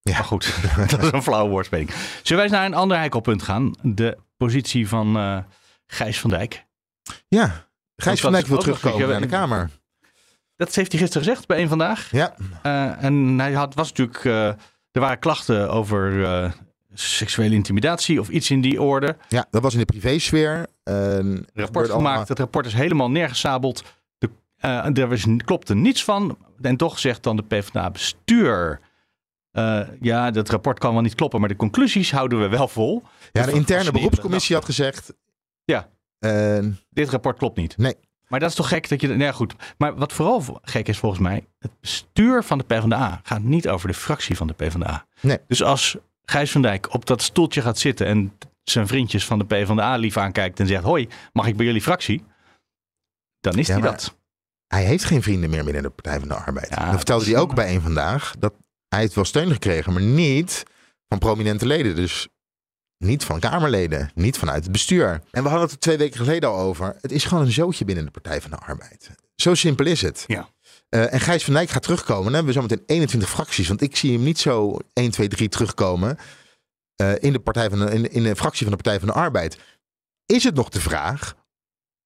Ja. 0.00 0.12
Maar 0.12 0.24
goed, 0.24 0.54
dat 0.90 1.02
is 1.02 1.12
een 1.12 1.22
flauwe 1.22 1.50
woordspeling. 1.50 1.90
Zullen 2.22 2.42
wij 2.42 2.42
eens 2.42 2.52
naar 2.52 2.64
een 2.64 2.74
ander 2.80 2.96
heikelpunt 2.96 3.42
gaan? 3.42 3.72
De 3.82 4.18
positie 4.36 4.88
van 4.88 5.16
eh, 5.16 5.38
Gijs 5.86 6.20
van 6.20 6.30
Dijk. 6.30 6.64
Ja, 7.28 7.66
Gijs 7.96 8.20
van 8.20 8.32
Dijk 8.32 8.46
wil 8.46 8.58
terugkomen 8.58 9.08
naar 9.08 9.20
de 9.20 9.26
Kamer. 9.26 9.70
Dat 10.56 10.74
heeft 10.74 10.92
hij 10.92 11.00
gisteren 11.00 11.26
gezegd 11.26 11.46
bij 11.46 11.62
een 11.62 11.68
vandaag. 11.68 12.10
Ja, 12.10 12.34
Eh, 12.62 13.04
en 13.04 13.38
hij 13.38 13.52
had, 13.52 13.74
was 13.74 13.88
natuurlijk, 13.88 14.24
eh, 14.24 14.46
er 14.90 15.00
waren 15.00 15.18
klachten 15.18 15.70
over 15.70 16.24
eh, 16.24 16.50
seksuele 16.94 17.54
intimidatie 17.54 18.20
of 18.20 18.28
iets 18.28 18.50
in 18.50 18.60
die 18.60 18.82
orde. 18.82 19.16
ja, 19.28 19.46
dat 19.50 19.62
was 19.62 19.72
in 19.72 19.78
de 19.78 19.84
privésfeer. 19.84 20.66
Een 20.84 21.46
rapport 21.54 21.86
gemaakt. 21.86 21.90
allemaal- 21.90 22.24
Het 22.26 22.38
rapport 22.38 22.66
is 22.66 22.72
helemaal 22.72 23.10
neergesabeld. 23.10 23.82
De, 24.18 24.30
er 24.60 25.08
was, 25.08 25.24
klopte 25.44 25.74
niets 25.74 26.04
van. 26.04 26.38
En 26.60 26.76
toch 26.76 26.98
zegt 26.98 27.22
dan 27.22 27.36
de 27.36 27.42
PvdA-bestuur... 27.42 28.80
ja, 30.00 30.30
dat 30.30 30.48
rapport 30.48 30.78
kan 30.78 30.92
wel 30.92 31.02
niet 31.02 31.14
kloppen, 31.14 31.40
maar 31.40 31.48
de 31.48 31.56
conclusies 31.56 32.10
houden 32.12 32.40
we 32.40 32.48
wel 32.48 32.68
vol. 32.68 33.02
Ja, 33.32 33.40
de 33.40 33.46
Dat 33.46 33.56
interne 33.56 33.92
beroepscommissie 33.92 34.54
had 34.56 34.64
gezegd... 34.64 35.12
Ja. 35.64 35.88
Dit 36.90 37.10
rapport 37.10 37.38
klopt 37.38 37.56
niet. 37.56 37.76
Nee. 37.76 37.94
Maar 38.28 38.40
dat 38.40 38.50
is 38.50 38.54
toch 38.56 38.68
gek 38.68 38.88
dat 38.88 39.00
je... 39.00 39.08
Nou 39.08 39.20
ja, 39.20 39.32
goed. 39.32 39.54
Maar 39.78 39.94
wat 39.94 40.12
vooral 40.12 40.58
gek 40.62 40.88
is 40.88 40.98
volgens 40.98 41.20
mij... 41.22 41.46
Het 41.58 41.70
bestuur 41.80 42.42
van 42.44 42.58
de 42.58 42.64
PvdA 42.64 43.20
gaat 43.22 43.42
niet 43.42 43.68
over 43.68 43.88
de 43.88 43.94
fractie 43.94 44.36
van 44.36 44.46
de 44.46 44.52
PvdA. 44.52 45.06
Nee. 45.20 45.38
Dus 45.46 45.62
als 45.62 45.96
Gijs 46.24 46.50
van 46.50 46.62
Dijk 46.62 46.94
op 46.94 47.06
dat 47.06 47.22
stoeltje 47.22 47.62
gaat 47.62 47.78
zitten... 47.78 48.06
en 48.06 48.32
zijn 48.64 48.86
vriendjes 48.86 49.24
van 49.26 49.38
de 49.38 49.44
PvdA 49.44 49.96
lief 49.96 50.16
aankijkt 50.16 50.60
en 50.60 50.66
zegt... 50.66 50.82
hoi, 50.82 51.08
mag 51.32 51.46
ik 51.46 51.56
bij 51.56 51.66
jullie 51.66 51.82
fractie? 51.82 52.24
Dan 53.40 53.54
is 53.58 53.66
Ja, 53.66 53.72
hij 53.72 53.82
dat. 53.82 54.16
hij 54.66 54.84
heeft 54.84 55.04
geen 55.04 55.22
vrienden 55.22 55.50
meer 55.50 55.64
binnen 55.64 55.82
de 55.82 55.90
Partij 55.90 56.18
van 56.18 56.28
de 56.28 56.34
Arbeid. 56.34 56.68
Ja, 56.68 56.86
dat 56.86 56.96
vertelde 56.96 57.24
dat 57.24 57.32
hij 57.32 57.42
ook 57.42 57.54
bij 57.54 57.74
een 57.74 57.80
vandaag. 57.82 58.34
Dat 58.38 58.54
hij 58.88 59.00
heeft 59.00 59.14
wel 59.14 59.24
steun 59.24 59.50
gekregen, 59.50 59.92
maar 59.92 60.02
niet 60.02 60.62
van 61.08 61.18
prominente 61.18 61.66
leden. 61.66 61.96
Dus 61.96 62.28
niet 62.98 63.24
van 63.24 63.40
Kamerleden, 63.40 64.10
niet 64.14 64.38
vanuit 64.38 64.62
het 64.62 64.72
bestuur. 64.72 65.20
En 65.30 65.42
we 65.42 65.48
hadden 65.48 65.60
het 65.60 65.72
er 65.72 65.78
twee 65.78 65.96
weken 65.96 66.18
geleden 66.18 66.48
al 66.48 66.58
over. 66.58 66.96
Het 67.00 67.12
is 67.12 67.24
gewoon 67.24 67.44
een 67.44 67.52
zootje 67.52 67.84
binnen 67.84 68.04
de 68.04 68.10
Partij 68.10 68.40
van 68.40 68.50
de 68.50 68.56
Arbeid. 68.56 69.10
Zo 69.34 69.54
simpel 69.54 69.86
is 69.86 70.02
het. 70.02 70.24
Ja. 70.26 70.48
Eh, 70.88 71.12
en 71.12 71.20
Gijs 71.20 71.44
van 71.44 71.54
Dijk 71.54 71.70
gaat 71.70 71.82
terugkomen. 71.82 72.24
Dan 72.24 72.34
hebben 72.34 72.52
we 72.52 72.60
zometeen 72.60 72.82
21 72.86 73.28
fracties. 73.28 73.68
Want 73.68 73.82
ik 73.82 73.96
zie 73.96 74.12
hem 74.12 74.22
niet 74.22 74.38
zo 74.38 74.78
1, 74.92 75.10
2, 75.10 75.28
3 75.28 75.48
terugkomen 75.48 76.18
eh, 76.96 77.12
in, 77.18 77.32
de 77.32 77.38
partij 77.38 77.70
van 77.70 77.78
de, 77.78 77.92
in, 77.92 78.12
in 78.12 78.22
de 78.22 78.36
fractie 78.36 78.66
van 78.66 78.76
de 78.76 78.82
Partij 78.82 78.98
van 78.98 79.08
de 79.08 79.14
Arbeid. 79.14 79.58
Is 80.26 80.44
het 80.44 80.54
nog 80.54 80.68
de 80.68 80.80
vraag 80.80 81.36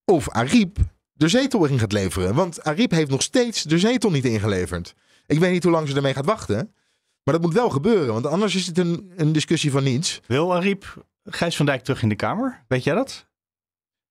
of 0.05 0.31
Ariep 0.31 0.79
de 1.13 1.29
zetel 1.29 1.65
in 1.65 1.79
gaat 1.79 1.93
leveren? 1.93 2.35
Want 2.35 2.65
Ariep 2.65 2.91
heeft 2.91 3.11
nog 3.11 3.23
steeds 3.23 3.63
de 3.63 3.79
zetel 3.79 4.11
niet 4.11 4.25
ingeleverd. 4.25 4.95
Ik 5.27 5.39
weet 5.39 5.53
niet 5.53 5.63
hoe 5.63 5.73
lang 5.73 5.89
ze 5.89 5.95
ermee 5.95 6.15
gaat 6.15 6.25
wachten. 6.25 6.75
Maar 7.25 7.35
dat 7.35 7.43
moet 7.43 7.55
wel 7.55 7.71
gebeuren, 7.71 8.13
want 8.13 8.27
anders 8.27 8.55
is 8.55 8.67
het 8.67 8.79
een, 8.79 9.13
een 9.17 9.33
discussie 9.33 9.71
van 9.71 9.83
niets. 9.83 10.21
Wil 10.27 10.55
Ariep 10.55 11.05
Gijs 11.25 11.57
van 11.57 11.67
Dijk 11.67 11.83
terug 11.83 12.03
in 12.03 12.09
de 12.09 12.15
Kamer? 12.15 12.65
Weet 12.69 12.85
jij 12.85 12.95
dat? 12.95 13.29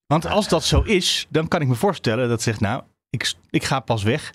Want 0.05 0.25
als 0.25 0.47
dat 0.47 0.63
zo 0.63 0.81
is, 0.81 1.27
dan 1.29 1.47
kan 1.47 1.61
ik 1.61 1.67
me 1.67 1.75
voorstellen 1.75 2.29
dat 2.29 2.41
zegt, 2.41 2.59
nou, 2.59 2.83
ik, 3.09 3.33
ik 3.49 3.63
ga 3.63 3.79
pas 3.79 4.03
weg. 4.03 4.33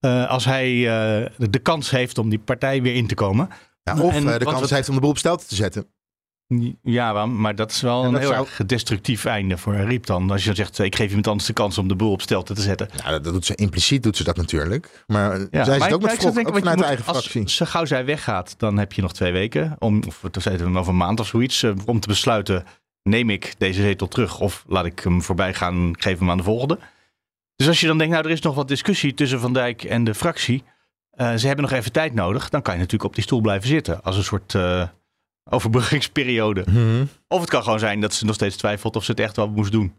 eh, 0.00 0.28
als 0.28 0.44
hij 0.44 0.68
eh, 0.72 1.30
de 1.36 1.58
kans 1.58 1.90
heeft 1.90 2.18
om 2.18 2.28
die 2.28 2.38
partij 2.38 2.82
weer 2.82 2.94
in 2.94 3.06
te 3.06 3.14
komen. 3.14 3.48
Ja, 3.82 3.92
of 4.02 4.12
En 4.14 4.28
eh, 4.28 4.38
de 4.38 4.44
kans 4.44 4.70
heeft 4.70 4.88
om 4.88 4.94
de 4.94 5.00
boel 5.00 5.10
op 5.10 5.18
stelte 5.18 5.46
te 5.46 5.54
zetten. 5.54 5.86
Ja, 6.82 7.26
maar 7.26 7.54
dat 7.54 7.70
is 7.70 7.80
wel 7.80 8.02
En 8.04 8.14
een 8.14 8.20
heel 8.20 8.28
zou- 8.28 8.46
erg 8.46 8.66
destructief 8.66 9.24
einde 9.24 9.56
voor 9.58 9.74
Riep 9.76 10.06
dan. 10.06 10.30
Als 10.30 10.40
je 10.40 10.46
dan 10.46 10.56
zegt, 10.56 10.78
ik 10.78 10.96
geef 10.96 11.08
iemand 11.08 11.26
anders 11.26 11.46
de 11.46 11.52
kans 11.52 11.78
om 11.78 11.88
de 11.88 11.94
boel 11.96 12.12
op 12.12 12.20
stelte 12.22 12.54
te 12.54 12.60
zetten. 12.62 12.88
Ja, 13.04 13.10
dat, 13.10 13.24
dat 13.24 13.32
doet 13.32 13.44
ze 13.46 13.54
impliciet 13.54 14.02
doet 14.02 14.16
ze 14.16 14.24
dat 14.24 14.36
natuurlijk. 14.36 15.04
Maar 15.06 15.38
Ja, 15.50 15.64
zij 15.64 15.80
zit 15.80 15.92
ook 15.92 16.02
met 16.02 16.10
Frog, 16.10 16.34
denken, 16.34 16.52
ook 16.52 16.58
vanuit 16.58 16.76
moet- 16.76 16.86
eigen 16.86 17.06
als 17.06 17.18
fractie. 17.18 17.50
Zo 17.50 17.64
gauw 17.66 17.84
zij 17.84 18.04
weggaat, 18.04 18.54
dan 18.58 18.78
heb 18.78 18.92
je 18.92 19.02
nog 19.02 19.12
twee 19.12 19.32
weken. 19.32 19.76
Om, 19.78 20.02
of 20.06 20.20
zetten 20.38 20.76
over 20.76 20.90
een 20.92 20.96
maand 20.98 21.20
of 21.20 21.26
zoiets. 21.26 21.62
eh, 21.62 21.72
om 21.86 22.00
te 22.00 22.08
besluiten, 22.08 22.64
neem 23.02 23.30
ik 23.30 23.54
deze 23.58 23.82
zetel 23.82 24.08
terug 24.08 24.40
of 24.40 24.64
laat 24.66 24.84
ik 24.86 25.00
hem 25.00 25.22
voorbij 25.22 25.54
gaan, 25.54 25.94
geef 25.98 26.18
hem 26.18 26.30
aan 26.30 26.36
de 26.36 26.42
volgende. 26.42 26.78
Dus 27.56 27.68
als 27.68 27.80
je 27.80 27.86
dan 27.86 27.98
denkt, 27.98 28.12
nou 28.12 28.26
er 28.26 28.32
is 28.32 28.40
nog 28.40 28.54
wat 28.54 28.68
discussie 28.68 29.14
tussen 29.14 29.40
Van 29.40 29.52
Dijk 29.52 29.84
en 29.84 30.04
de 30.04 30.14
fractie. 30.14 30.62
eh, 31.10 31.34
ze 31.34 31.46
hebben 31.46 31.64
nog 31.64 31.74
even 31.74 31.92
tijd 31.92 32.14
nodig. 32.14 32.48
Dan 32.48 32.62
kan 32.62 32.72
je 32.74 32.78
natuurlijk 32.80 33.08
op 33.10 33.14
die 33.14 33.24
stoel 33.24 33.40
blijven 33.40 33.68
zitten. 33.68 34.02
Als 34.02 34.16
een 34.16 34.24
soort 34.24 34.54
eh, 34.54 34.82
overbruggingsperiode. 35.50 36.64
Mhm. 36.68 37.04
Of 37.28 37.40
het 37.40 37.50
kan 37.50 37.62
gewoon 37.62 37.78
zijn 37.78 38.00
dat 38.00 38.14
ze 38.14 38.24
nog 38.24 38.34
steeds 38.34 38.56
twijfelt 38.56 38.96
of 38.96 39.04
ze 39.04 39.10
het 39.10 39.20
echt 39.20 39.36
wel 39.36 39.48
moest 39.48 39.72
doen. 39.72 39.94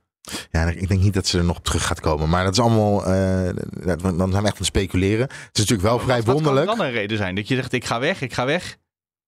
Ja, 0.51 0.65
ik 0.67 0.87
denk 0.87 1.01
niet 1.01 1.13
dat 1.13 1.27
ze 1.27 1.37
er 1.37 1.43
nog 1.43 1.57
op 1.57 1.63
terug 1.63 1.85
gaat 1.85 1.99
komen. 1.99 2.29
Maar 2.29 2.43
dat 2.43 2.53
is 2.53 2.59
allemaal. 2.59 3.05
eh, 3.05 3.49
dat- 3.85 3.99
dan 4.01 4.17
zijn 4.17 4.17
we 4.29 4.35
echt 4.35 4.45
aan 4.45 4.53
het 4.57 4.65
speculeren. 4.65 5.21
Het 5.27 5.49
is 5.51 5.59
natuurlijk 5.59 5.87
wel 5.87 5.99
vrij 5.99 6.15
Wat- 6.17 6.25
wat 6.25 6.33
wonderlijk. 6.35 6.67
kan 6.67 6.77
dan 6.77 6.85
een 6.85 6.91
reden 6.91 7.17
zijn? 7.17 7.35
Dat 7.35 7.47
je 7.47 7.55
zegt, 7.55 7.73
ik 7.73 7.85
ga 7.85 7.99
weg, 7.99 8.21
ik 8.21 8.33
ga 8.33 8.45
weg. 8.45 8.77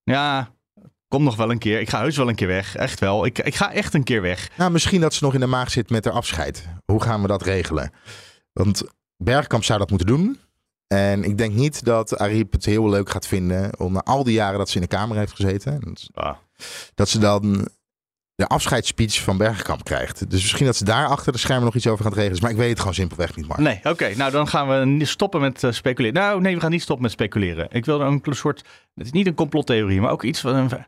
Ja, 0.04 0.52
kom 1.08 1.24
nog 1.24 1.36
wel 1.36 1.52
een 1.52 1.58
keer. 1.58 1.80
Ik 1.80 1.90
ga 1.90 2.00
heus 2.00 2.18
wel 2.18 2.30
een 2.30 2.36
keer 2.36 2.48
weg. 2.48 2.76
Echt 2.76 3.00
wel. 3.00 3.26
Ik, 3.26 3.40
ik 3.40 3.56
ga 3.56 3.72
echt 3.74 3.94
een 3.94 4.04
keer 4.04 4.22
weg. 4.22 4.50
Nou, 4.58 4.72
misschien 4.72 5.02
dat 5.02 5.14
ze 5.14 5.24
nog 5.24 5.34
in 5.34 5.40
de 5.40 5.46
maag 5.46 5.72
zit 5.72 5.90
met 5.90 6.06
haar 6.06 6.14
afscheid. 6.14 6.68
Hoe 6.86 7.02
gaan 7.02 7.22
we 7.22 7.28
dat 7.28 7.42
regelen? 7.44 7.92
Want 8.54 8.84
Bergkamp 9.18 9.64
zou 9.64 9.80
dat 9.80 9.90
moeten 9.90 10.08
doen. 10.08 10.40
En 10.88 11.24
ik 11.24 11.38
denk 11.38 11.54
niet 11.54 11.84
dat 11.86 12.18
Ariep 12.18 12.52
het 12.52 12.66
heel 12.66 12.90
leuk 12.90 13.10
gaat 13.10 13.28
vinden. 13.28 13.80
Om 13.80 13.94
na 13.94 14.02
al 14.04 14.24
die 14.24 14.34
jaren 14.34 14.58
dat 14.58 14.70
ze 14.70 14.76
in 14.76 14.82
de 14.82 14.88
Kamer 14.88 15.18
heeft 15.18 15.34
gezeten. 15.36 15.80
dat- 15.82 16.10
Ah. 16.14 16.36
Dat 16.96 17.10
ze 17.10 17.20
dan 17.20 17.68
de 18.36 18.48
afscheidsspeech 18.48 19.22
van 19.22 19.38
Bergkamp 19.38 19.84
krijgt. 19.84 20.30
Dus 20.30 20.42
misschien 20.42 20.66
dat 20.66 20.76
ze 20.76 20.84
daar 20.84 21.08
achter 21.08 21.32
de 21.32 21.38
schermen 21.38 21.66
nog 21.66 21.76
iets 21.76 21.88
over 21.88 22.04
gaat 22.06 22.14
regelen. 22.14 22.42
Maar 22.42 22.52
ik 22.52 22.58
weet 22.58 22.70
het 22.70 22.80
gewoon 22.80 22.94
simpelweg 22.94 23.36
niet, 23.36 23.48
Mark. 23.48 23.60
Nee, 23.60 23.80
oké. 23.84 24.14
Nou, 24.16 24.32
dan 24.32 24.48
gaan 24.48 24.68
we 24.80 24.86
niet 24.86 25.08
stoppen 25.08 25.42
met 25.42 25.64
eh, 25.64 25.72
speculeren. 25.72 26.22
Nou, 26.22 26.42
nee, 26.42 26.56
we 26.56 26.62
gaan 26.62 26.72
niet 26.72 26.82
stoppen 26.82 27.04
met 27.06 27.14
speculeren. 27.14 27.68
Ik 27.72 27.86
wil 27.86 28.02
er 28.02 28.08
een 28.08 28.22
soort... 28.30 28.64
Het 28.96 29.06
is 29.06 29.12
niet 29.12 29.28
een 29.28 29.34
complottheorie, 29.34 30.02
maar 30.02 30.12
ook 30.12 30.24
iets 30.24 30.40
van... 30.40 30.56
een- 30.56 30.86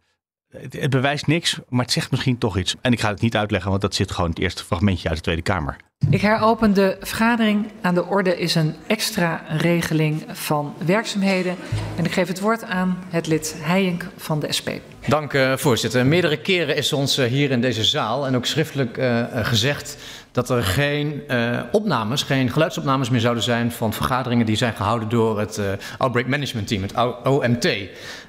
Het, 0.50 0.74
het 0.74 0.90
bewijst 0.90 1.28
niks, 1.28 1.60
maar 1.68 1.84
het 1.84 1.94
zegt 1.94 2.12
misschien 2.12 2.38
toch 2.38 2.58
iets. 2.58 2.76
En 2.82 2.92
ik 2.92 3.00
ga 3.00 3.10
het 3.10 3.22
niet 3.22 3.36
uitleggen, 3.36 3.70
want 3.70 3.82
dat 3.82 3.96
zit 3.96 4.12
gewoon 4.12 4.30
het 4.30 4.40
eerste 4.40 4.64
fragmentje 4.64 5.08
uit 5.08 5.18
de 5.18 5.24
Tweede 5.24 5.42
Kamer. 5.42 5.76
Ik 6.10 6.22
heropen 6.22 6.74
de 6.74 6.98
vergadering. 7.00 7.68
Aan 7.82 7.94
de 7.94 8.06
orde 8.06 8.38
is 8.38 8.56
een 8.56 8.76
extra 8.88 9.44
regeling 9.48 10.24
van 10.28 10.74
werkzaamheden. 10.86 11.56
En 11.96 12.06
ik 12.06 12.12
geef 12.12 12.28
het 12.28 12.40
woord 12.40 12.64
aan 12.64 12.98
het 13.10 13.28
lid 13.28 13.56
Heijink 13.58 14.06
van 14.18 14.40
de 14.40 14.54
SP. 14.58 14.70
Dank, 15.08 15.34
eh, 15.34 15.58
voorzitter. 15.58 16.06
Meerdere 16.06 16.42
keren 16.42 16.76
is 16.76 16.94
ons 16.94 17.18
eh, 17.18 17.26
hier 17.26 17.52
in 17.52 17.62
deze 17.62 17.84
zaal 17.84 18.28
en 18.28 18.36
ook 18.36 18.46
schriftelijk 18.46 18.98
eh, 18.98 19.24
gezegd 19.32 19.98
dat 20.32 20.50
er 20.50 20.63
geen 20.63 21.22
eh, 21.28 21.60
opnames, 21.72 22.24
geen 22.24 22.50
geluidsopnames 22.50 23.10
meer 23.10 23.20
zouden 23.20 23.44
zijn 23.44 23.72
van 23.72 23.94
vergaderingen 23.94 24.46
die 24.46 24.56
zijn 24.56 24.74
gehouden 24.74 25.10
door 25.10 25.39
het 25.39 25.58
eh, 25.58 25.65
Outbreak 25.98 26.28
Management 26.28 26.68
Team, 26.68 26.82
het 26.82 26.94
OMT. 27.24 27.68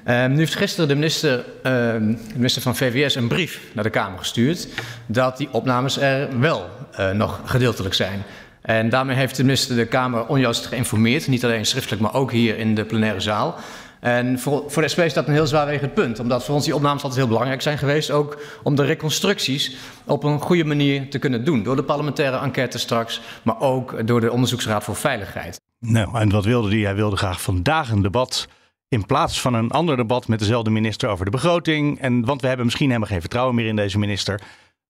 Eh, 0.03 0.25
nu 0.25 0.37
heeft 0.37 0.55
gisteren 0.55 0.87
de 0.87 0.95
minister, 0.95 1.37
eh, 1.39 1.71
de 1.93 2.17
minister 2.35 2.61
van 2.61 2.75
VWS 2.75 3.15
een 3.15 3.27
brief 3.27 3.61
naar 3.73 3.83
de 3.83 3.89
Kamer 3.89 4.19
gestuurd 4.19 4.67
dat 5.05 5.37
die 5.37 5.47
opnames 5.51 5.97
er 5.97 6.39
wel 6.39 6.69
eh, 6.91 7.11
nog 7.11 7.41
gedeeltelijk 7.45 7.93
zijn. 7.93 8.23
En 8.61 8.89
daarmee 8.89 9.15
heeft 9.15 9.35
de 9.35 9.43
minister 9.43 9.75
de 9.75 9.85
Kamer 9.85 10.25
onjuist 10.25 10.65
geïnformeerd, 10.65 11.27
niet 11.27 11.43
alleen 11.43 11.65
schriftelijk, 11.65 12.01
maar 12.01 12.13
ook 12.13 12.31
hier 12.31 12.57
in 12.57 12.75
de 12.75 12.85
plenaire 12.85 13.19
zaal. 13.19 13.55
En 14.01 14.39
voor, 14.39 14.63
voor 14.67 14.81
de 14.81 14.87
SP 14.93 14.99
is 14.99 15.13
dat 15.13 15.27
een 15.27 15.33
heel 15.33 15.47
zwaarwegend 15.47 15.93
punt. 15.93 16.19
Omdat 16.19 16.45
voor 16.45 16.55
ons 16.55 16.65
die 16.65 16.75
opnames 16.75 17.03
altijd 17.03 17.19
heel 17.19 17.29
belangrijk 17.29 17.61
zijn 17.61 17.77
geweest. 17.77 18.11
Ook 18.11 18.37
om 18.63 18.75
de 18.75 18.83
reconstructies 18.83 19.75
op 20.05 20.23
een 20.23 20.39
goede 20.39 20.63
manier 20.63 21.09
te 21.09 21.19
kunnen 21.19 21.45
doen. 21.45 21.63
Door 21.63 21.75
de 21.75 21.83
parlementaire 21.83 22.37
enquête 22.37 22.77
straks. 22.77 23.21
Maar 23.43 23.59
ook 23.59 24.07
door 24.07 24.21
de 24.21 24.31
Onderzoeksraad 24.31 24.83
voor 24.83 24.95
Veiligheid. 24.95 25.61
Nou, 25.79 26.19
en 26.19 26.29
wat 26.29 26.45
wilde 26.45 26.69
hij? 26.69 26.79
Hij 26.79 26.95
wilde 26.95 27.15
graag 27.15 27.41
vandaag 27.41 27.91
een 27.91 28.01
debat 28.01 28.47
in 28.87 29.05
plaats 29.05 29.41
van 29.41 29.53
een 29.53 29.71
ander 29.71 29.97
debat 29.97 30.27
met 30.27 30.39
dezelfde 30.39 30.69
minister 30.69 31.09
over 31.09 31.25
de 31.25 31.31
begroting. 31.31 31.99
En, 31.99 32.25
want 32.25 32.41
we 32.41 32.47
hebben 32.47 32.65
misschien 32.65 32.87
helemaal 32.87 33.09
geen 33.09 33.21
vertrouwen 33.21 33.55
meer 33.55 33.67
in 33.67 33.75
deze 33.75 33.99
minister. 33.99 34.41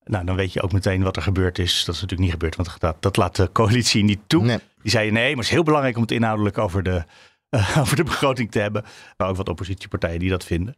Nou, 0.03 0.25
dan 0.25 0.35
weet 0.35 0.53
je 0.53 0.61
ook 0.61 0.71
meteen 0.71 1.03
wat 1.03 1.15
er 1.15 1.21
gebeurd 1.21 1.59
is. 1.59 1.85
Dat 1.85 1.95
is 1.95 2.01
natuurlijk 2.01 2.21
niet 2.21 2.31
gebeurd, 2.31 2.55
want 2.55 2.79
dat, 2.79 2.95
dat 2.99 3.17
laat 3.17 3.35
de 3.35 3.49
coalitie 3.51 4.03
niet 4.03 4.19
toe. 4.27 4.43
Nee. 4.43 4.57
Die 4.81 4.91
zei 4.91 5.11
nee, 5.11 5.27
maar 5.27 5.35
het 5.35 5.45
is 5.45 5.49
heel 5.49 5.63
belangrijk 5.63 5.95
om 5.95 6.01
het 6.01 6.11
inhoudelijk 6.11 6.57
over 6.57 6.83
de, 6.83 7.03
eh, 7.51 7.77
over 7.81 7.95
de 7.95 8.03
begroting 8.03 8.51
te 8.51 8.59
hebben. 8.59 8.83
Maar 9.17 9.27
ook 9.29 9.35
wat 9.35 9.49
oppositiepartijen 9.49 10.19
die 10.19 10.29
dat 10.29 10.43
vinden. 10.43 10.75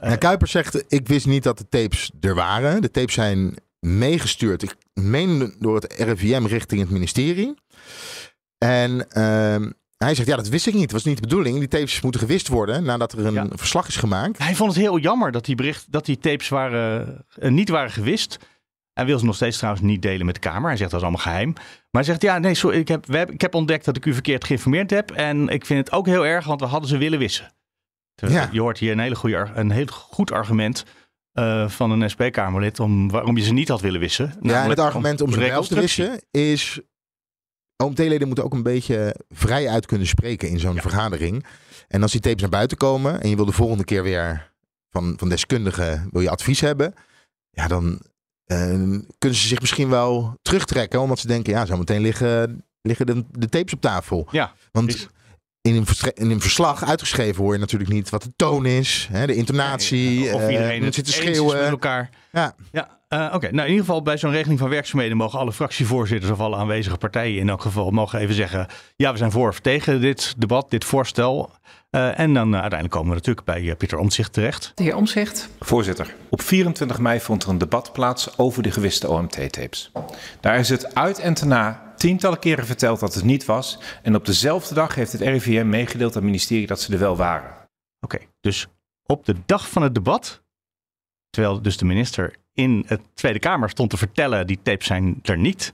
Nou, 0.00 0.16
Kuipers 0.16 0.50
zegt, 0.50 0.84
ik 0.88 1.08
wist 1.08 1.26
niet 1.26 1.42
dat 1.42 1.58
de 1.58 1.68
tapes 1.68 2.10
er 2.20 2.34
waren. 2.34 2.82
De 2.82 2.90
tapes 2.90 3.14
zijn 3.14 3.56
meegestuurd, 3.80 4.62
ik 4.62 4.74
meen 4.94 5.54
door 5.58 5.74
het 5.74 5.94
RIVM 5.98 6.44
richting 6.46 6.80
het 6.80 6.90
ministerie. 6.90 7.54
En 8.58 9.10
ehm, 9.10 9.70
hij 9.96 10.14
zegt, 10.14 10.28
ja, 10.28 10.36
dat 10.36 10.48
wist 10.48 10.66
ik 10.66 10.74
niet. 10.74 10.82
Dat 10.82 10.92
was 10.92 11.04
niet 11.04 11.16
de 11.16 11.28
bedoeling. 11.28 11.58
Die 11.58 11.68
tapes 11.68 12.00
moeten 12.00 12.20
gewist 12.20 12.48
worden 12.48 12.84
nadat 12.84 13.12
er 13.12 13.26
een 13.26 13.32
Ja. 13.32 13.46
verslag 13.50 13.88
is 13.88 13.96
gemaakt. 13.96 14.38
Hij 14.38 14.54
vond 14.54 14.72
het 14.72 14.80
heel 14.80 14.98
jammer 14.98 15.32
dat 15.32 15.44
die, 15.44 15.54
bericht, 15.54 15.92
dat 15.92 16.04
die 16.06 16.18
tapes 16.18 16.48
waren, 16.48 17.24
eh, 17.38 17.50
niet 17.50 17.68
waren 17.68 17.90
gewist. 17.90 18.38
Hij 18.92 19.06
wil 19.06 19.18
ze 19.18 19.24
nog 19.24 19.34
steeds 19.34 19.56
trouwens 19.56 19.84
niet 19.84 20.02
delen 20.02 20.26
met 20.26 20.34
de 20.34 20.40
Kamer. 20.40 20.68
Hij 20.68 20.76
zegt 20.76 20.90
dat 20.90 21.00
is 21.00 21.06
allemaal 21.06 21.24
geheim. 21.24 21.52
Maar 21.90 22.02
hij 22.02 22.12
zegt, 22.12 22.22
ja, 22.22 22.38
nee, 22.38 22.54
sorry, 22.54 22.78
ik, 22.78 22.88
heb, 22.88 23.06
we 23.06 23.26
ik 23.30 23.40
heb 23.40 23.54
ontdekt 23.54 23.84
dat 23.84 23.96
ik 23.96 24.04
u 24.04 24.12
verkeerd 24.12 24.44
geïnformeerd 24.44 24.90
heb. 24.90 25.10
En 25.10 25.48
ik 25.48 25.66
vind 25.66 25.86
het 25.86 25.96
ook 25.96 26.06
heel 26.06 26.26
erg, 26.26 26.46
want 26.46 26.60
we 26.60 26.66
hadden 26.66 26.88
ze 26.88 26.98
willen 26.98 27.18
wissen. 27.18 27.52
Ja. 28.14 28.48
Je 28.52 28.60
hoort 28.60 28.78
hier 28.78 28.92
een, 28.92 28.98
hele 28.98 29.14
goede, 29.14 29.50
een 29.54 29.70
heel 29.70 29.86
goed 29.86 30.32
argument 30.32 30.84
eh, 31.32 31.68
van 31.68 31.90
een 31.90 32.10
SP-Kamerlid 32.10 32.80
om 32.80 33.10
waarom 33.10 33.36
je 33.36 33.42
ze 33.42 33.52
niet 33.52 33.68
had 33.68 33.80
willen 33.80 34.00
wissen. 34.00 34.34
Ja, 34.40 34.62
en 34.62 34.70
het 34.70 34.78
argument 34.78 35.20
om 35.20 35.32
ze 35.32 35.38
wel 35.38 35.62
te 35.62 35.80
wissen 35.80 36.20
is... 36.30 36.80
OMT-leden 37.84 38.26
moeten 38.26 38.44
ook 38.44 38.52
een 38.52 38.62
beetje 38.62 39.14
vrij 39.28 39.68
uit 39.68 39.86
kunnen 39.86 40.06
spreken 40.06 40.48
in 40.48 40.58
zo'n 40.58 40.80
vergadering. 40.80 41.46
En 41.88 42.02
als 42.02 42.12
die 42.12 42.20
tapes 42.20 42.40
naar 42.40 42.50
buiten 42.50 42.76
komen 42.76 43.20
en 43.20 43.28
je 43.28 43.36
wil 43.36 43.44
de 43.44 43.52
volgende 43.52 43.84
keer 43.84 44.02
weer 44.02 44.52
van, 44.90 45.14
van 45.16 45.28
deskundigen 45.28 46.08
wil 46.10 46.20
je 46.20 46.30
advies 46.30 46.60
hebben, 46.60 46.94
ja, 47.50 47.68
dan 47.68 48.00
eh, 48.48 48.58
kunnen 49.18 49.38
ze 49.38 49.48
zich 49.48 49.60
misschien 49.60 49.88
wel 49.88 50.34
terugtrekken, 50.42 51.00
omdat 51.00 51.18
ze 51.18 51.26
denken, 51.26 51.52
ja, 51.52 51.66
zo 51.66 51.76
meteen 51.76 52.00
liggen, 52.00 52.64
liggen 52.82 53.06
de, 53.06 53.24
de 53.30 53.48
tapes 53.48 53.72
op 53.72 53.80
tafel. 53.80 54.28
Ja, 54.30 54.52
Want 54.72 55.08
in 55.60 55.76
een, 55.76 55.86
in 56.14 56.30
een 56.30 56.40
verslag 56.40 56.84
uitgeschreven 56.84 57.42
hoor 57.42 57.52
je 57.52 57.58
natuurlijk 57.58 57.90
niet 57.90 58.10
wat 58.10 58.22
de 58.22 58.32
toon 58.36 58.66
is, 58.66 59.08
hè, 59.12 59.26
de 59.26 59.34
intonatie, 59.34 60.34
Of 60.34 60.40
eh, 60.40 60.50
iedereen 60.50 60.84
het 60.84 60.94
zit 60.94 61.04
te 61.04 61.12
schreeuwen. 61.12 61.58
met 61.60 61.68
elkaar. 61.70 62.10
Ja. 62.32 62.54
Ja, 62.72 62.98
eh, 63.08 63.30
oké. 63.34 63.50
Nou, 63.50 63.66
in 63.66 63.72
ieder 63.72 63.84
geval 63.84 64.02
bij 64.02 64.18
zo'n 64.18 64.30
regeling 64.30 64.58
van 64.58 64.68
werkzaamheden 64.68 65.16
mogen 65.16 65.38
alle 65.38 65.52
fractievoorzitters 65.52 66.32
of 66.32 66.40
alle 66.40 66.56
aanwezige 66.56 66.96
partijen 66.96 67.40
in 67.40 67.48
elk 67.48 67.62
geval 67.62 67.90
mogen 67.90 68.18
even 68.18 68.34
zeggen: 68.34 68.66
ja, 68.96 69.12
we 69.12 69.18
zijn 69.18 69.30
voor 69.30 69.48
of 69.48 69.60
tegen 69.60 70.00
dit 70.00 70.34
debat, 70.38 70.70
dit 70.70 70.84
voorstel. 70.84 71.50
Eh, 71.90 72.18
en 72.18 72.34
dan 72.34 72.48
eh, 72.48 72.60
uiteindelijk 72.60 72.90
komen 72.90 73.08
we 73.08 73.14
natuurlijk 73.14 73.46
bij 73.46 73.70
eh, 73.70 73.76
Pieter 73.76 73.98
Omtzigt 73.98 74.32
terecht. 74.32 74.72
De 74.74 74.82
heer 74.82 74.96
Omzicht. 74.96 75.48
Voorzitter, 75.60 76.14
op 76.28 76.42
24 76.42 76.98
mei 76.98 77.20
vond 77.20 77.42
er 77.42 77.48
een 77.48 77.58
debat 77.58 77.92
plaats 77.92 78.38
over 78.38 78.62
de 78.62 78.70
gewiste 78.70 79.08
OMT-tapes. 79.08 79.92
Daar 80.40 80.58
is 80.58 80.68
het 80.68 80.94
uit 80.94 81.18
en 81.18 81.34
te 81.34 81.46
na 81.46 81.92
tientallen 81.96 82.38
keren 82.38 82.66
verteld 82.66 83.00
dat 83.00 83.14
het 83.14 83.24
niet 83.24 83.44
was. 83.44 83.78
En 84.02 84.14
op 84.14 84.26
dezelfde 84.26 84.74
dag 84.74 84.94
heeft 84.94 85.12
het 85.12 85.20
RIVM 85.20 85.68
meegedeeld 85.68 86.10
aan 86.10 86.22
het 86.22 86.30
ministerie 86.30 86.66
dat 86.66 86.80
ze 86.80 86.92
er 86.92 86.98
wel 86.98 87.16
waren. 87.16 87.54
Oké, 88.00 88.18
dus 88.40 88.66
op 89.06 89.26
de 89.26 89.36
dag 89.46 89.68
van 89.70 89.82
het 89.82 89.94
debat, 89.94 90.42
terwijl 91.30 91.62
dus 91.62 91.76
de 91.76 91.84
minister 91.84 92.36
in 92.52 92.84
het 92.86 93.00
Tweede 93.14 93.38
Kamer 93.38 93.70
stond 93.70 93.90
te 93.90 93.96
vertellen: 93.96 94.46
die 94.46 94.60
tapes 94.62 94.86
zijn 94.86 95.18
er 95.22 95.38
niet, 95.38 95.72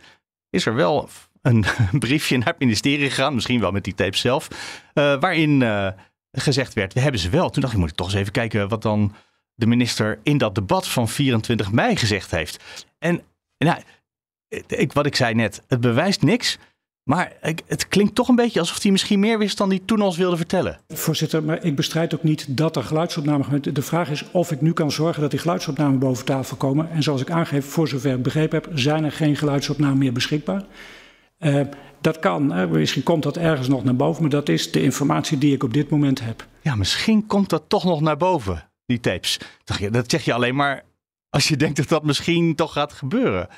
is 0.51 0.67
er 0.67 0.75
wel 0.75 1.09
een 1.45 1.65
briefje 1.99 2.37
naar 2.37 2.47
het 2.47 2.59
ministerie 2.59 3.09
gegaan, 3.09 3.35
misschien 3.35 3.61
wel 3.61 3.71
met 3.71 3.85
die 3.85 3.95
tapes 3.95 4.21
zelf, 4.21 4.49
eh, 4.95 5.21
waarin 5.21 5.63
eh, 5.63 5.89
gezegd 6.33 6.75
werd: 6.75 6.93
we 6.93 7.01
hebben 7.01 7.21
ze 7.21 7.29
wel. 7.29 7.51
Toen 7.51 7.63
dacht 7.63 7.75
ik: 7.75 7.81
moet 7.81 7.91
ik 7.91 7.97
toch 7.97 8.07
eens 8.07 8.17
even 8.17 8.33
kijken 8.33 8.69
wat 8.69 8.83
dan 8.83 9.15
de 9.55 9.67
minister 9.67 10.19
in 10.23 10.39
dat 10.39 10.55
debat 10.55 10.89
van 10.89 11.09
24 11.09 11.73
mei 11.73 11.97
gezegd 11.97 12.31
heeft. 12.31 12.65
En 12.99 13.23
nou, 13.59 13.79
ik, 14.67 14.93
wat 14.93 15.07
ik 15.07 15.17
zei 15.17 15.35
net, 15.35 15.63
het 15.69 15.81
bewijst 15.81 16.23
niks. 16.23 16.59
Maar 17.05 17.33
het 17.67 17.89
klinkt 17.89 18.15
toch 18.15 18.29
een 18.29 18.35
beetje 18.35 18.61
alsof 18.61 18.83
hij 18.83 18.93
misschien 18.93 19.21
meer 19.21 19.39
wist 19.39 19.59
dan 19.59 19.69
hij 19.69 19.81
toen 19.85 20.03
ons 20.03 20.17
wilde 20.17 20.37
vertellen. 20.37 20.79
Voorzitter, 20.89 21.43
maar 21.43 21.65
ik 21.65 21.77
bestrijd 21.77 22.15
ook 22.15 22.23
niet 22.23 22.57
dat 22.57 22.77
er 22.77 22.83
geluidsopnamen 22.83 23.75
De 23.75 23.83
vraag 23.83 24.11
is 24.11 24.31
of 24.31 24.51
ik 24.51 24.61
nu 24.61 24.73
kan 24.73 24.93
zorgen 24.93 25.23
dat 25.23 25.31
die 25.31 25.41
geluidsopnamen 25.41 25.99
boven 25.99 26.25
tafel 26.25 26.57
komen. 26.57 26.91
En 26.91 27.03
zoals 27.03 27.21
ik 27.21 27.31
aangeef, 27.31 27.67
voor 27.67 27.89
zover 27.89 28.13
ik 28.13 28.23
begrepen 28.23 28.63
heb, 28.63 28.79
zijn 28.79 29.05
er 29.05 29.13
geen 29.13 29.37
geluidsopnamen 29.37 29.99
meer 29.99 30.13
beschikbaar. 30.13 30.65
Uh, 31.45 31.61
dat 32.01 32.19
kan, 32.19 32.53
hè. 32.53 32.67
misschien 32.67 33.03
komt 33.03 33.23
dat 33.23 33.37
ergens 33.37 33.69
nog 33.69 33.85
naar 33.85 33.97
boven, 33.97 34.23
maar 34.23 34.31
dat 34.31 34.49
is 34.49 34.71
de 34.71 34.83
informatie 34.83 35.39
die 35.39 35.55
ik 35.55 35.63
op 35.63 35.73
dit 35.73 35.91
moment 35.91 36.21
heb. 36.21 36.47
Ja, 36.61 36.75
misschien 36.75 37.27
komt 37.27 37.49
dat 37.49 37.65
toch 37.69 37.85
nog 37.85 38.01
naar 38.01 38.17
boven, 38.17 38.71
die 38.87 39.01
tapes. 39.01 39.41
Dat 39.91 40.11
zeg 40.11 40.25
je 40.25 40.33
alleen 40.33 40.55
maar 40.55 40.85
als 41.35 41.49
je 41.49 41.57
denkt 41.57 41.77
dat 41.77 41.89
dat 41.89 42.05
misschien 42.05 42.55
toch 42.55 42.73
gaat 42.73 42.93
gebeuren. 42.93 43.49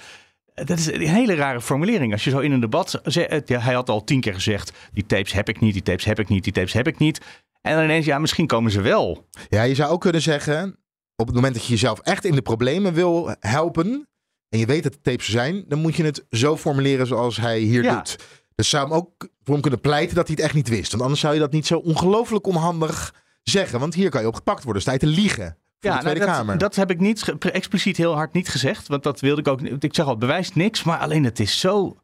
Dat 0.54 0.78
is 0.78 0.86
een 0.86 1.00
hele 1.00 1.34
rare 1.34 1.60
formulering. 1.60 2.12
Als 2.12 2.24
je 2.24 2.30
zo 2.30 2.38
in 2.38 2.52
een 2.52 2.60
debat. 2.60 3.00
Ja, 3.04 3.58
hij 3.58 3.74
had 3.74 3.88
al 3.88 4.04
tien 4.04 4.20
keer 4.20 4.34
gezegd: 4.34 4.72
die 4.92 5.06
tapes 5.06 5.32
heb 5.32 5.48
ik 5.48 5.60
niet, 5.60 5.72
die 5.72 5.82
tapes 5.82 6.04
heb 6.04 6.18
ik 6.18 6.28
niet, 6.28 6.44
die 6.44 6.52
tapes 6.52 6.72
heb 6.72 6.86
ik 6.86 6.98
niet. 6.98 7.20
En 7.60 7.74
dan 7.74 7.84
ineens, 7.84 8.06
ja, 8.06 8.18
misschien 8.18 8.46
komen 8.46 8.70
ze 8.70 8.80
wel. 8.80 9.28
Ja, 9.48 9.62
je 9.62 9.74
zou 9.74 9.90
ook 9.90 10.00
kunnen 10.00 10.22
zeggen. 10.22 10.76
op 11.16 11.26
het 11.26 11.34
moment 11.34 11.54
dat 11.54 11.64
je 11.64 11.70
jezelf 11.70 12.00
echt 12.00 12.24
in 12.24 12.34
de 12.34 12.42
problemen 12.42 12.92
wil 12.92 13.34
helpen. 13.40 14.08
En 14.48 14.58
je 14.58 14.66
weet 14.66 14.82
dat 14.82 14.92
het 14.92 15.02
tapes 15.04 15.28
zijn. 15.28 15.64
Dan 15.68 15.78
moet 15.78 15.96
je 15.96 16.04
het 16.04 16.24
zo 16.30 16.56
formuleren 16.56 17.06
zoals 17.06 17.36
hij 17.36 17.58
hier 17.60 17.82
Ja. 17.82 17.94
doet. 17.94 18.16
Dus 18.54 18.68
zou 18.68 18.84
hem 18.88 18.96
ook 18.96 19.10
voor 19.42 19.52
hem 19.52 19.60
kunnen 19.62 19.80
pleiten 19.80 20.14
dat 20.16 20.26
hij 20.26 20.34
het 20.36 20.44
echt 20.44 20.54
niet 20.54 20.68
wist. 20.68 20.90
Want 20.90 21.02
anders 21.02 21.20
zou 21.20 21.34
je 21.34 21.40
dat 21.40 21.52
niet 21.52 21.66
zo 21.66 21.78
ongelooflijk 21.78 22.46
onhandig 22.46 23.14
zeggen. 23.42 23.80
Want 23.80 23.94
hier 23.94 24.10
kan 24.10 24.20
je 24.20 24.26
op 24.26 24.34
gepakt 24.34 24.64
worden. 24.64 24.82
Sta 24.82 24.92
je 24.92 24.98
te 24.98 25.06
liegen. 25.06 25.56
Voor 25.80 25.90
de 25.94 25.98
Tweede 26.00 26.18
nou, 26.20 26.30
dat, 26.30 26.38
Kamer. 26.38 26.58
dat 26.58 26.74
heb 26.74 26.90
ik 26.90 27.00
niet 27.00 27.34
expliciet 27.38 27.96
heel 27.96 28.14
hard 28.14 28.32
niet 28.32 28.48
gezegd. 28.48 28.88
Want 28.88 29.02
dat 29.02 29.20
wilde 29.20 29.40
ik 29.40 29.48
ook 29.48 29.60
niet. 29.60 29.84
Ik 29.84 29.94
zeg 29.94 30.04
al, 30.04 30.10
het 30.10 30.20
bewijst 30.20 30.54
niks. 30.54 30.82
Maar 30.82 30.98
alleen 30.98 31.24
het 31.24 31.40
is 31.40 31.60
zo. 31.60 31.96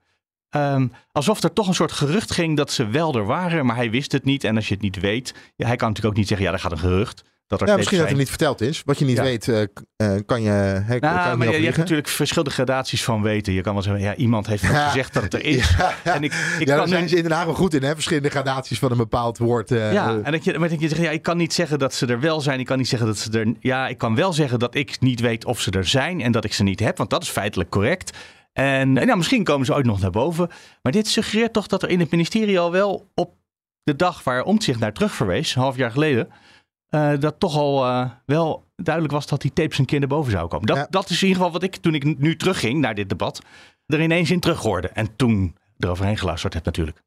ehm, 0.48 0.88
alsof 1.12 1.42
er 1.42 1.52
toch 1.52 1.68
een 1.68 1.74
soort 1.74 1.92
gerucht 1.92 2.30
ging 2.30 2.56
dat 2.56 2.70
ze 2.72 2.86
wel 2.86 3.14
er 3.14 3.24
waren. 3.24 3.66
Maar 3.66 3.76
hij 3.76 3.90
wist 3.90 4.12
het 4.12 4.24
niet. 4.24 4.44
En 4.44 4.56
als 4.56 4.68
je 4.68 4.74
het 4.74 4.82
niet 4.82 5.00
weet. 5.00 5.34
Ja, 5.56 5.66
hij 5.66 5.76
kan 5.76 5.88
natuurlijk 5.88 6.14
ook 6.14 6.20
niet 6.20 6.28
zeggen. 6.28 6.46
Ja, 6.46 6.52
er 6.52 6.58
gaat 6.58 6.72
een 6.72 6.78
gerucht. 6.78 7.24
Dat 7.52 7.60
er 7.60 7.68
ja, 7.68 7.76
misschien 7.76 7.98
dat 7.98 8.08
het 8.08 8.16
niet 8.16 8.28
verteld 8.28 8.60
is. 8.60 8.82
Wat 8.84 8.98
je 8.98 9.04
niet 9.04 9.16
Ja. 9.16 9.22
weet, 9.22 9.48
eh, 9.48 9.62
eh, 9.96 10.20
kan 10.26 10.42
je. 10.42 10.50
He, 10.50 10.98
kan 10.98 11.14
Nou, 11.14 11.30
je 11.30 11.36
maar 11.36 11.50
je, 11.50 11.58
je 11.58 11.64
hebt 11.64 11.76
natuurlijk 11.76 12.08
verschillende 12.08 12.50
gradaties 12.50 13.04
van 13.04 13.22
weten. 13.22 13.52
Je 13.52 13.60
kan 13.60 13.72
wel 13.72 13.82
zeggen, 13.82 14.02
ja, 14.02 14.14
iemand 14.14 14.46
heeft 14.46 14.62
Ja. 14.62 14.88
gezegd 14.88 15.14
dat 15.14 15.22
het 15.22 15.34
er 15.34 15.44
is. 15.56 15.74
En 16.04 16.22
ik, 16.24 16.32
ik 16.32 16.58
ja, 16.58 16.64
daar 16.64 16.76
kan 16.78 16.88
zijn 16.88 17.08
ze 17.08 17.16
in 17.16 17.22
Den 17.22 17.32
Haag 17.32 17.44
wel 17.44 17.54
goed 17.54 17.74
in, 17.74 17.82
hè? 17.82 17.94
Verschillende 17.94 18.30
gradaties 18.30 18.78
van 18.78 18.90
een 18.90 18.96
bepaald 18.96 19.38
woord. 19.38 19.70
eh, 19.70 19.92
Ja, 19.92 20.18
en 20.22 20.32
dat 20.32 20.44
je, 20.44 20.58
maar 20.58 20.68
dat 20.68 20.80
je 20.80 20.88
zegt, 20.88 21.00
ja, 21.00 21.10
ik 21.10 21.22
kan 21.22 21.36
niet 21.36 21.52
zeggen 21.52 21.78
dat 21.78 21.94
ze 21.94 22.06
er 22.06 22.20
wel 22.20 22.40
zijn. 22.40 22.60
Ik 22.60 22.66
kan 22.66 22.78
niet 22.78 22.88
zeggen 22.88 23.08
dat 23.08 23.18
ze 23.18 23.38
er. 23.38 23.52
Ja, 23.60 23.88
ik 23.88 23.98
kan 23.98 24.14
wel 24.14 24.32
zeggen 24.32 24.58
dat 24.58 24.74
ik 24.74 25.00
niet 25.00 25.20
weet 25.20 25.44
of 25.44 25.60
ze 25.60 25.70
er 25.70 25.86
zijn 25.86 26.20
en 26.20 26.32
dat 26.32 26.44
ik 26.44 26.52
ze 26.52 26.62
niet 26.62 26.80
heb, 26.80 26.98
want 26.98 27.10
dat 27.10 27.22
is 27.22 27.28
feitelijk 27.28 27.70
correct. 27.70 28.16
En, 28.52 28.98
en 28.98 29.06
nou, 29.06 29.16
misschien 29.16 29.44
komen 29.44 29.66
ze 29.66 29.74
ooit 29.74 29.86
nog 29.86 30.00
naar 30.00 30.10
boven. 30.10 30.48
Maar 30.82 30.92
dit 30.92 31.08
suggereert 31.08 31.52
toch 31.52 31.66
dat 31.66 31.82
er 31.82 31.88
in 31.88 32.00
het 32.00 32.10
ministerie 32.10 32.58
al 32.60 32.70
wel 32.72 33.10
op 33.14 33.34
de 33.84 33.96
dag 33.96 34.24
waar 34.24 34.42
Omtzigt 34.42 34.80
naar 34.80 34.92
terug 34.92 35.12
verwees, 35.12 35.54
een 35.54 35.62
half 35.62 35.76
jaar 35.76 35.90
geleden, 35.90 36.28
eh, 36.92 37.12
dat 37.18 37.34
toch 37.40 37.56
al 37.56 37.84
eh, 37.86 38.10
wel 38.26 38.64
duidelijk 38.76 39.14
was 39.14 39.26
dat 39.26 39.40
die 39.40 39.52
tapes 39.52 39.78
een 39.78 39.84
keer 39.84 39.98
naar 39.98 40.08
boven 40.08 40.32
zou 40.32 40.48
komen. 40.48 40.66
Dat, 40.66 40.76
Ja. 40.76 40.86
dat 40.90 41.10
is 41.10 41.22
in 41.22 41.28
ieder 41.28 41.36
geval 41.42 41.52
wat 41.60 41.62
ik 41.68 41.76
toen 41.76 41.94
ik 41.94 42.18
nu 42.18 42.36
terugging 42.36 42.80
naar 42.80 42.94
dit 42.94 43.08
debat, 43.08 43.42
er 43.86 44.02
ineens 44.02 44.30
in 44.30 44.40
terug 44.40 44.60
hoorde. 44.60 44.88
En 44.88 45.16
toen 45.16 45.56
eroverheen 45.78 46.18
geluisterd 46.18 46.54
heb 46.54 46.64
natuurlijk. 46.64 47.02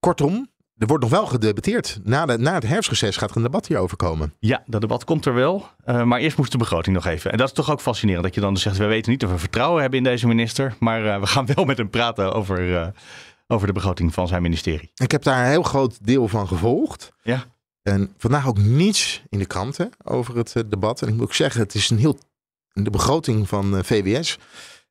Kortom, 0.00 0.50
er 0.78 0.86
wordt 0.86 1.02
nog 1.02 1.12
wel 1.12 1.26
gedebatteerd. 1.26 1.98
Na, 2.04 2.26
de, 2.26 2.38
na 2.38 2.54
het 2.54 2.66
herfstreces 2.66 3.16
gaat 3.16 3.30
er 3.30 3.36
een 3.36 3.42
debat 3.42 3.66
hierover 3.66 3.96
komen. 3.96 4.34
Ja, 4.38 4.62
dat 4.66 4.80
debat 4.80 5.04
komt 5.04 5.26
er 5.26 5.34
wel. 5.34 5.66
Eh, 5.84 6.02
maar 6.02 6.20
eerst 6.20 6.36
moest 6.36 6.52
de 6.52 6.58
begroting 6.58 6.94
nog 6.96 7.06
even. 7.06 7.32
En 7.32 7.38
dat 7.38 7.46
is 7.48 7.54
toch 7.54 7.70
ook 7.70 7.80
fascinerend 7.80 8.24
dat 8.24 8.34
je 8.34 8.40
dan 8.40 8.56
zegt: 8.56 8.76
we 8.76 8.84
weten 8.84 9.10
niet 9.10 9.24
of 9.24 9.30
we 9.30 9.38
vertrouwen 9.38 9.80
hebben 9.80 9.98
in 9.98 10.04
deze 10.04 10.26
minister. 10.26 10.74
Maar 10.78 11.20
we 11.20 11.26
gaan 11.26 11.46
wel 11.54 11.64
met 11.64 11.78
hem 11.78 11.90
praten 11.90 12.32
over, 12.34 12.92
over 13.46 13.66
de 13.66 13.72
begroting 13.72 14.14
van 14.14 14.28
zijn 14.28 14.42
ministerie. 14.42 14.90
Ik 14.94 15.10
heb 15.10 15.22
daar 15.22 15.44
een 15.44 15.50
heel 15.50 15.62
groot 15.62 16.06
deel 16.06 16.28
van 16.28 16.48
gevolgd. 16.48 17.12
Ja. 17.22 17.44
En 17.82 18.14
vandaag 18.18 18.46
ook 18.46 18.58
niets 18.58 19.22
in 19.28 19.38
de 19.38 19.46
kranten 19.46 19.90
over 20.04 20.36
het 20.36 20.56
eh, 20.56 20.62
debat. 20.66 21.02
En 21.02 21.08
ik 21.08 21.14
moet 21.14 21.22
ook 21.22 21.34
zeggen, 21.34 21.60
het 21.60 21.74
is 21.74 21.90
een 21.90 21.98
heel. 21.98 22.18
De 22.72 22.90
begroting 22.90 23.48
van 23.48 23.76
eh, 23.76 23.82
VWS. 23.82 24.30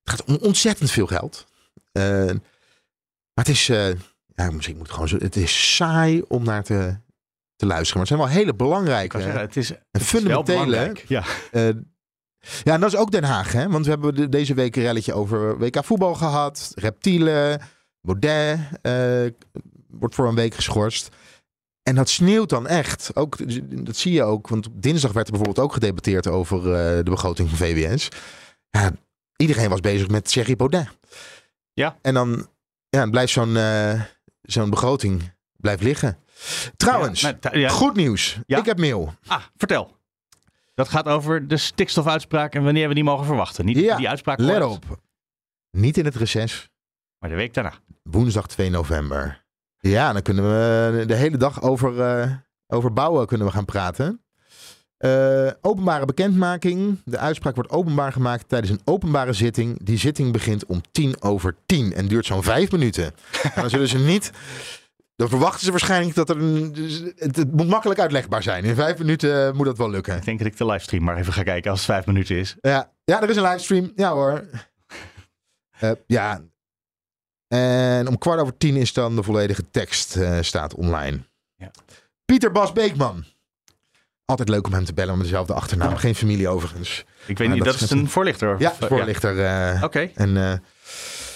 Het 0.04 0.10
gaat 0.20 0.24
om 0.24 0.36
ontzettend 0.42 0.92
veel 0.92 1.08
geld. 1.08 1.46
Eh, 1.92 2.04
maar 3.34 3.46
het 3.46 3.50
is. 3.50 3.66
ja, 4.36 4.52
misschien 4.52 4.76
moet 4.78 4.86
het 4.86 4.94
gewoon 4.94 5.08
zo. 5.08 5.18
Het 5.18 5.36
is 5.36 5.76
saai 5.76 6.22
om 6.28 6.44
naar 6.44 6.64
te, 6.64 6.98
te 7.56 7.66
luisteren. 7.66 7.98
Maar 8.02 8.08
het 8.08 8.08
zijn 8.08 8.20
wel 8.20 8.40
hele 8.40 8.56
belangrijke. 8.56 9.22
zeggen, 9.22 9.42
het 9.42 9.58
is, 9.58 9.72
en 9.72 9.78
het 9.92 10.02
is 10.02 10.12
wel 10.12 10.22
fundamentele. 10.22 10.66
belangrijk. 10.66 11.06
Ja. 11.08 11.24
Ja, 12.64 12.74
en 12.74 12.80
dat 12.80 12.94
is 12.94 13.00
ook 13.00 13.12
Den 13.12 13.24
Haag, 13.24 13.52
hè? 13.52 13.70
Want 13.70 13.86
we 13.86 13.92
hebben 13.92 14.16
de- 14.16 14.30
deze 14.30 14.54
week 14.54 14.76
een 14.76 14.82
relletje 14.84 15.14
over 15.14 15.58
WK 15.58 15.86
voetbal 15.86 16.16
gehad. 16.16 16.72
Reptielen, 16.76 17.62
Baudet 18.02 18.60
wordt 19.90 20.16
voor 20.16 20.28
een 20.28 20.36
week 20.36 20.54
geschorst. 20.54 21.10
En 21.90 21.96
dat 21.96 22.10
sneeuwt 22.10 22.50
dan 22.50 22.68
echt. 22.68 23.12
Ook, 23.16 23.38
dat 23.86 23.96
zie 23.96 24.14
je 24.14 24.24
ook, 24.24 24.48
want 24.48 24.68
dinsdag 24.72 25.12
werd 25.12 25.26
er 25.28 25.34
bijvoorbeeld 25.34 25.66
ook 25.66 25.74
gedebatteerd 25.74 26.28
over 26.28 26.58
eh, 26.58 26.98
de 26.98 27.10
begroting 27.10 27.50
van 27.50 27.58
VWS. 27.58 28.08
Ja, 28.70 28.92
iedereen 29.36 29.70
was 29.70 29.80
bezig 29.80 30.08
met 30.08 30.26
Thierry 30.32 30.56
Baudet. 30.56 30.88
Ja. 31.74 31.98
En 32.02 32.14
dan 32.14 32.48
ja, 32.90 33.10
blijft 33.10 33.32
zo'n 33.32 33.58
eh, 33.58 34.02
zo'n 34.42 34.70
begroting 34.70 35.34
blijft 35.58 35.84
liggen. 35.84 36.18
Trouwens, 36.76 37.22
Ja, 37.22 37.38
maar- 37.42 37.58
ja. 37.58 37.70
goed 37.70 37.96
nieuws. 37.96 38.38
Ja? 38.46 38.58
Ik 38.58 38.66
heb 38.66 38.78
mail. 38.80 39.14
Ah, 39.28 39.44
vertel. 39.58 39.98
Dat 40.76 40.90
gaat 40.90 41.06
over 41.06 41.48
de 41.48 41.58
stikstofuitspraak 41.58 42.56
en 42.56 42.64
wanneer 42.64 42.88
we 42.88 42.94
die 42.94 43.04
mogen 43.04 43.26
verwachten. 43.26 43.66
Niet 43.66 43.76
die 43.98 44.10
uitspraak 44.10 44.40
Let 44.40 44.64
op. 44.64 45.00
Niet 45.72 45.98
in 45.98 46.06
het 46.06 46.16
reces. 46.16 46.70
maar 47.20 47.30
de 47.30 47.36
week 47.36 47.54
daarna. 47.54 47.74
Woensdag 48.04 48.48
2 48.48 48.70
november. 48.70 49.39
Ja, 49.80 50.14
dan 50.14 50.22
kunnen 50.22 50.44
we 50.44 51.06
de 51.06 51.16
hele 51.16 51.38
dag 51.38 51.62
over, 51.62 52.02
eh, 52.02 52.32
over 52.68 52.94
bouwen 52.94 53.28
kunnen 53.28 53.48
we 53.48 53.54
gaan 53.54 53.66
praten. 53.66 54.24
Eh, 54.98 55.50
openbare 55.62 56.06
bekendmaking. 56.06 57.02
De 57.06 57.18
uitspraak 57.18 57.56
wordt 57.56 57.70
openbaar 57.70 58.12
gemaakt 58.12 58.50
tijdens 58.50 58.72
een 58.72 58.82
openbare 58.84 59.34
zitting. 59.34 59.84
Die 59.84 59.98
zitting 59.98 60.32
begint 60.32 60.66
om 60.66 60.82
tien 60.92 61.22
over 61.22 61.56
tien 61.66 61.94
en 61.94 62.08
duurt 62.08 62.26
zo'n 62.26 62.44
vijf 62.44 62.72
minuten. 62.72 63.06
en 63.44 63.62
dan 63.62 63.70
zullen 63.70 63.88
ze 63.88 63.98
niet... 63.98 64.32
Dan 65.16 65.30
verwachten 65.30 65.66
ze 65.66 65.72
waarschijnlijk 65.72 66.16
dat 66.16 66.30
er 66.30 66.38
een... 66.38 66.74
dus 66.74 67.04
Het, 67.16 67.36
het 67.36 67.52
moet 67.52 67.68
makkelijk 67.68 68.00
uitlegbaar 68.00 68.44
zijn. 68.44 68.64
In 68.64 68.76
vijf 68.76 68.98
minuten 68.98 69.48
eh, 69.48 69.54
moet 69.54 69.66
dat 69.66 69.78
wel 69.78 69.90
lukken. 69.90 70.16
Ik 70.16 70.26
denk 70.26 70.38
dat 70.38 70.48
ik 70.48 70.58
de 70.58 70.66
livestream 70.66 71.04
maar 71.04 71.18
even 71.18 71.34
ga 71.34 71.44
kijken 71.44 71.72
als 71.72 71.80
het 71.80 71.90
vijf 71.90 72.06
minuten 72.06 72.36
is. 72.36 72.56
Ja, 72.62 72.92
ja 73.04 73.22
er 73.22 73.30
is 73.30 73.36
een 73.36 73.44
livestream. 73.44 73.92
Ja 73.96 74.12
hoor. 74.12 74.44
Eh, 75.80 75.92
ja. 76.08 76.42
En 77.50 78.08
om 78.08 78.18
kwart 78.18 78.40
over 78.40 78.58
tien 78.58 78.76
is 78.76 78.94
dan 78.94 79.16
de 79.16 79.24
volledige 79.24 79.70
tekst 79.72 80.16
eh, 80.16 80.38
staat 80.42 80.76
online. 80.76 81.20
Ja. 81.56 81.72
Pieter 82.26 82.52
Bas 82.52 82.74
Beekman. 82.74 83.24
Altijd 84.26 84.50
leuk 84.50 84.68
om 84.68 84.74
hem 84.74 84.86
te 84.86 84.94
bellen 84.94 85.14
met 85.18 85.24
dezelfde 85.24 85.54
achternaam. 85.54 85.96
Geen 85.96 86.16
familie 86.16 86.48
overigens. 86.48 87.06
Ik 87.26 87.38
weet 87.38 87.48
Maar 87.48 87.56
niet, 87.56 87.66
dat 87.66 87.74
dat 87.74 87.82
is 87.82 87.90
een 87.90 88.10
voorlichter. 88.10 88.56
Ja, 88.60 88.74
voorlichter. 88.80 89.46
eh, 89.46 89.84
Oké. 89.84 90.10
En 90.16 90.38
eh, 90.38 90.54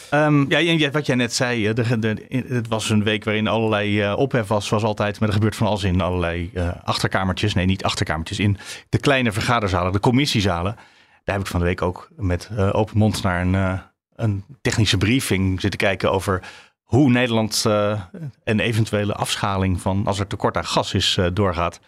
Ehm, 0.09 0.45
ja, 0.51 0.59
en 0.59 0.91
wat 0.91 1.05
jij 1.05 1.15
net 1.15 1.33
zei, 1.33 1.73
de, 1.73 1.99
de, 1.99 2.43
het 2.47 2.67
was 2.67 2.89
een 2.89 3.03
week 3.03 3.23
waarin 3.23 3.47
allerlei 3.47 4.01
eh, 4.01 4.17
ophef 4.17 4.47
was, 4.47 4.67
zoals 4.67 4.83
altijd. 4.83 5.19
Maar 5.19 5.27
er 5.29 5.33
gebeurt 5.33 5.55
van 5.55 5.67
alles 5.67 5.83
in 5.83 6.01
allerlei 6.01 6.51
achterkamertjes. 6.83 7.53
Nee, 7.53 7.65
niet 7.65 7.83
achterkamertjes. 7.83 8.39
In 8.39 8.57
de 8.89 8.97
kleine 8.97 9.31
vergaderzalen, 9.31 9.91
de 9.91 9.99
commissiezalen. 9.99 10.75
Daar 11.23 11.35
heb 11.35 11.45
ik 11.45 11.51
van 11.51 11.59
de 11.59 11.65
week 11.65 11.81
ook 11.81 12.09
met 12.15 12.49
open 12.71 12.97
mond 12.97 13.23
naar 13.23 13.41
een, 13.41 13.81
een 14.15 14.43
technische 14.61 14.97
briefing 14.97 15.61
zitten 15.61 15.79
kijken 15.79 16.11
over 16.11 16.41
hoe 16.83 17.09
Nederland 17.09 17.63
eh, 17.65 18.01
een 18.43 18.59
eventuele 18.59 19.13
afschaling 19.13 19.81
van 19.81 20.07
als 20.07 20.19
er 20.19 20.27
tekort 20.27 20.57
aan 20.57 20.65
gas 20.65 20.93
is 20.93 21.17
eh, 21.17 21.25
doorgaat. 21.33 21.79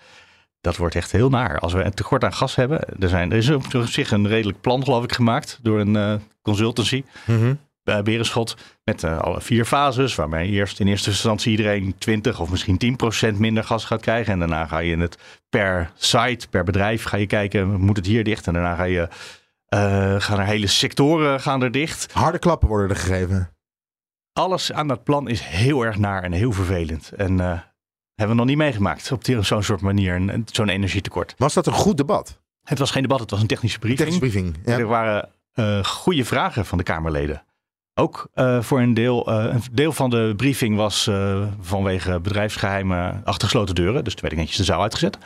Dat 0.62 0.78
wordt 0.78 0.96
echt 0.96 1.12
heel 1.12 1.30
naar. 1.30 1.60
Als 1.60 1.74
we 1.74 1.84
een 1.84 1.94
tekort 1.94 2.24
aan 2.24 2.34
gas 2.34 2.56
hebben, 2.56 3.00
er, 3.00 3.10
zijn, 3.10 3.32
er 3.32 3.38
is 3.38 3.50
op 3.50 3.66
zich 3.86 4.12
een 4.12 4.28
redelijk 4.28 4.62
plan 4.62 4.84
geloof 4.84 5.04
ik 5.04 5.12
gemaakt 5.14 5.60
door 5.62 5.80
een 5.80 5.96
eh, 5.96 6.14
consultancy 6.42 7.04
mhm. 7.26 7.54
bij 7.84 8.04
Berenschot 8.04 8.58
met 8.84 9.04
alle 9.04 9.42
vier 9.42 9.66
fases, 9.66 10.16
waarbij 10.16 10.48
eerst 10.48 10.80
in 10.80 10.88
eerste 10.88 11.10
instantie 11.10 11.52
iedereen 11.52 11.96
20 11.98 12.40
of 12.40 12.50
misschien 12.50 12.98
10% 13.34 13.38
minder 13.38 13.64
gas 13.64 13.86
gaat 13.86 14.02
krijgen. 14.02 14.34
En 14.34 14.40
daarna 14.40 14.66
ga 14.66 14.80
je 14.80 14.98
het 14.98 15.18
per 15.50 15.92
site, 15.96 16.48
per 16.50 16.64
bedrijf 16.64 17.04
ga 17.04 17.18
je 17.18 17.28
kijken, 17.28 17.82
moet 17.82 17.98
het 17.98 18.06
hier 18.06 18.24
dicht? 18.24 18.48
En 18.48 18.54
daarna 18.54 18.76
ga 18.76 18.84
je, 18.84 19.08
gaan 20.18 20.40
er 20.40 20.46
hele 20.46 20.68
sectoren 20.68 21.42
gaan 21.42 21.62
er 21.62 21.72
dicht. 21.72 22.12
harde 22.12 22.40
klappen 22.40 22.68
worden 22.68 22.90
er 22.90 22.96
gegeven. 22.96 23.50
Alles 24.34 24.72
aan 24.72 24.88
dat 24.88 25.04
plan 25.04 25.28
is 25.28 25.42
heel 25.42 25.86
erg 25.86 25.98
naar 25.98 26.24
en 26.24 26.32
heel 26.32 26.52
vervelend. 26.52 27.12
En 27.12 27.40
eh, 27.40 27.60
hebben 28.16 28.36
we 28.36 28.42
nog 28.42 28.46
niet 28.46 28.58
meegemaakt 28.58 29.12
op 29.12 29.24
zo'n 29.40 29.64
soort 29.64 29.82
manier, 29.82 30.44
zo'n 30.46 30.70
energietekort. 30.70 31.36
Was 31.38 31.54
dat 31.54 31.68
een 31.68 31.74
goed 31.74 31.98
debat? 31.98 32.40
Het 32.64 32.80
was 32.80 32.92
geen 32.92 33.02
debat, 33.02 33.20
het 33.20 33.30
was 33.30 33.42
een 33.42 33.48
technische 33.48 33.80
briefing. 33.80 34.10
Technische 34.10 34.40
briefing. 34.40 34.66
Ja. 34.66 34.80
Er 34.80 34.88
waren 34.88 35.30
eh, 35.54 35.84
goede 35.84 36.26
vragen 36.26 36.66
van 36.66 36.78
de 36.78 36.84
Kamerleden. 36.84 37.44
Ook 38.00 38.28
eh, 38.34 38.62
voor 38.62 38.80
een 38.80 38.94
deel, 38.94 39.28
eh, 39.28 39.54
een 39.54 39.62
deel 39.72 39.92
van 39.92 40.10
de 40.10 40.34
briefing 40.38 40.76
was 40.76 41.08
eh, 41.08 41.42
vanwege 41.62 42.20
bedrijfsgeheimen 42.20 43.22
achter 43.24 43.48
gesloten 43.48 43.76
deuren. 43.76 44.04
Dus 44.04 44.14
toen 44.14 44.22
werd 44.22 44.34
ik 44.34 44.40
netjes 44.40 44.58
de 44.58 44.64
zaal 44.64 44.82
uitgezet. 44.82 45.18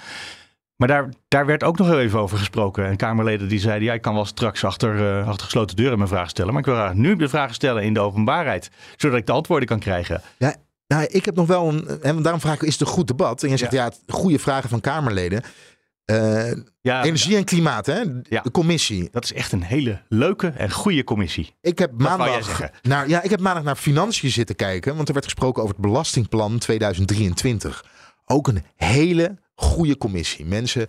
Maar 0.79 0.87
daar, 0.87 1.09
daar 1.27 1.45
werd 1.45 1.63
ook 1.63 1.77
nog 1.77 1.87
heel 1.87 1.99
even 1.99 2.19
over 2.19 2.37
gesproken. 2.37 2.85
En 2.85 2.95
Kamerleden 2.95 3.47
die 3.47 3.59
zeiden, 3.59 3.87
ja, 3.87 3.93
ik 3.93 4.01
kan 4.01 4.13
wel 4.13 4.25
straks 4.25 4.63
achter, 4.63 5.19
eh, 5.19 5.27
achter 5.27 5.45
gesloten 5.45 5.75
deuren 5.75 5.97
mijn 5.97 6.09
vraag 6.09 6.29
stellen. 6.29 6.51
Maar 6.51 6.59
ik 6.59 6.65
wil 6.65 6.75
graag 6.75 6.93
nu 6.93 7.15
de 7.15 7.29
vragen 7.29 7.55
stellen 7.55 7.83
in 7.83 7.93
de 7.93 7.99
openbaarheid. 7.99 8.69
Zodat 8.97 9.17
ik 9.17 9.25
de 9.25 9.31
antwoorden 9.31 9.67
kan 9.67 9.79
krijgen. 9.79 10.21
Ja, 10.37 10.55
nou, 10.87 11.03
ik 11.03 11.25
heb 11.25 11.35
nog 11.35 11.47
wel 11.47 11.67
een. 11.67 12.01
En 12.01 12.21
daarom 12.21 12.41
vraag 12.41 12.55
ik: 12.55 12.61
is 12.61 12.71
het 12.71 12.81
een 12.81 12.93
goed 12.93 13.07
debat? 13.07 13.43
En 13.43 13.49
je 13.49 13.57
zegt 13.57 13.71
ja, 13.71 13.91
goede 14.07 14.39
vragen 14.39 14.69
van 14.69 14.81
Kamerleden. 14.81 15.41
Eh, 16.05 16.51
Ja, 16.81 17.03
energie 17.03 17.35
en 17.35 17.43
klimaat, 17.43 17.85
hè? 17.85 17.99
Ja. 18.23 18.41
De 18.41 18.51
commissie. 18.51 19.09
dat 19.11 19.23
is 19.23 19.33
echt 19.33 19.51
een 19.51 19.63
hele 19.63 20.01
leuke 20.07 20.47
en 20.47 20.71
goede 20.71 21.03
commissie. 21.03 21.55
Ik 21.61 21.79
heb 21.79 21.91
maandag 21.97 22.61
naar, 22.81 23.09
ja, 23.09 23.21
ik 23.21 23.29
heb 23.29 23.39
maandag 23.39 23.63
naar 23.63 23.75
financiën 23.75 24.29
zitten 24.29 24.55
kijken, 24.55 24.95
want 24.95 25.07
er 25.07 25.13
werd 25.13 25.25
gesproken 25.25 25.63
over 25.63 25.75
het 25.75 25.85
belastingplan 25.85 26.57
2023. 26.57 27.85
Ook 28.25 28.47
een 28.47 28.63
hele 28.75 29.37
goede 29.59 29.97
commissie. 29.97 30.45
Mensen, 30.45 30.87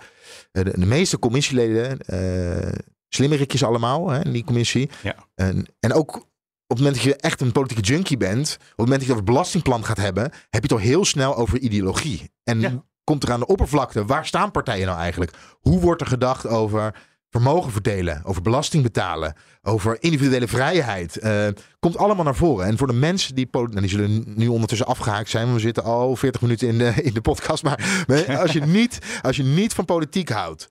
eh, 0.52 0.64
de, 0.64 0.80
de 0.80 0.86
meeste 0.86 1.18
commissieleden, 1.18 1.98
eh 1.98 2.72
slimmerikjes 3.08 3.64
allemaal, 3.64 4.08
hè, 4.10 4.24
in 4.24 4.32
die 4.32 4.44
commissie. 4.44 4.90
Ja. 5.02 5.14
En, 5.34 5.66
en 5.80 5.92
ook 5.92 6.16
op 6.16 6.76
het 6.76 6.78
moment 6.78 6.94
dat 6.94 7.04
je 7.04 7.16
echt 7.16 7.40
een 7.40 7.52
politieke 7.52 7.82
junkie 7.92 8.16
bent, 8.16 8.52
op 8.54 8.66
het 8.68 8.76
moment 8.76 8.98
dat 8.98 9.06
je 9.06 9.12
over 9.12 9.24
het 9.24 9.32
belastingplan 9.32 9.84
gaat 9.84 9.96
hebben, 9.96 10.22
heb 10.22 10.48
je 10.50 10.60
het 10.60 10.72
al 10.72 10.78
heel 10.78 11.04
snel 11.04 11.36
over 11.36 11.58
ideologie. 11.58 12.30
En 12.44 12.60
Ja. 12.60 12.84
komt 13.04 13.22
er 13.22 13.32
aan 13.32 13.40
de 13.40 13.46
oppervlakte? 13.46 14.04
Waar 14.04 14.26
staan 14.26 14.50
partijen 14.50 14.86
nou 14.86 14.98
eigenlijk? 14.98 15.32
Hoe 15.60 15.80
wordt 15.80 16.00
er 16.00 16.06
gedacht 16.06 16.46
over 16.46 16.94
vermogen 17.30 17.72
verdelen, 17.72 18.24
over 18.24 18.42
belasting 18.42 18.82
betalen, 18.82 19.34
over 19.62 19.96
individuele 20.00 20.48
vrijheid. 20.48 21.18
Uh, 21.22 21.46
komt 21.80 21.96
allemaal 21.96 22.24
naar 22.24 22.34
voren. 22.34 22.66
En 22.66 22.78
voor 22.78 22.86
de 22.86 22.92
mensen 22.92 23.34
die, 23.34 23.48
nou, 23.52 23.80
die 23.80 23.88
zullen 23.88 24.24
nu 24.36 24.48
ondertussen 24.48 24.86
afgehaakt 24.86 25.30
zijn, 25.30 25.44
want 25.44 25.56
we 25.56 25.62
zitten 25.62 25.84
al 25.84 26.16
40 26.16 26.40
minuten 26.40 26.68
in 26.68 26.78
de, 26.78 26.92
in 27.02 27.14
de 27.14 27.20
podcast. 27.20 27.62
Maar 27.62 28.04
als 28.42 28.52
je 28.52 28.60
niet, 28.60 28.98
als 29.22 29.36
je 29.36 29.42
niet 29.42 29.74
van 29.74 29.84
politiek 29.84 30.28
houdt, 30.28 30.68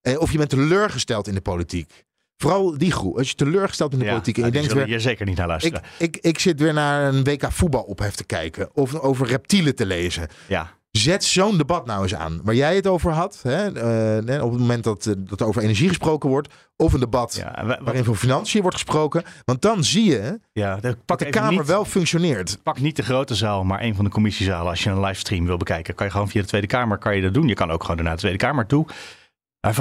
eh, 0.00 0.20
of 0.20 0.32
je 0.32 0.38
bent 0.38 0.50
teleurgesteld 0.50 1.28
in 1.28 1.34
de 1.34 1.40
politiek. 1.40 2.06
Vooral 2.36 2.78
die 2.78 2.92
groep. 2.92 3.18
Als 3.18 3.28
je 3.28 3.34
teleurgesteld 3.34 3.92
in 3.92 3.98
de 3.98 4.04
politiek 4.04 4.38
en 4.38 4.44
je 4.44 4.50
denkt 4.50 4.72
weer, 4.72 4.88
je 4.88 5.00
zeker 5.00 5.26
niet 5.26 5.36
naar 5.36 5.46
luisteren. 5.46 5.82
Ik, 5.98 6.16
ik, 6.16 6.24
ik 6.24 6.38
zit 6.38 6.60
weer 6.60 6.72
naar 6.72 7.14
een 7.14 7.24
WK 7.24 7.52
voetbal 7.52 7.82
ophef 7.82 8.14
te 8.14 8.24
kijken. 8.24 8.68
Of 8.74 8.94
over 8.94 9.26
reptielen 9.26 9.74
te 9.74 9.86
lezen. 9.86 10.28
Ja. 10.46 10.77
Zet 10.98 11.24
zo'n 11.24 11.56
debat 11.56 11.86
nou 11.86 12.02
eens 12.02 12.14
aan. 12.14 12.40
Waar 12.44 12.54
jij 12.54 12.74
het 12.74 12.86
over 12.86 13.12
had. 13.12 13.40
Hè, 13.42 13.72
uh, 14.26 14.44
op 14.44 14.50
het 14.50 14.60
moment 14.60 14.84
dat, 14.84 15.06
uh, 15.06 15.14
dat 15.18 15.40
er 15.40 15.46
over 15.46 15.62
energie 15.62 15.88
gesproken 15.88 16.28
wordt. 16.28 16.54
Of 16.76 16.92
een 16.92 17.00
debat 17.00 17.34
ja, 17.36 17.78
waarin 17.80 18.04
voor 18.04 18.16
financiën 18.16 18.60
wordt 18.60 18.76
gesproken. 18.76 19.22
Want 19.44 19.62
dan 19.62 19.84
zie 19.84 20.04
je 20.04 20.40
ja, 20.52 20.76
de, 20.76 20.96
dat 21.04 21.18
de 21.18 21.28
Kamer 21.28 21.52
niet, 21.52 21.66
wel 21.66 21.84
functioneert. 21.84 22.58
Pak 22.62 22.80
niet 22.80 22.96
de 22.96 23.02
grote 23.02 23.34
zaal, 23.34 23.64
maar 23.64 23.82
een 23.82 23.94
van 23.94 24.04
de 24.04 24.10
commissiezalen. 24.10 24.70
Als 24.70 24.82
je 24.82 24.90
een 24.90 25.00
livestream 25.00 25.46
wil 25.46 25.56
bekijken. 25.56 25.94
Kan 25.94 26.06
je 26.06 26.12
gewoon 26.12 26.28
via 26.28 26.40
de 26.40 26.46
Tweede 26.46 26.66
Kamer 26.66 26.98
kan 26.98 27.16
je 27.16 27.22
dat 27.22 27.34
doen. 27.34 27.48
Je 27.48 27.54
kan 27.54 27.70
ook 27.70 27.84
gewoon 27.84 28.04
naar 28.04 28.14
de 28.14 28.20
Tweede 28.20 28.38
Kamer 28.38 28.66
toe. 28.66 28.86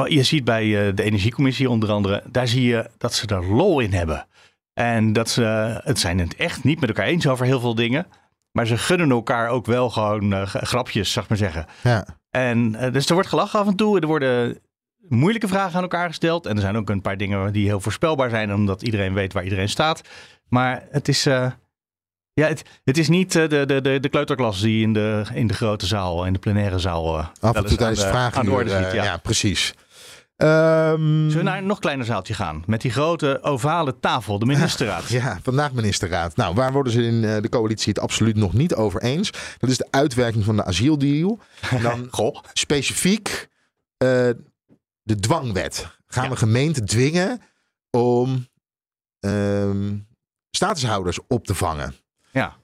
Je 0.05 0.23
ziet 0.23 0.43
bij 0.43 0.65
uh, 0.65 0.95
de 0.95 1.03
Energiecommissie 1.03 1.69
onder 1.69 1.91
andere. 1.91 2.23
Daar 2.31 2.47
zie 2.47 2.63
je 2.63 2.89
dat 2.97 3.13
ze 3.13 3.27
er 3.27 3.45
lol 3.45 3.79
in 3.79 3.93
hebben. 3.93 4.27
En 4.73 5.13
dat 5.13 5.29
ze 5.29 5.43
het 5.83 5.99
zijn 5.99 6.19
het 6.19 6.35
echt 6.35 6.63
niet 6.63 6.79
met 6.79 6.89
elkaar 6.89 7.05
eens 7.05 7.27
over 7.27 7.45
heel 7.45 7.59
veel 7.59 7.75
dingen. 7.75 8.07
Maar 8.57 8.67
ze 8.67 8.77
gunnen 8.77 9.11
elkaar 9.11 9.49
ook 9.49 9.65
wel 9.65 9.89
gewoon 9.89 10.33
uh, 10.33 10.45
grapjes, 10.45 11.11
zeg 11.11 11.29
maar 11.29 11.37
zeggen. 11.37 11.65
Ja. 11.83 12.05
En 12.29 12.75
uh, 12.79 12.91
dus 12.91 13.07
er 13.07 13.13
wordt 13.13 13.29
gelachen 13.29 13.59
af 13.59 13.67
en 13.67 13.75
toe. 13.75 13.99
Er 13.99 14.07
worden 14.07 14.59
moeilijke 15.07 15.47
vragen 15.47 15.75
aan 15.75 15.81
elkaar 15.81 16.07
gesteld. 16.07 16.45
En 16.45 16.55
er 16.55 16.61
zijn 16.61 16.77
ook 16.77 16.89
een 16.89 17.01
paar 17.01 17.17
dingen 17.17 17.53
die 17.53 17.65
heel 17.65 17.79
voorspelbaar 17.79 18.29
zijn, 18.29 18.53
omdat 18.53 18.81
iedereen 18.81 19.13
weet 19.13 19.33
waar 19.33 19.43
iedereen 19.43 19.69
staat. 19.69 20.01
Maar 20.49 20.87
het 20.91 21.07
is, 21.07 21.27
uh, 21.27 21.51
ja, 22.33 22.47
het, 22.47 22.63
het, 22.83 22.97
is 22.97 23.09
niet 23.09 23.31
de, 23.31 23.47
de, 23.47 23.81
de, 23.81 23.99
de 23.99 24.09
kleuterklas 24.09 24.61
die 24.61 24.81
in 24.81 24.93
de, 24.93 25.23
in 25.33 25.47
de 25.47 25.53
grote 25.53 25.85
zaal, 25.85 26.25
in 26.25 26.33
de 26.33 26.39
plenaire 26.39 26.79
zaal. 26.79 27.17
af 27.39 27.55
en 27.55 27.65
toe 27.65 27.77
tijdens 27.77 28.05
vragen. 28.05 28.39
Aan 28.39 28.45
de 28.45 28.51
orde 28.51 28.69
ziet, 28.69 28.93
ja. 28.93 29.03
ja, 29.03 29.17
precies. 29.17 29.73
Um, 30.37 31.29
Zullen 31.29 31.37
we 31.37 31.43
naar 31.43 31.57
een 31.57 31.65
nog 31.65 31.79
kleiner 31.79 32.05
zaaltje 32.05 32.33
gaan? 32.33 32.63
Met 32.65 32.81
die 32.81 32.91
grote 32.91 33.39
ovale 33.41 33.99
tafel, 33.99 34.39
de 34.39 34.45
ministerraad. 34.45 35.09
Ja, 35.17 35.39
vandaag 35.43 35.71
ministerraad. 35.73 36.35
Nou, 36.35 36.55
waar 36.55 36.71
worden 36.71 36.93
ze 36.93 37.03
in 37.03 37.21
de 37.21 37.49
coalitie 37.49 37.93
het 37.93 38.01
absoluut 38.01 38.35
nog 38.35 38.53
niet 38.53 38.75
over 38.75 39.01
eens? 39.01 39.31
Dat 39.57 39.69
is 39.69 39.77
de 39.77 39.87
uitwerking 39.91 40.43
van 40.43 40.55
de 40.55 40.63
asieldeal. 40.63 41.39
En 41.69 41.81
dan 41.89 42.07
Goh. 42.11 42.43
specifiek 42.53 43.47
uh, 44.03 44.09
de 45.01 45.15
dwangwet. 45.19 45.87
Gaan 46.07 46.23
ja. 46.23 46.29
we 46.29 46.35
gemeenten 46.35 46.85
dwingen 46.85 47.41
om 47.89 48.47
um, 49.19 50.07
statushouders 50.51 51.19
op 51.27 51.45
te 51.45 51.55
vangen? 51.55 51.95
Ja. 52.31 52.55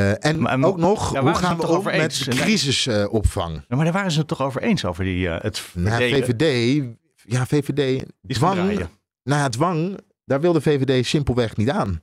Uh, 0.00 0.24
en 0.24 0.40
maar, 0.40 0.62
ook 0.62 0.76
nog, 0.76 1.12
ja, 1.12 1.20
hoe 1.20 1.34
gaan 1.34 1.56
we 1.56 1.66
om 1.66 1.84
met 1.84 2.26
crisisopvang? 2.28 3.54
Uh, 3.54 3.62
ja, 3.68 3.76
maar 3.76 3.84
daar 3.84 3.94
waren 3.94 4.10
ze 4.10 4.18
het 4.18 4.28
toch 4.28 4.42
over 4.42 4.62
eens, 4.62 4.84
over 4.84 5.04
die, 5.04 5.26
uh, 5.26 5.36
het 5.40 5.62
nou, 5.74 5.96
VVD 5.96 6.82
ja, 7.26 7.46
VVD, 7.46 8.04
dwang, 8.26 8.88
nou 9.22 9.40
ja, 9.40 9.48
dwang, 9.48 9.98
daar 10.24 10.40
wilde 10.40 10.60
VVD 10.60 11.06
simpelweg 11.06 11.56
niet 11.56 11.70
aan. 11.70 12.02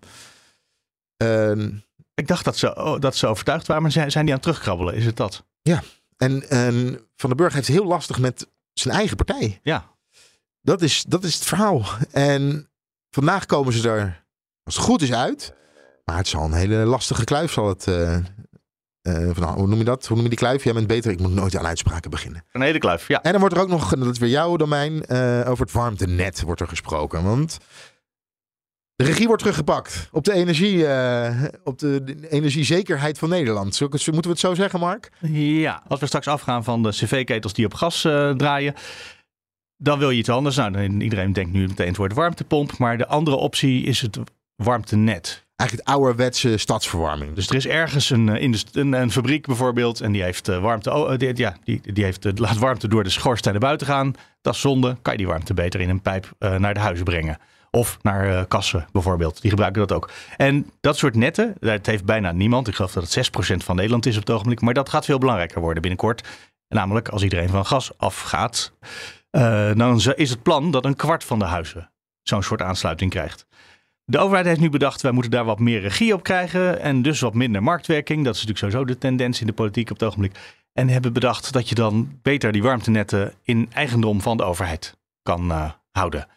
Uh, 1.23 1.67
ik 2.13 2.27
dacht 2.27 2.45
dat 2.45 2.57
ze, 2.57 2.75
oh, 2.75 2.99
dat 2.99 3.15
ze 3.15 3.27
overtuigd 3.27 3.67
waren, 3.67 3.83
maar 3.83 3.91
zijn, 3.91 4.11
zijn 4.11 4.25
die 4.25 4.33
aan 4.33 4.39
het 4.39 4.49
terugkrabbelen? 4.49 4.93
Is 4.93 5.05
het 5.05 5.17
dat? 5.17 5.45
Ja, 5.61 5.83
en, 6.17 6.49
en 6.49 6.99
Van 7.15 7.29
den 7.29 7.37
Burg 7.37 7.53
heeft 7.53 7.67
het 7.67 7.75
heel 7.75 7.85
lastig 7.85 8.19
met 8.19 8.47
zijn 8.73 8.95
eigen 8.95 9.15
partij. 9.15 9.59
Ja. 9.63 9.89
Dat 10.61 10.81
is, 10.81 11.03
dat 11.03 11.23
is 11.23 11.33
het 11.33 11.43
verhaal. 11.43 11.83
En 12.11 12.69
vandaag 13.09 13.45
komen 13.45 13.73
ze 13.73 13.89
er, 13.89 14.25
als 14.63 14.75
het 14.75 14.85
goed 14.85 15.01
is, 15.01 15.13
uit. 15.13 15.53
Maar 16.05 16.17
het 16.17 16.27
zal 16.27 16.43
een 16.43 16.53
hele 16.53 16.75
lastige 16.75 17.23
kluif 17.23 17.51
zal 17.51 17.67
het, 17.67 17.87
uh, 17.87 18.17
uh, 19.03 19.29
van, 19.33 19.47
hoe 19.47 19.67
noem 19.67 19.77
je 19.77 19.83
dat? 19.83 20.05
Hoe 20.05 20.15
noem 20.15 20.23
je 20.23 20.29
die 20.29 20.39
kluif? 20.39 20.63
Jij 20.63 20.73
bent 20.73 20.87
beter. 20.87 21.11
Ik 21.11 21.19
moet 21.19 21.33
nooit 21.33 21.57
aan 21.57 21.67
uitspraken 21.67 22.09
beginnen. 22.09 22.43
Een 22.51 22.61
hele 22.61 22.77
kluif, 22.77 23.07
ja. 23.07 23.21
En 23.21 23.31
dan 23.31 23.39
wordt 23.39 23.55
er 23.55 23.61
ook 23.61 23.69
nog, 23.69 23.89
dat 23.89 24.13
is 24.13 24.19
weer 24.19 24.29
jouw 24.29 24.55
domein, 24.55 25.03
uh, 25.07 25.49
over 25.49 25.65
het 25.65 25.73
warmtenet 25.73 26.41
wordt 26.41 26.61
er 26.61 26.67
gesproken. 26.67 27.23
Want 27.23 27.57
de 28.95 29.03
regie 29.03 29.27
wordt 29.27 29.41
teruggepakt 29.41 30.09
op 30.11 30.23
de, 30.23 30.33
energie, 30.33 30.75
uh, 30.75 31.43
op 31.63 31.79
de, 31.79 32.03
de, 32.03 32.29
energiezekerheid 32.29 33.17
van 33.17 33.29
Nederland. 33.29 33.79
Moeten 33.79 34.21
we 34.21 34.29
het 34.29 34.39
zo 34.39 34.53
zeggen, 34.53 34.79
Mark? 34.79 35.11
Ja, 35.31 35.83
als 35.87 35.99
we 35.99 36.05
straks 36.05 36.27
afgaan 36.27 36.63
van 36.63 36.83
de 36.83 36.89
cv-ketels 36.89 37.53
die 37.53 37.65
op 37.65 37.73
gas 37.73 38.01
draaien, 38.37 38.73
dan 39.77 39.99
wil 39.99 40.09
je 40.09 40.17
iets 40.17 40.29
anders. 40.29 40.55
Nou, 40.55 40.99
iedereen 40.99 41.33
denkt 41.33 41.51
nu 41.51 41.67
meteen 41.67 41.87
het 41.87 41.97
woord 41.97 42.13
warmtepomp. 42.13 42.77
Maar 42.77 42.97
de 42.97 43.07
andere 43.07 43.35
optie 43.35 43.83
is 43.83 44.01
het 44.01 44.19
warmtenet 44.55 45.45
eigenlijk 45.61 45.87
het 45.87 45.95
ouderwetse 45.97 46.57
stadsverwarming. 46.57 47.35
Dus 47.35 47.49
er 47.49 47.55
is 47.55 47.67
ergens 47.67 48.09
een, 48.09 48.29
eh, 48.29 48.53
een, 48.71 48.93
een 48.93 49.11
fabriek 49.11 49.45
bijvoorbeeld 49.45 50.01
en 50.01 50.11
die 50.11 50.23
heeft 50.23 50.49
uh, 50.49 50.61
warmte, 50.61 51.15
die, 51.17 51.37
ja, 51.37 51.55
die, 51.63 51.93
die 51.93 52.03
heeft, 52.03 52.39
laat 52.39 52.57
warmte 52.57 52.87
door 52.87 53.03
de 53.03 53.09
schoorsteen 53.09 53.51
naar 53.51 53.61
buiten 53.61 53.87
gaan. 53.87 54.13
Dat 54.41 54.53
is 54.53 54.61
zonde. 54.61 54.97
Kan 55.01 55.13
je 55.13 55.19
die 55.19 55.27
warmte 55.27 55.53
beter 55.53 55.79
in 55.81 55.89
een 55.89 56.01
pijp 56.01 56.31
naar 56.39 56.73
de 56.73 56.79
huizen 56.79 57.05
brengen. 57.05 57.37
Of 57.71 57.97
naar 58.01 58.45
kassen 58.45 58.85
bijvoorbeeld. 58.91 59.41
Die 59.41 59.49
gebruiken 59.49 59.87
dat 59.87 59.97
ook. 59.97 60.11
En 60.37 60.71
dat 60.81 60.97
soort 60.97 61.15
netten, 61.15 61.55
dat 61.59 61.85
heeft 61.85 62.05
bijna 62.05 62.31
niemand. 62.31 62.67
Ik 62.67 62.75
geloof 62.75 62.93
dat 62.93 63.13
het 63.13 63.31
6% 63.53 63.55
van 63.65 63.75
Nederland 63.75 64.05
is 64.05 64.15
op 64.15 64.21
het 64.21 64.35
ogenblik. 64.35 64.61
Maar 64.61 64.73
dat 64.73 64.89
gaat 64.89 65.05
veel 65.05 65.17
belangrijker 65.17 65.61
worden 65.61 65.81
binnenkort. 65.81 66.27
Namelijk 66.67 67.09
als 67.09 67.23
iedereen 67.23 67.49
van 67.49 67.65
gas 67.65 67.91
afgaat. 67.97 68.73
dan 69.75 70.01
is 70.15 70.29
het 70.29 70.43
plan 70.43 70.71
dat 70.71 70.85
een 70.85 70.95
kwart 70.95 71.23
van 71.23 71.39
de 71.39 71.45
huizen 71.45 71.91
zo'n 72.23 72.43
soort 72.43 72.61
aansluiting 72.61 73.11
krijgt. 73.11 73.45
De 74.11 74.17
overheid 74.17 74.45
heeft 74.45 74.59
nu 74.59 74.69
bedacht, 74.69 75.01
wij 75.01 75.11
moeten 75.11 75.31
daar 75.31 75.45
wat 75.45 75.59
meer 75.59 75.81
regie 75.81 76.13
op 76.13 76.23
krijgen 76.23 76.79
en 76.81 77.01
dus 77.01 77.19
wat 77.19 77.33
minder 77.33 77.63
marktwerking. 77.63 78.25
Dat 78.25 78.35
is 78.35 78.45
natuurlijk 78.45 78.73
sowieso 78.73 78.93
de 78.93 78.97
tendens 78.97 79.41
in 79.41 79.47
de 79.47 79.53
politiek 79.53 79.89
op 79.89 79.99
het 79.99 80.07
ogenblik. 80.07 80.35
En 80.73 80.89
hebben 80.89 81.13
bedacht 81.13 81.53
dat 81.53 81.69
je 81.69 81.75
dan 81.75 82.19
beter 82.21 82.51
die 82.51 82.63
warmtenetten 82.63 83.33
in 83.43 83.69
eigendom 83.73 84.21
van 84.21 84.37
de 84.37 84.43
overheid 84.43 84.97
kan 85.23 85.51
uh, 85.51 85.69
houden. 85.91 86.27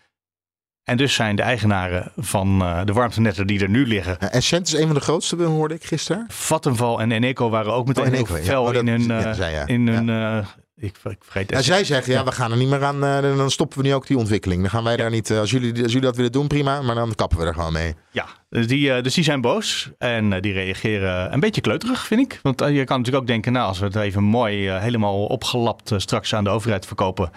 En 0.83 0.97
dus 0.97 1.14
zijn 1.14 1.37
de 1.37 1.43
eigenaren 1.43 2.12
van 2.16 2.62
uh, 2.62 2.85
de 2.85 2.93
warmtenetten 2.93 3.47
die 3.47 3.61
er 3.61 3.68
nu 3.68 3.87
liggen. 3.87 4.16
Ja, 4.20 4.31
Essent 4.31 4.66
is 4.66 4.72
een 4.72 4.87
van 4.87 4.95
de 4.95 5.01
grootste, 5.01 5.43
hoorde 5.43 5.75
ik 5.75 5.85
gisteren. 5.85 6.25
Vattenval 6.29 7.01
en 7.01 7.12
Eneco 7.12 7.51
waren 7.51 7.72
ook 7.72 7.87
meteen 7.87 8.05
oh, 8.05 8.12
Eneco, 8.12 8.35
heel 8.35 8.45
fel 8.45 8.64
oh, 8.64 8.75
in 8.75 8.89
hun, 8.89 9.11
uh, 9.11 9.62
in 9.66 9.89
hun 9.89 10.45
ik, 10.77 10.97
ik 11.05 11.16
vergeet 11.20 11.51
ja, 11.51 11.62
zij 11.62 11.85
zeggen, 11.85 12.12
ja, 12.12 12.25
we 12.25 12.33
gaan 12.33 12.51
er 12.51 12.57
niet 12.57 12.68
meer 12.68 12.85
aan. 12.85 13.05
Uh, 13.05 13.37
dan 13.37 13.51
stoppen 13.51 13.79
we 13.79 13.85
nu 13.85 13.95
ook 13.95 14.07
die 14.07 14.18
ontwikkeling. 14.18 14.61
Dan 14.61 14.70
gaan 14.70 14.85
wij 14.85 14.97
daar 14.97 15.11
niet. 15.11 15.31
Uh, 15.31 15.39
als, 15.39 15.51
jullie, 15.51 15.83
als 15.83 15.93
jullie 15.93 16.07
dat 16.07 16.16
willen 16.16 16.33
doen, 16.33 16.47
prima. 16.47 16.83
Maar 16.83 16.95
dan 16.95 17.14
kappen 17.14 17.39
we 17.39 17.45
er 17.45 17.55
gewoon 17.55 17.72
mee. 17.72 17.95
Ja, 18.11 18.27
dus 18.49 18.66
die, 18.66 18.89
uh, 18.89 19.03
dus 19.03 19.14
die 19.14 19.25
zijn 19.25 19.41
boos. 19.41 19.91
En 19.99 20.41
die 20.41 20.53
reageren 20.53 21.33
een 21.33 21.41
beetje 21.41 21.61
kleuterig, 21.61 22.07
vind 22.07 22.20
ik. 22.20 22.39
Want 22.43 22.59
je 22.59 22.85
kan 22.85 22.99
natuurlijk 22.99 23.16
ook 23.16 23.27
denken, 23.27 23.53
nou, 23.53 23.68
als 23.68 23.79
we 23.79 23.85
het 23.85 23.97
even 23.97 24.22
mooi, 24.22 24.70
helemaal 24.70 25.25
opgelapt 25.25 25.93
straks 25.97 26.35
aan 26.35 26.45
de 26.45 26.51
overheid 26.51 26.87
verkopen. 26.87 27.31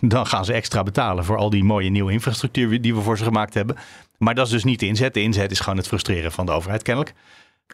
Dan 0.00 0.26
gaan 0.26 0.44
ze 0.44 0.52
extra 0.52 0.82
betalen 0.82 1.24
voor 1.24 1.36
al 1.36 1.50
die 1.50 1.64
mooie 1.64 1.90
nieuwe 1.90 2.12
infrastructuur 2.12 2.80
die 2.80 2.94
we 2.94 3.00
voor 3.00 3.18
ze 3.18 3.24
gemaakt 3.24 3.54
hebben. 3.54 3.76
Maar 4.18 4.34
dat 4.34 4.46
is 4.46 4.52
dus 4.52 4.64
niet 4.64 4.80
de 4.80 4.86
inzet. 4.86 5.14
De 5.14 5.22
inzet 5.22 5.50
is 5.50 5.60
gewoon 5.60 5.76
het 5.78 5.86
frustreren 5.86 6.32
van 6.32 6.46
de 6.46 6.52
overheid, 6.52 6.82
kennelijk. 6.82 7.14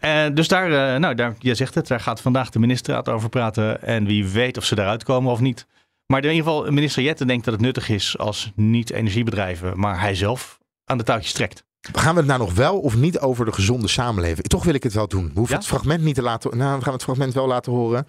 Uh, 0.01 0.25
dus 0.33 0.47
daar, 0.47 0.69
uh, 0.69 0.99
nou, 0.99 1.15
daar, 1.15 1.35
je 1.39 1.55
zegt 1.55 1.75
het, 1.75 1.87
daar 1.87 1.99
gaat 1.99 2.21
vandaag 2.21 2.49
de 2.49 2.59
ministerraad 2.59 3.09
over 3.09 3.29
praten. 3.29 3.81
En 3.81 4.05
wie 4.05 4.27
weet 4.27 4.57
of 4.57 4.65
ze 4.65 4.75
daaruit 4.75 5.03
komen 5.03 5.31
of 5.31 5.39
niet. 5.39 5.65
Maar 6.05 6.23
in 6.23 6.31
ieder 6.31 6.43
geval, 6.45 6.71
minister 6.71 7.03
Jetten 7.03 7.27
denkt 7.27 7.45
dat 7.45 7.53
het 7.53 7.63
nuttig 7.63 7.89
is 7.89 8.17
als 8.17 8.51
niet-energiebedrijven, 8.55 9.79
maar 9.79 9.99
hij 9.99 10.15
zelf 10.15 10.59
aan 10.85 10.97
de 10.97 11.03
touwtjes 11.03 11.33
trekt. 11.33 11.63
Gaan 11.91 12.13
we 12.13 12.19
het 12.19 12.27
nou 12.29 12.39
nog 12.39 12.53
wel 12.53 12.79
of 12.79 12.95
niet 12.95 13.19
over 13.19 13.45
de 13.45 13.51
gezonde 13.51 13.87
samenleving? 13.87 14.47
Toch 14.47 14.63
wil 14.63 14.73
ik 14.73 14.83
het 14.83 14.93
wel 14.93 15.07
doen. 15.07 15.25
We 15.25 15.31
hoeven 15.33 15.55
ja? 15.55 15.61
het 15.61 15.69
fragment 15.69 16.03
niet 16.03 16.15
te 16.15 16.21
laten 16.21 16.57
Nou, 16.57 16.77
we 16.77 16.83
gaan 16.83 16.93
het 16.93 17.03
fragment 17.03 17.33
wel 17.33 17.47
laten 17.47 17.71
horen. 17.71 18.07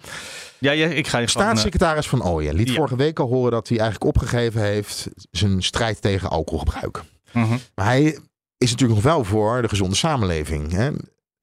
Ja, 0.59 0.71
ja 0.71 0.87
ik 0.87 1.07
ga 1.07 1.17
je 1.17 1.27
Staatssecretaris 1.27 2.07
Van 2.07 2.23
Ooyen 2.23 2.55
liet 2.55 2.67
ja. 2.67 2.73
vorige 2.75 2.95
week 2.95 3.19
al 3.19 3.27
horen 3.27 3.51
dat 3.51 3.67
hij 3.67 3.79
eigenlijk 3.79 4.15
opgegeven 4.15 4.61
heeft 4.61 5.07
zijn 5.31 5.63
strijd 5.63 6.01
tegen 6.01 6.29
alcoholgebruik. 6.29 7.03
-huh. 7.31 7.51
Maar 7.75 7.85
hij 7.85 8.19
is 8.57 8.71
natuurlijk 8.71 9.03
nog 9.03 9.13
wel 9.13 9.23
voor 9.23 9.61
de 9.61 9.69
gezonde 9.69 9.95
samenleving. 9.95 10.71
Hè? 10.71 10.91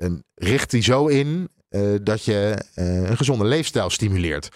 En 0.03 0.25
richt 0.35 0.71
die 0.71 0.83
zo 0.83 1.07
in 1.07 1.49
uh, 1.71 1.99
dat 2.03 2.25
je 2.25 2.65
uh, 2.77 3.09
een 3.11 3.17
gezonde 3.17 3.45
leefstijl 3.45 3.91
stimuleert. 3.91 4.49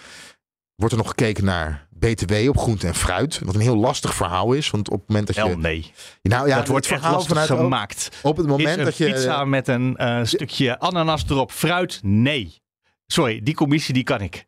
Wordt 0.75 0.93
er 0.93 1.01
nog 1.01 1.09
gekeken 1.09 1.45
naar 1.45 1.89
BTW 1.91 2.49
op 2.49 2.59
groente 2.59 2.87
en 2.87 2.95
fruit. 2.95 3.41
Wat 3.45 3.55
een 3.55 3.61
heel 3.61 3.77
lastig 3.77 4.15
verhaal 4.15 4.53
is. 4.53 4.71
Want 4.71 4.91
op 4.91 4.99
het 4.99 5.09
moment 5.09 5.27
dat 5.27 5.37
je. 5.37 5.43
Wel, 5.43 5.57
nee. 5.57 5.93
Nou 6.23 6.49
ja, 6.49 6.57
dat 6.57 6.69
wordt 6.69 6.91
lastig 6.91 7.27
vanuit 7.27 7.49
gemaakt. 7.49 8.09
Op 8.23 8.37
het 8.37 8.47
moment 8.47 8.85
dat 8.85 8.97
je. 8.97 9.13
Pizza 9.13 9.45
met 9.45 9.69
een 9.69 9.97
uh, 10.01 10.21
stukje 10.25 10.79
ananas 10.79 11.25
erop. 11.29 11.53
Fruit? 11.53 12.01
Nee. 12.03 12.61
Sorry, 13.07 13.41
die 13.43 13.55
commissie 13.55 13.95
die 13.95 14.05
kan 14.05 14.21
ik. 14.21 14.47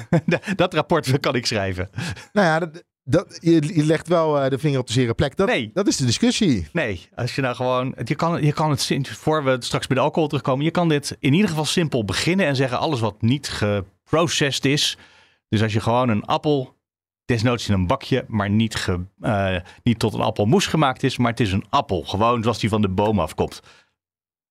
dat 0.56 0.74
rapport 0.74 1.20
kan 1.20 1.34
ik 1.34 1.46
schrijven. 1.46 1.90
Nou 2.32 2.46
ja, 2.46 2.58
dat, 2.58 2.84
dat, 3.04 3.38
je, 3.40 3.74
je 3.74 3.84
legt 3.84 4.08
wel 4.08 4.44
uh, 4.44 4.50
de 4.50 4.58
vinger 4.58 4.78
op 4.78 4.86
de 4.86 4.92
zere 4.92 5.14
plek. 5.14 5.36
Dat, 5.36 5.48
nee. 5.48 5.70
dat 5.74 5.86
is 5.86 5.96
de 5.96 6.04
discussie. 6.04 6.68
Nee, 6.72 7.08
als 7.14 7.34
je 7.34 7.42
nou 7.42 7.54
gewoon. 7.54 7.94
Je 8.04 8.14
kan, 8.14 8.44
je 8.44 8.52
kan 8.52 8.70
het, 8.70 9.08
voor 9.08 9.44
we 9.44 9.56
straks 9.58 9.86
bij 9.86 9.96
de 9.96 10.02
alcohol 10.02 10.28
terugkomen, 10.28 10.64
je 10.64 10.70
kan 10.70 10.88
dit 10.88 11.16
in 11.18 11.32
ieder 11.32 11.48
geval 11.48 11.64
simpel 11.64 12.04
beginnen 12.04 12.46
en 12.46 12.56
zeggen: 12.56 12.78
alles 12.78 13.00
wat 13.00 13.22
niet 13.22 13.48
geprocessed 13.48 14.64
is, 14.64 14.98
Dus 15.48 15.62
als 15.62 15.72
je 15.72 15.80
gewoon 15.80 16.08
een 16.08 16.24
appel, 16.24 16.76
desnoods 17.24 17.68
in 17.68 17.74
een 17.74 17.86
bakje, 17.86 18.24
maar 18.28 18.50
niet, 18.50 18.74
ge, 18.74 19.00
uh, 19.20 19.56
niet 19.82 19.98
tot 19.98 20.14
een 20.14 20.20
appelmoes 20.20 20.66
gemaakt 20.66 21.02
is, 21.02 21.18
maar 21.18 21.30
het 21.30 21.40
is 21.40 21.52
een 21.52 21.66
appel. 21.68 22.02
Gewoon 22.02 22.42
zoals 22.42 22.58
die 22.58 22.68
van 22.68 22.82
de 22.82 22.88
boom 22.88 23.20
afkomt. 23.20 23.60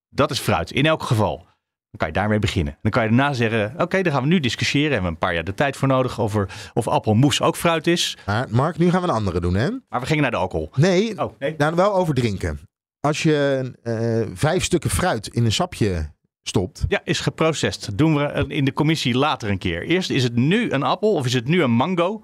Dat 0.10 0.32
is 0.32 0.40
fruit, 0.40 0.72
in 0.72 0.86
elk 0.86 1.04
geval. 1.04 1.50
Dan 1.92 2.00
kan 2.00 2.08
je 2.08 2.14
daarmee 2.14 2.40
beginnen. 2.40 2.78
Dan 2.82 2.92
kan 2.92 3.04
je 3.04 3.10
daarna 3.10 3.34
zeggen: 3.34 3.74
Oké, 3.78 4.02
dan 4.02 4.14
gaan 4.14 4.22
we 4.22 4.28
nu 4.28 4.40
discussiëren. 4.40 4.92
Hebben 4.92 5.10
we 5.10 5.14
een 5.14 5.22
paar 5.22 5.34
jaar 5.34 5.44
de 5.44 5.54
tijd 5.54 5.78
voor 5.78 5.88
nodig 5.88 6.20
over 6.20 6.50
of 6.74 6.88
appelmoes 6.88 7.42
ook 7.42 7.56
fruit 7.56 7.88
is. 7.88 8.18
Maar 8.26 8.48
Mark, 8.50 8.78
nu 8.78 8.90
gaan 8.90 9.02
we 9.02 9.08
een 9.08 9.14
andere 9.14 9.40
doen, 9.40 9.56
hè? 9.56 9.70
Maar 9.90 10.00
we 10.00 10.06
gingen 10.06 10.22
naar 10.22 10.32
de 10.32 10.38
alcohol. 10.38 10.70
Nee, 10.76 11.24
oh, 11.24 11.40
nee. 11.40 11.56
Nou, 11.58 11.76
wel 11.76 11.96
over 11.96 12.14
drinken. 12.14 12.60
Als 13.00 13.24
je 13.24 13.72
uh, 13.84 14.36
vijf 14.36 14.64
stukken 14.64 14.90
fruit 14.90 15.28
in 15.28 15.46
een 15.46 15.52
sapje 15.52 16.12
stopt. 16.44 16.86
Ja, 16.88 17.02
is 17.04 17.20
geprocessed. 17.20 17.98
Doen 17.98 18.16
we 18.16 18.46
in 18.48 18.66
de 18.66 18.74
commissie 18.74 19.18
later 19.18 19.50
een 19.50 19.58
keer. 19.58 19.84
Eerst 19.84 20.10
is 20.10 20.24
het 20.24 20.36
nu 20.36 20.72
een 20.72 20.84
appel 20.84 21.14
of 21.14 21.26
is 21.26 21.34
het 21.34 21.48
nu 21.48 21.64
een 21.64 21.72
mango? 21.72 22.24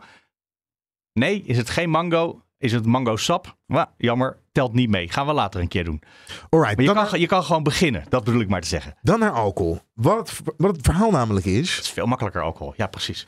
Nee, 1.13 1.41
is 1.41 1.57
het 1.57 1.69
geen 1.69 1.89
mango? 1.89 2.41
Is 2.59 2.71
het 2.71 2.85
mango 2.85 3.15
sap? 3.15 3.57
Well, 3.65 3.85
jammer, 3.97 4.37
telt 4.51 4.73
niet 4.73 4.89
mee. 4.89 5.09
Gaan 5.09 5.25
we 5.25 5.33
later 5.33 5.61
een 5.61 5.67
keer 5.67 5.83
doen. 5.83 6.01
Alright, 6.49 6.75
maar 6.75 6.85
je, 6.85 7.07
kan, 7.09 7.19
je 7.19 7.27
kan 7.27 7.43
gewoon 7.43 7.63
beginnen. 7.63 8.03
Dat 8.09 8.23
bedoel 8.23 8.41
ik 8.41 8.49
maar 8.49 8.61
te 8.61 8.67
zeggen. 8.67 8.95
Dan 9.01 9.19
naar 9.19 9.31
alcohol. 9.31 9.79
Wat, 9.93 10.41
wat 10.57 10.75
het 10.75 10.85
verhaal 10.85 11.11
namelijk 11.11 11.45
is. 11.45 11.75
Het 11.75 11.85
is 11.85 11.91
veel 11.91 12.05
makkelijker 12.05 12.41
alcohol. 12.41 12.73
Ja, 12.77 12.87
precies. 12.87 13.27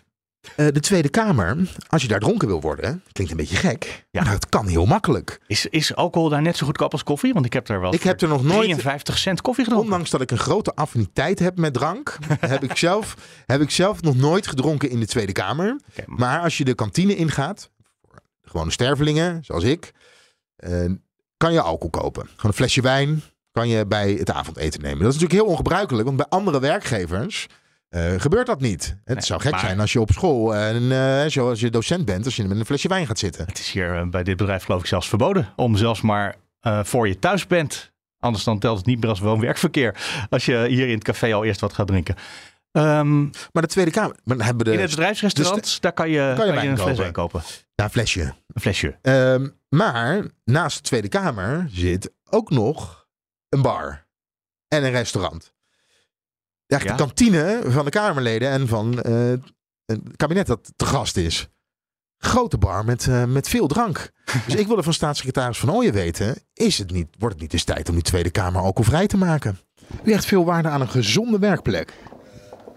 Uh, 0.58 0.68
de 0.72 0.80
Tweede 0.80 1.10
Kamer, 1.10 1.58
als 1.88 2.02
je 2.02 2.08
daar 2.08 2.20
dronken 2.20 2.48
wil 2.48 2.62
worden, 2.62 3.04
klinkt 3.12 3.32
een 3.32 3.38
beetje 3.38 3.56
gek. 3.56 4.06
Ja. 4.12 4.24
Maar 4.24 4.32
het 4.32 4.50
kan 4.50 4.68
heel 4.68 4.86
makkelijk. 4.86 5.42
Is, 5.48 5.66
is 5.66 5.96
alcohol 5.96 6.30
daar 6.30 6.42
net 6.42 6.58
zo 6.58 6.66
goedkoop 6.66 6.92
als 6.92 7.04
koffie? 7.04 7.34
Want 7.34 7.46
ik 7.46 7.54
heb 7.54 7.66
daar 7.66 7.82
wel 7.82 7.94
ik 7.94 8.04
heb 8.04 8.22
er 8.22 8.28
nog 8.28 8.44
nooit 8.44 8.66
53 8.66 9.18
cent 9.18 9.42
koffie 9.42 9.64
gedronken. 9.64 9.90
Ondanks 9.90 10.12
dat 10.12 10.22
ik 10.22 10.32
een 10.32 10.38
grote 10.38 10.76
affiniteit 10.76 11.40
heb 11.40 11.58
met 11.58 11.74
drank, 11.74 12.18
heb, 12.40 12.64
ik 12.64 12.78
zelf, 12.78 13.16
heb 13.46 13.62
ik 13.62 13.70
zelf 13.70 14.02
nog 14.02 14.16
nooit 14.16 14.48
gedronken 14.48 14.90
in 14.90 15.00
de 15.00 15.08
Tweede 15.08 15.32
Kamer. 15.32 15.80
Okay, 15.92 16.06
maar... 16.08 16.20
maar 16.20 16.40
als 16.40 16.58
je 16.58 16.64
de 16.66 16.76
kantine 16.76 17.16
ingaat, 17.16 17.70
gewone 18.50 18.72
stervelingen, 18.72 19.44
zoals 19.44 19.64
ik, 19.64 19.92
uh, 20.60 20.92
kan 21.38 21.54
je 21.54 21.62
alcohol 21.62 21.90
kopen. 21.90 22.26
Gewoon 22.26 22.38
een 22.42 22.54
flesje 22.54 22.82
wijn 22.82 23.22
kan 23.52 23.68
je 23.68 23.86
bij 23.86 24.12
het 24.12 24.32
avondeten 24.32 24.82
nemen. 24.82 25.00
Dat 25.00 25.14
is 25.14 25.20
natuurlijk 25.20 25.42
heel 25.42 25.52
ongebruikelijk, 25.52 26.06
want 26.06 26.18
bij 26.18 26.26
andere 26.30 26.60
werkgevers 26.60 27.48
uh, 27.90 28.14
gebeurt 28.18 28.48
dat 28.48 28.62
niet. 28.62 28.98
Het 29.04 29.16
nee, 29.16 29.26
zou 29.26 29.42
gek 29.42 29.52
maar... 29.52 29.60
zijn 29.60 29.80
als 29.80 29.94
je 29.94 30.02
op 30.02 30.12
school, 30.12 30.56
en, 30.56 30.82
uh, 30.82 31.26
zoals 31.26 31.60
je 31.60 31.70
docent 31.70 32.06
bent, 32.06 32.26
als 32.26 32.36
je 32.36 32.44
met 32.44 32.60
een 32.60 32.66
flesje 32.66 32.88
wijn 32.88 33.08
gaat 33.08 33.20
zitten. 33.20 33.46
Het 33.46 33.60
is 33.60 33.72
hier 33.72 34.10
bij 34.10 34.24
dit 34.24 34.38
bedrijf 34.38 34.64
geloof 34.64 34.82
ik 34.82 34.88
zelfs 34.88 35.10
verboden 35.10 35.54
om 35.56 35.76
zelfs 35.76 36.02
maar 36.02 36.36
voor 36.84 37.08
je 37.08 37.20
thuis 37.20 37.48
bent. 37.48 37.92
Anders 38.20 38.44
dan 38.44 38.60
telt 38.60 38.78
het 38.78 38.86
niet 38.86 39.00
meer 39.00 39.10
als 39.10 39.20
woon-werkverkeer. 39.20 39.96
Als 40.30 40.46
je 40.46 40.66
hier 40.68 40.88
in 40.88 40.94
het 40.94 41.04
café 41.04 41.34
al 41.34 41.46
eerst 41.46 41.62
wat 41.62 41.74
gaat 41.74 41.88
drinken. 41.88 42.16
Um, 42.72 43.30
maar 43.52 43.62
de 43.62 43.68
Tweede 43.68 43.92
Kamer. 43.92 44.16
Maar 44.24 44.46
hebben 44.46 44.66
de, 44.66 44.74
in 44.74 44.80
het 44.80 44.90
bedrijfsrestaurant, 44.90 45.64
dus 45.64 45.74
de, 45.74 45.82
daar 45.82 45.94
kan 45.94 46.10
je, 46.10 46.34
kan 46.38 46.48
je, 46.48 46.54
kan 46.54 46.64
je 46.64 46.70
een 46.70 46.78
fles 46.78 46.98
wijn 46.98 47.12
kopen. 47.12 47.42
Ja, 47.76 47.84
een 47.84 47.90
flesje. 47.90 48.34
Een 48.48 48.62
flesje. 48.62 48.98
Um, 49.02 49.60
maar 49.70 50.26
naast 50.44 50.78
de 50.78 50.84
Tweede 50.84 51.08
Kamer 51.08 51.68
zit 51.72 52.12
ook 52.30 52.50
nog 52.50 53.08
een 53.50 53.62
bar 53.62 54.08
en 54.68 54.84
een 54.84 54.92
restaurant. 54.92 55.54
Ja, 56.66 56.78
de 56.78 56.96
kantine 56.96 57.62
van 57.66 57.86
de 57.86 57.92
Kamerleden 57.92 58.50
en 58.50 58.68
van 58.68 59.04
uh, 59.06 59.34
het 59.86 60.02
kabinet 60.16 60.48
dat 60.48 60.72
te 60.76 60.86
gast 60.86 61.18
is. 61.18 61.50
Grote 62.18 62.58
bar 62.58 62.86
met, 62.86 63.06
uh, 63.06 63.26
met 63.26 63.50
veel 63.50 63.68
drank. 63.68 64.12
Dus 64.46 64.56
ik 64.56 64.68
wilde 64.68 64.84
van 64.84 64.94
staatssecretaris 64.94 65.58
Van 65.58 65.72
Ooyen 65.72 65.94
weten: 65.94 66.36
is 66.54 66.78
het 66.78 66.92
niet, 66.92 67.08
wordt 67.18 67.34
het 67.34 67.44
niet 67.44 67.54
eens 67.54 67.64
tijd 67.64 67.90
om 67.90 67.96
die 67.96 68.04
Tweede 68.04 68.30
Kamer 68.30 68.62
alcoholvrij 68.62 69.08
te 69.08 69.18
maken? 69.18 69.60
U 70.04 70.12
hecht 70.12 70.26
veel 70.26 70.46
waarde 70.46 70.70
aan 70.70 70.82
een 70.82 70.90
gezonde 70.90 71.40
werkplek. 71.40 71.94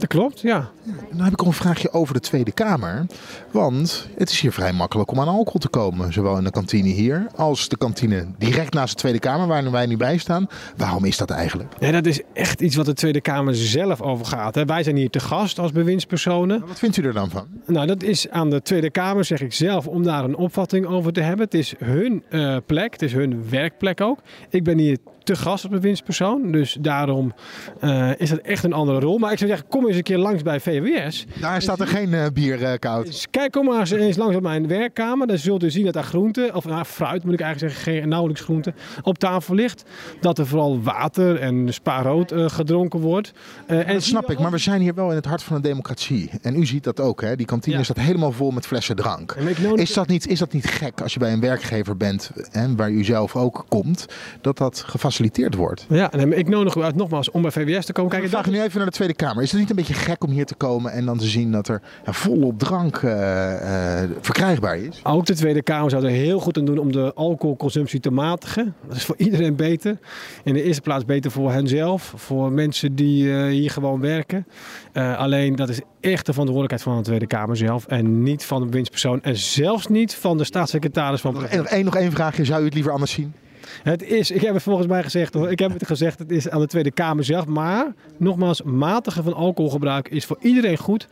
Dat 0.03 0.11
klopt, 0.11 0.40
ja. 0.40 0.70
Dan 1.11 1.20
heb 1.20 1.32
ik 1.32 1.38
nog 1.38 1.46
een 1.46 1.53
vraagje 1.53 1.92
over 1.92 2.14
de 2.14 2.20
Tweede 2.20 2.53
Kamer. 2.53 3.07
Want 3.50 4.09
het 4.16 4.30
is 4.30 4.40
hier 4.40 4.53
vrij 4.53 4.72
makkelijk 4.72 5.11
om 5.11 5.20
aan 5.20 5.28
alcohol 5.28 5.61
te 5.61 5.68
komen. 5.68 6.12
Zowel 6.12 6.36
in 6.36 6.44
de 6.44 6.50
kantine 6.50 6.88
hier 6.88 7.26
als 7.36 7.68
de 7.68 7.76
kantine 7.76 8.26
direct 8.38 8.74
naast 8.74 8.92
de 8.92 8.98
Tweede 8.98 9.18
Kamer, 9.18 9.46
waar 9.46 9.70
wij 9.70 9.86
nu 9.86 9.96
bij 9.96 10.18
staan. 10.18 10.46
Waarom 10.76 11.05
is 11.05 11.16
dat 11.16 11.30
eigenlijk? 11.30 11.72
Ja, 11.78 11.90
dat 11.90 12.07
is 12.07 12.20
echt 12.32 12.61
iets 12.61 12.76
wat 12.76 12.86
de 12.86 12.92
Tweede 12.92 13.20
Kamer 13.20 13.55
zelf 13.57 14.00
overgaat. 14.00 14.55
Hè. 14.55 14.64
Wij 14.64 14.82
zijn 14.82 14.96
hier 14.96 15.11
te 15.11 15.20
gast 15.20 15.59
als 15.59 15.72
bewindspersonen. 15.72 16.66
Wat 16.66 16.78
vindt 16.78 16.96
u 16.96 17.03
er 17.03 17.12
dan 17.12 17.30
van? 17.30 17.46
Nou, 17.66 17.86
dat 17.86 18.03
is 18.03 18.30
aan 18.30 18.50
de 18.50 18.62
Tweede 18.62 18.90
Kamer, 18.90 19.24
zeg 19.24 19.40
ik 19.40 19.53
zelf, 19.53 19.86
om 19.86 20.03
daar 20.03 20.24
een 20.24 20.36
opvatting 20.36 20.86
over 20.86 21.12
te 21.12 21.20
hebben. 21.20 21.44
Het 21.44 21.55
is 21.55 21.74
hun 21.78 22.22
uh, 22.30 22.57
plek, 22.66 22.92
het 22.92 23.03
is 23.03 23.12
hun 23.12 23.48
werkplek 23.50 24.00
ook. 24.00 24.18
Ik 24.50 24.64
ben 24.64 24.78
hier 24.78 24.98
te 25.25 25.37
gast 25.37 25.64
als 25.64 25.73
bewindspersoon. 25.73 26.53
Dus 26.53 26.77
daarom 26.81 27.33
uh, 27.81 28.11
is 28.16 28.31
dat 28.31 28.39
echt 28.39 28.64
een 28.64 28.73
andere 28.73 29.01
rol. 29.01 29.18
Maar 29.18 29.33
ik 29.33 29.39
zou 29.39 29.51
zeggen, 29.51 29.68
kom 29.68 29.87
eens 29.87 29.97
een 29.97 30.03
keer 30.03 30.18
langs 30.18 30.43
bij 30.43 30.61
VWS. 30.61 31.27
Daar 31.41 31.62
staat 31.62 31.81
er 31.81 31.87
geen 31.87 32.09
uh, 32.09 32.27
bier 32.35 32.61
uh, 32.61 32.73
koud. 32.79 33.07
Dus 33.07 33.27
kijk, 33.31 33.53
kom 33.53 33.64
maar 33.64 33.81
eens, 33.81 33.91
eens 33.91 34.16
langs 34.16 34.37
op 34.37 34.43
mijn 34.43 34.66
werkkamer. 34.68 35.27
Dan 35.27 35.39
zult 35.39 35.62
u 35.62 35.70
zien 35.70 35.85
dat 35.85 35.95
daar 35.95 36.05
groente, 36.05 36.51
of 36.55 36.64
nou, 36.64 36.85
fruit 36.85 37.25
moet 37.25 37.35
ik 37.35 37.41
eigenlijk 37.41 37.75
zeggen, 37.75 37.93
geen, 37.93 38.09
nauwelijks 38.09 38.43
groente, 38.43 38.75
op 39.03 39.18
tafel 39.18 39.55
ligt. 39.55 39.83
Dat 40.20 40.39
er 40.39 40.47
vooral 40.47 40.83
water 40.83 41.41
en 41.41 41.73
spaarrood 41.73 42.33
gedronken 42.35 43.01
wordt. 43.01 43.33
en 43.66 43.93
dat 43.93 44.03
snap 44.03 44.31
ik, 44.31 44.39
maar 44.39 44.51
we 44.51 44.59
zijn 44.59 44.81
hier 44.81 44.95
wel 44.95 45.11
in 45.11 45.16
het 45.16 45.25
hart 45.25 45.43
van 45.43 45.57
een 45.57 45.62
democratie. 45.62 46.31
En 46.43 46.57
u 46.57 46.66
ziet 46.66 46.85
dat 46.85 47.01
ook, 47.01 47.20
hè? 47.20 47.37
Die 47.37 47.47
kantine 47.47 47.77
ja. 47.77 47.83
staat 47.83 47.99
helemaal 47.99 48.33
vol 48.33 48.51
met 48.51 48.66
flessen 48.66 48.97
drank. 48.97 49.33
Is 49.75 49.93
dat, 49.93 50.09
niet, 50.09 50.29
is 50.29 50.39
dat 50.39 50.53
niet 50.53 50.66
gek 50.66 51.01
als 51.01 51.12
je 51.12 51.18
bij 51.18 51.33
een 51.33 51.41
werkgever 51.41 51.97
bent, 51.97 52.31
hè, 52.51 52.75
waar 52.75 52.91
u 52.91 53.05
zelf 53.05 53.37
ook 53.37 53.64
komt, 53.68 54.07
dat 54.41 54.59
dat 54.59 54.79
gefaciliteerd 54.79 55.12
gefaciliteerd 55.13 55.55
wordt. 55.55 55.87
Ja, 55.89 56.13
en 56.13 56.39
ik 56.39 56.49
nodig 56.49 56.75
u 56.75 56.83
uit 56.83 56.97
nogmaals 56.97 57.31
om 57.31 57.43
bij 57.43 57.51
VWS 57.51 57.85
te 57.85 57.93
komen 57.93 58.11
kijken. 58.11 58.29
Ik 58.29 58.35
vraag 58.35 58.51
nu 58.51 58.63
even 58.63 58.77
naar 58.77 58.87
de 58.87 58.93
Tweede 58.93 59.15
Kamer. 59.15 59.43
Is 59.43 59.51
het 59.51 59.61
niet 59.61 59.71
een 59.71 59.77
beetje 59.77 59.95
gek 59.95 60.25
om 60.25 60.31
hier 60.31 60.47
te 60.47 60.55
komen 60.55 60.93
en 60.93 61.05
dan 61.05 61.19
te 61.19 61.27
zien 61.27 61.53
dat 61.53 61.69
er 61.69 61.83
ja, 62.05 62.13
volop 62.13 62.59
drank 62.59 63.03
uh, 63.03 63.13
uh, 63.13 64.11
verkrijgbaar 64.21 64.79
is? 64.79 65.01
Ook 65.03 65.27
de 65.27 65.35
Tweede 65.35 65.63
Kamer 65.63 65.91
zou 65.91 66.05
er 66.05 66.11
heel 66.11 66.41
goed 66.41 66.59
aan 66.59 66.65
doen 66.65 66.79
om 66.79 66.93
de 66.93 67.13
alcoholconsumptie 67.15 68.01
te 68.01 68.11
matigen. 68.11 68.75
Dat 68.89 68.97
is 68.97 69.05
voor 69.05 69.17
iedereen 69.19 69.57
beter. 69.57 69.99
In 70.45 70.55
de 70.55 70.63
eerste 70.63 70.83
plaats 70.83 71.05
beter 71.05 71.31
voor 71.31 71.53
henzelf, 71.53 72.13
voor 72.17 72.53
mensen 72.53 72.95
die 72.95 73.25
uh, 73.25 73.47
hier 73.47 73.71
gewoon 73.71 74.01
werken. 74.01 74.47
alleen 74.93 75.57
dat 75.57 75.69
is 75.69 75.81
echt 76.01 76.27
de 76.27 76.33
verantwoordelijkheid 76.33 76.83
van 76.83 76.97
de 76.97 77.03
Tweede 77.03 77.27
Kamer 77.27 77.57
zelf 77.57 77.87
en 77.87 78.23
niet 78.23 78.45
van 78.45 78.63
de 78.63 78.69
winstpersoon 78.69 79.23
en 79.23 79.37
zelfs 79.37 79.87
niet 79.87 80.15
van 80.15 80.39
de 80.39 80.45
staatssecretaris 80.45 81.21
van. 81.21 81.33
Nog 81.33 81.45
één, 81.45 81.85
nog 81.85 81.97
één 81.97 82.13
vraagje, 82.13 82.45
zou 82.45 82.63
u 82.63 82.65
het 82.65 82.75
liever 82.75 82.93
anders 82.93 83.13
zien? 83.13 83.35
Het 83.83 84.03
is, 84.03 84.31
ik 84.31 84.41
heb 84.41 84.55
het 84.55 84.62
volgens 84.62 84.87
mij 84.87 85.03
gezegd 85.03 85.35
hoor, 85.35 85.51
ik 85.51 85.59
heb 85.59 85.73
het 85.73 85.87
gezegd, 85.87 86.18
het 86.18 86.31
is 86.31 86.49
aan 86.49 86.61
de 86.61 86.66
Tweede 86.66 86.91
Kamer 86.91 87.25
zelf. 87.25 87.47
Maar 87.47 87.95
nogmaals, 88.18 88.62
matigen 88.62 89.25
van 89.25 89.35
alcoholgebruik 89.35 90.09
is 90.09 90.25
voor 90.25 90.37
iedereen 90.41 90.77
goed. 90.77 91.09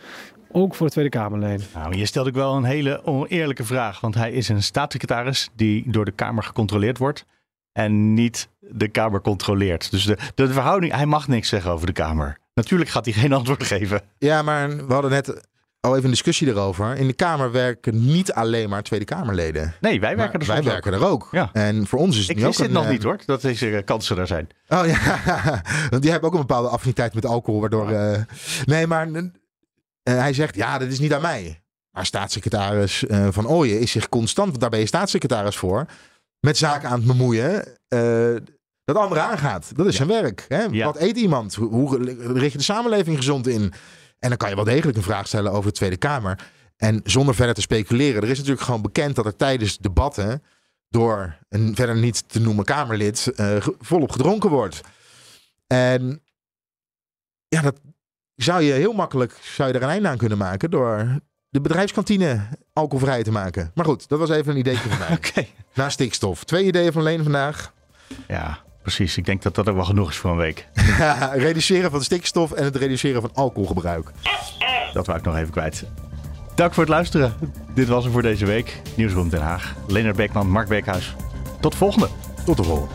Ook 0.53 0.75
voor 0.75 0.87
de 0.87 0.93
Tweede 0.93 1.11
Kamerleden. 1.11 1.67
Nou, 1.75 1.97
je 1.97 2.07
stelt 2.07 2.27
ook 2.27 2.35
wel 2.35 2.57
een 2.57 2.65
hele 2.65 3.05
oneerlijke 3.05 3.65
vraag. 3.65 4.01
Want 4.01 4.15
hij 4.15 4.33
is 4.33 4.49
een 4.49 4.63
staatssecretaris 4.63 5.49
die 5.57 5.91
door 5.91 6.05
de 6.05 6.11
Kamer 6.11 6.43
gecontroleerd 6.43 6.99
wordt. 6.99 7.25
En 7.73 8.15
niet 8.15 8.49
de 8.59 8.89
Kamer 8.89 9.21
controleert. 9.21 9.91
Dus 9.91 10.05
de, 10.05 10.19
de 10.35 10.53
verhouding, 10.53 10.93
hij 10.93 11.07
mag 11.07 11.29
niks 11.29 11.49
zeggen 11.49 11.71
over 11.71 11.87
de 11.87 11.93
Kamer. 11.93 12.39
Natuurlijk 12.55 12.91
gaat 12.91 13.05
hij 13.05 13.15
geen 13.15 13.33
antwoord 13.39 13.65
geven. 13.65 14.01
Ja, 14.19 14.43
maar 14.43 14.87
we 14.87 14.93
hadden 14.93 15.11
net 15.11 15.49
al 15.81 15.93
even 15.93 16.05
een 16.05 16.11
discussie 16.11 16.49
erover. 16.49 16.97
In 16.97 17.07
de 17.07 17.13
Kamer 17.13 17.53
werken 17.53 18.07
niet 18.07 18.33
alleen 18.33 18.69
maar 18.69 18.83
Tweede 18.83 19.05
Kamerleden. 19.05 19.75
Nee, 19.81 20.01
wij 20.01 20.17
werken 20.17 20.41
er 20.41 20.47
Wij 20.47 20.63
werken 20.63 20.93
er 20.93 21.07
ook. 21.07 21.29
Ja. 21.31 21.51
En 21.53 21.87
voor 21.87 21.99
ons 21.99 22.19
is 22.19 22.29
het 22.29 22.37
Ik 22.37 22.47
ook 22.47 22.57
het 22.57 22.71
nog 22.71 22.89
niet 22.89 23.03
hoor, 23.03 23.19
dat 23.27 23.41
deze 23.41 23.67
uh, 23.67 23.79
kansen 23.85 24.19
er 24.19 24.27
zijn. 24.27 24.49
Oh 24.69 24.87
ja, 24.87 25.23
want 25.91 26.03
die 26.03 26.11
hebben 26.11 26.29
ook 26.29 26.35
een 26.35 26.47
bepaalde 26.47 26.69
affiniteit 26.69 27.15
met 27.15 27.27
alcohol. 27.27 27.61
Waardoor, 27.61 27.93
uh, 27.93 28.19
nee, 28.65 28.87
maar 28.87 29.09
uh, 29.09 29.23
hij 30.03 30.33
zegt, 30.33 30.55
ja, 30.55 30.79
dat 30.79 30.89
is 30.89 30.99
niet 30.99 31.15
aan 31.15 31.23
mij. 31.23 31.61
Maar 31.91 32.07
staatssecretaris 32.07 33.05
Van 33.31 33.49
Ooyen 33.49 33.81
is 33.81 33.91
zich 33.91 34.09
constant, 34.09 34.49
want 34.49 34.61
daar 34.61 34.71
ben 34.71 34.79
je 34.79 34.87
staatssecretaris 34.87 35.57
voor, 35.57 35.87
met 36.41 36.57
zaken 36.57 36.89
aan 36.89 36.99
het 36.99 37.07
bemoeien 37.07 37.65
dat 38.85 38.97
anderen 38.97 39.23
aangaat. 39.23 39.77
Dat 39.77 39.87
is 39.87 39.97
ja. 39.97 40.05
zijn 40.05 40.23
werk. 40.23 40.45
Hè? 40.49 40.63
Ja. 40.63 40.85
Wat 40.85 40.99
eet 40.99 41.17
iemand? 41.17 41.55
Hoe, 41.55 41.69
hoe 41.69 41.99
richt 42.33 42.53
je 42.53 42.59
de 42.59 42.65
samenleving 42.65 43.17
gezond 43.17 43.47
in? 43.47 43.73
En 44.21 44.29
dan 44.29 44.37
kan 44.37 44.49
je 44.49 44.55
wel 44.55 44.65
degelijk 44.65 44.97
een 44.97 45.03
vraag 45.03 45.27
stellen 45.27 45.53
over 45.53 45.71
de 45.71 45.77
Tweede 45.77 45.97
Kamer. 45.97 46.39
En 46.77 47.01
zonder 47.05 47.35
verder 47.35 47.55
te 47.55 47.61
speculeren. 47.61 48.23
Er 48.23 48.29
is 48.29 48.39
natuurlijk 48.39 48.65
gewoon 48.65 48.83
bekend 48.83 49.17
dat 49.17 49.27
er 49.27 49.37
tijdens 49.37 49.79
debatten 49.79 50.43
door 50.89 51.37
een 51.49 51.75
verder 51.75 51.97
niet 51.97 52.29
te 52.29 52.41
noemen 52.41 52.65
Kamerlid 52.65 53.33
uh, 53.37 53.67
volop 53.79 54.13
gedronken 54.13 54.51
wordt. 54.51 54.81
En 55.67 56.23
ja, 57.49 57.63
dat 57.63 57.81
zou 58.35 58.63
je 58.63 58.73
heel 58.73 58.93
makkelijk 58.93 59.39
zou 59.43 59.69
je 59.69 59.75
er 59.75 59.83
een 59.83 59.89
einde 59.89 60.09
aan 60.09 60.17
kunnen 60.17 60.39
maken 60.39 60.71
door 60.71 61.21
de 61.49 61.61
bedrijfskantine 61.61 62.49
alcoholvrij 62.73 63.23
te 63.23 63.31
maken. 63.31 63.71
Maar 63.75 63.85
goed, 63.85 64.09
dat 64.09 64.19
was 64.19 64.31
even 64.31 64.53
een 64.53 64.59
idee 64.59 64.77
van 64.77 64.99
mij. 64.99 65.17
okay. 65.19 65.55
Na 65.75 65.89
stikstof. 65.89 66.45
Twee 66.45 66.65
ideeën 66.65 66.93
van 66.93 67.03
Leen 67.03 67.23
vandaag. 67.23 67.73
Ja, 68.29 68.63
precies. 68.83 69.17
Ik 69.17 69.25
denk 69.25 69.43
dat 69.43 69.55
dat 69.55 69.69
ook 69.69 69.75
wel 69.75 69.85
genoeg 69.85 70.11
is 70.11 70.17
voor 70.17 70.31
een 70.31 70.37
week. 70.37 70.67
reduceren 71.33 71.91
van 71.91 72.03
stikstof 72.03 72.53
en 72.53 72.65
het 72.65 72.77
reduceren 72.77 73.21
van 73.21 73.31
alcoholgebruik. 73.35 74.11
Dat 74.93 75.07
wou 75.07 75.19
ik 75.19 75.25
nog 75.25 75.37
even 75.37 75.51
kwijt. 75.51 75.85
Dank 76.55 76.75
voor 76.75 76.83
het 76.83 76.93
luisteren. 76.93 77.35
Dit 77.75 77.89
was 77.89 78.05
hem 78.05 78.13
voor 78.13 78.23
deze 78.23 78.47
week. 78.47 78.83
Nieuwsroom 78.97 79.29
Den 79.29 79.41
Haag. 79.41 79.75
Leonard 79.87 80.17
Beekman, 80.17 80.51
Mark 80.51 80.69
Beekhuis. 80.69 81.15
Tot 81.61 81.73
de 81.73 81.79
volgende. 81.79 82.09
Tot 82.45 82.57
de 82.57 82.63
volgende. 82.63 82.95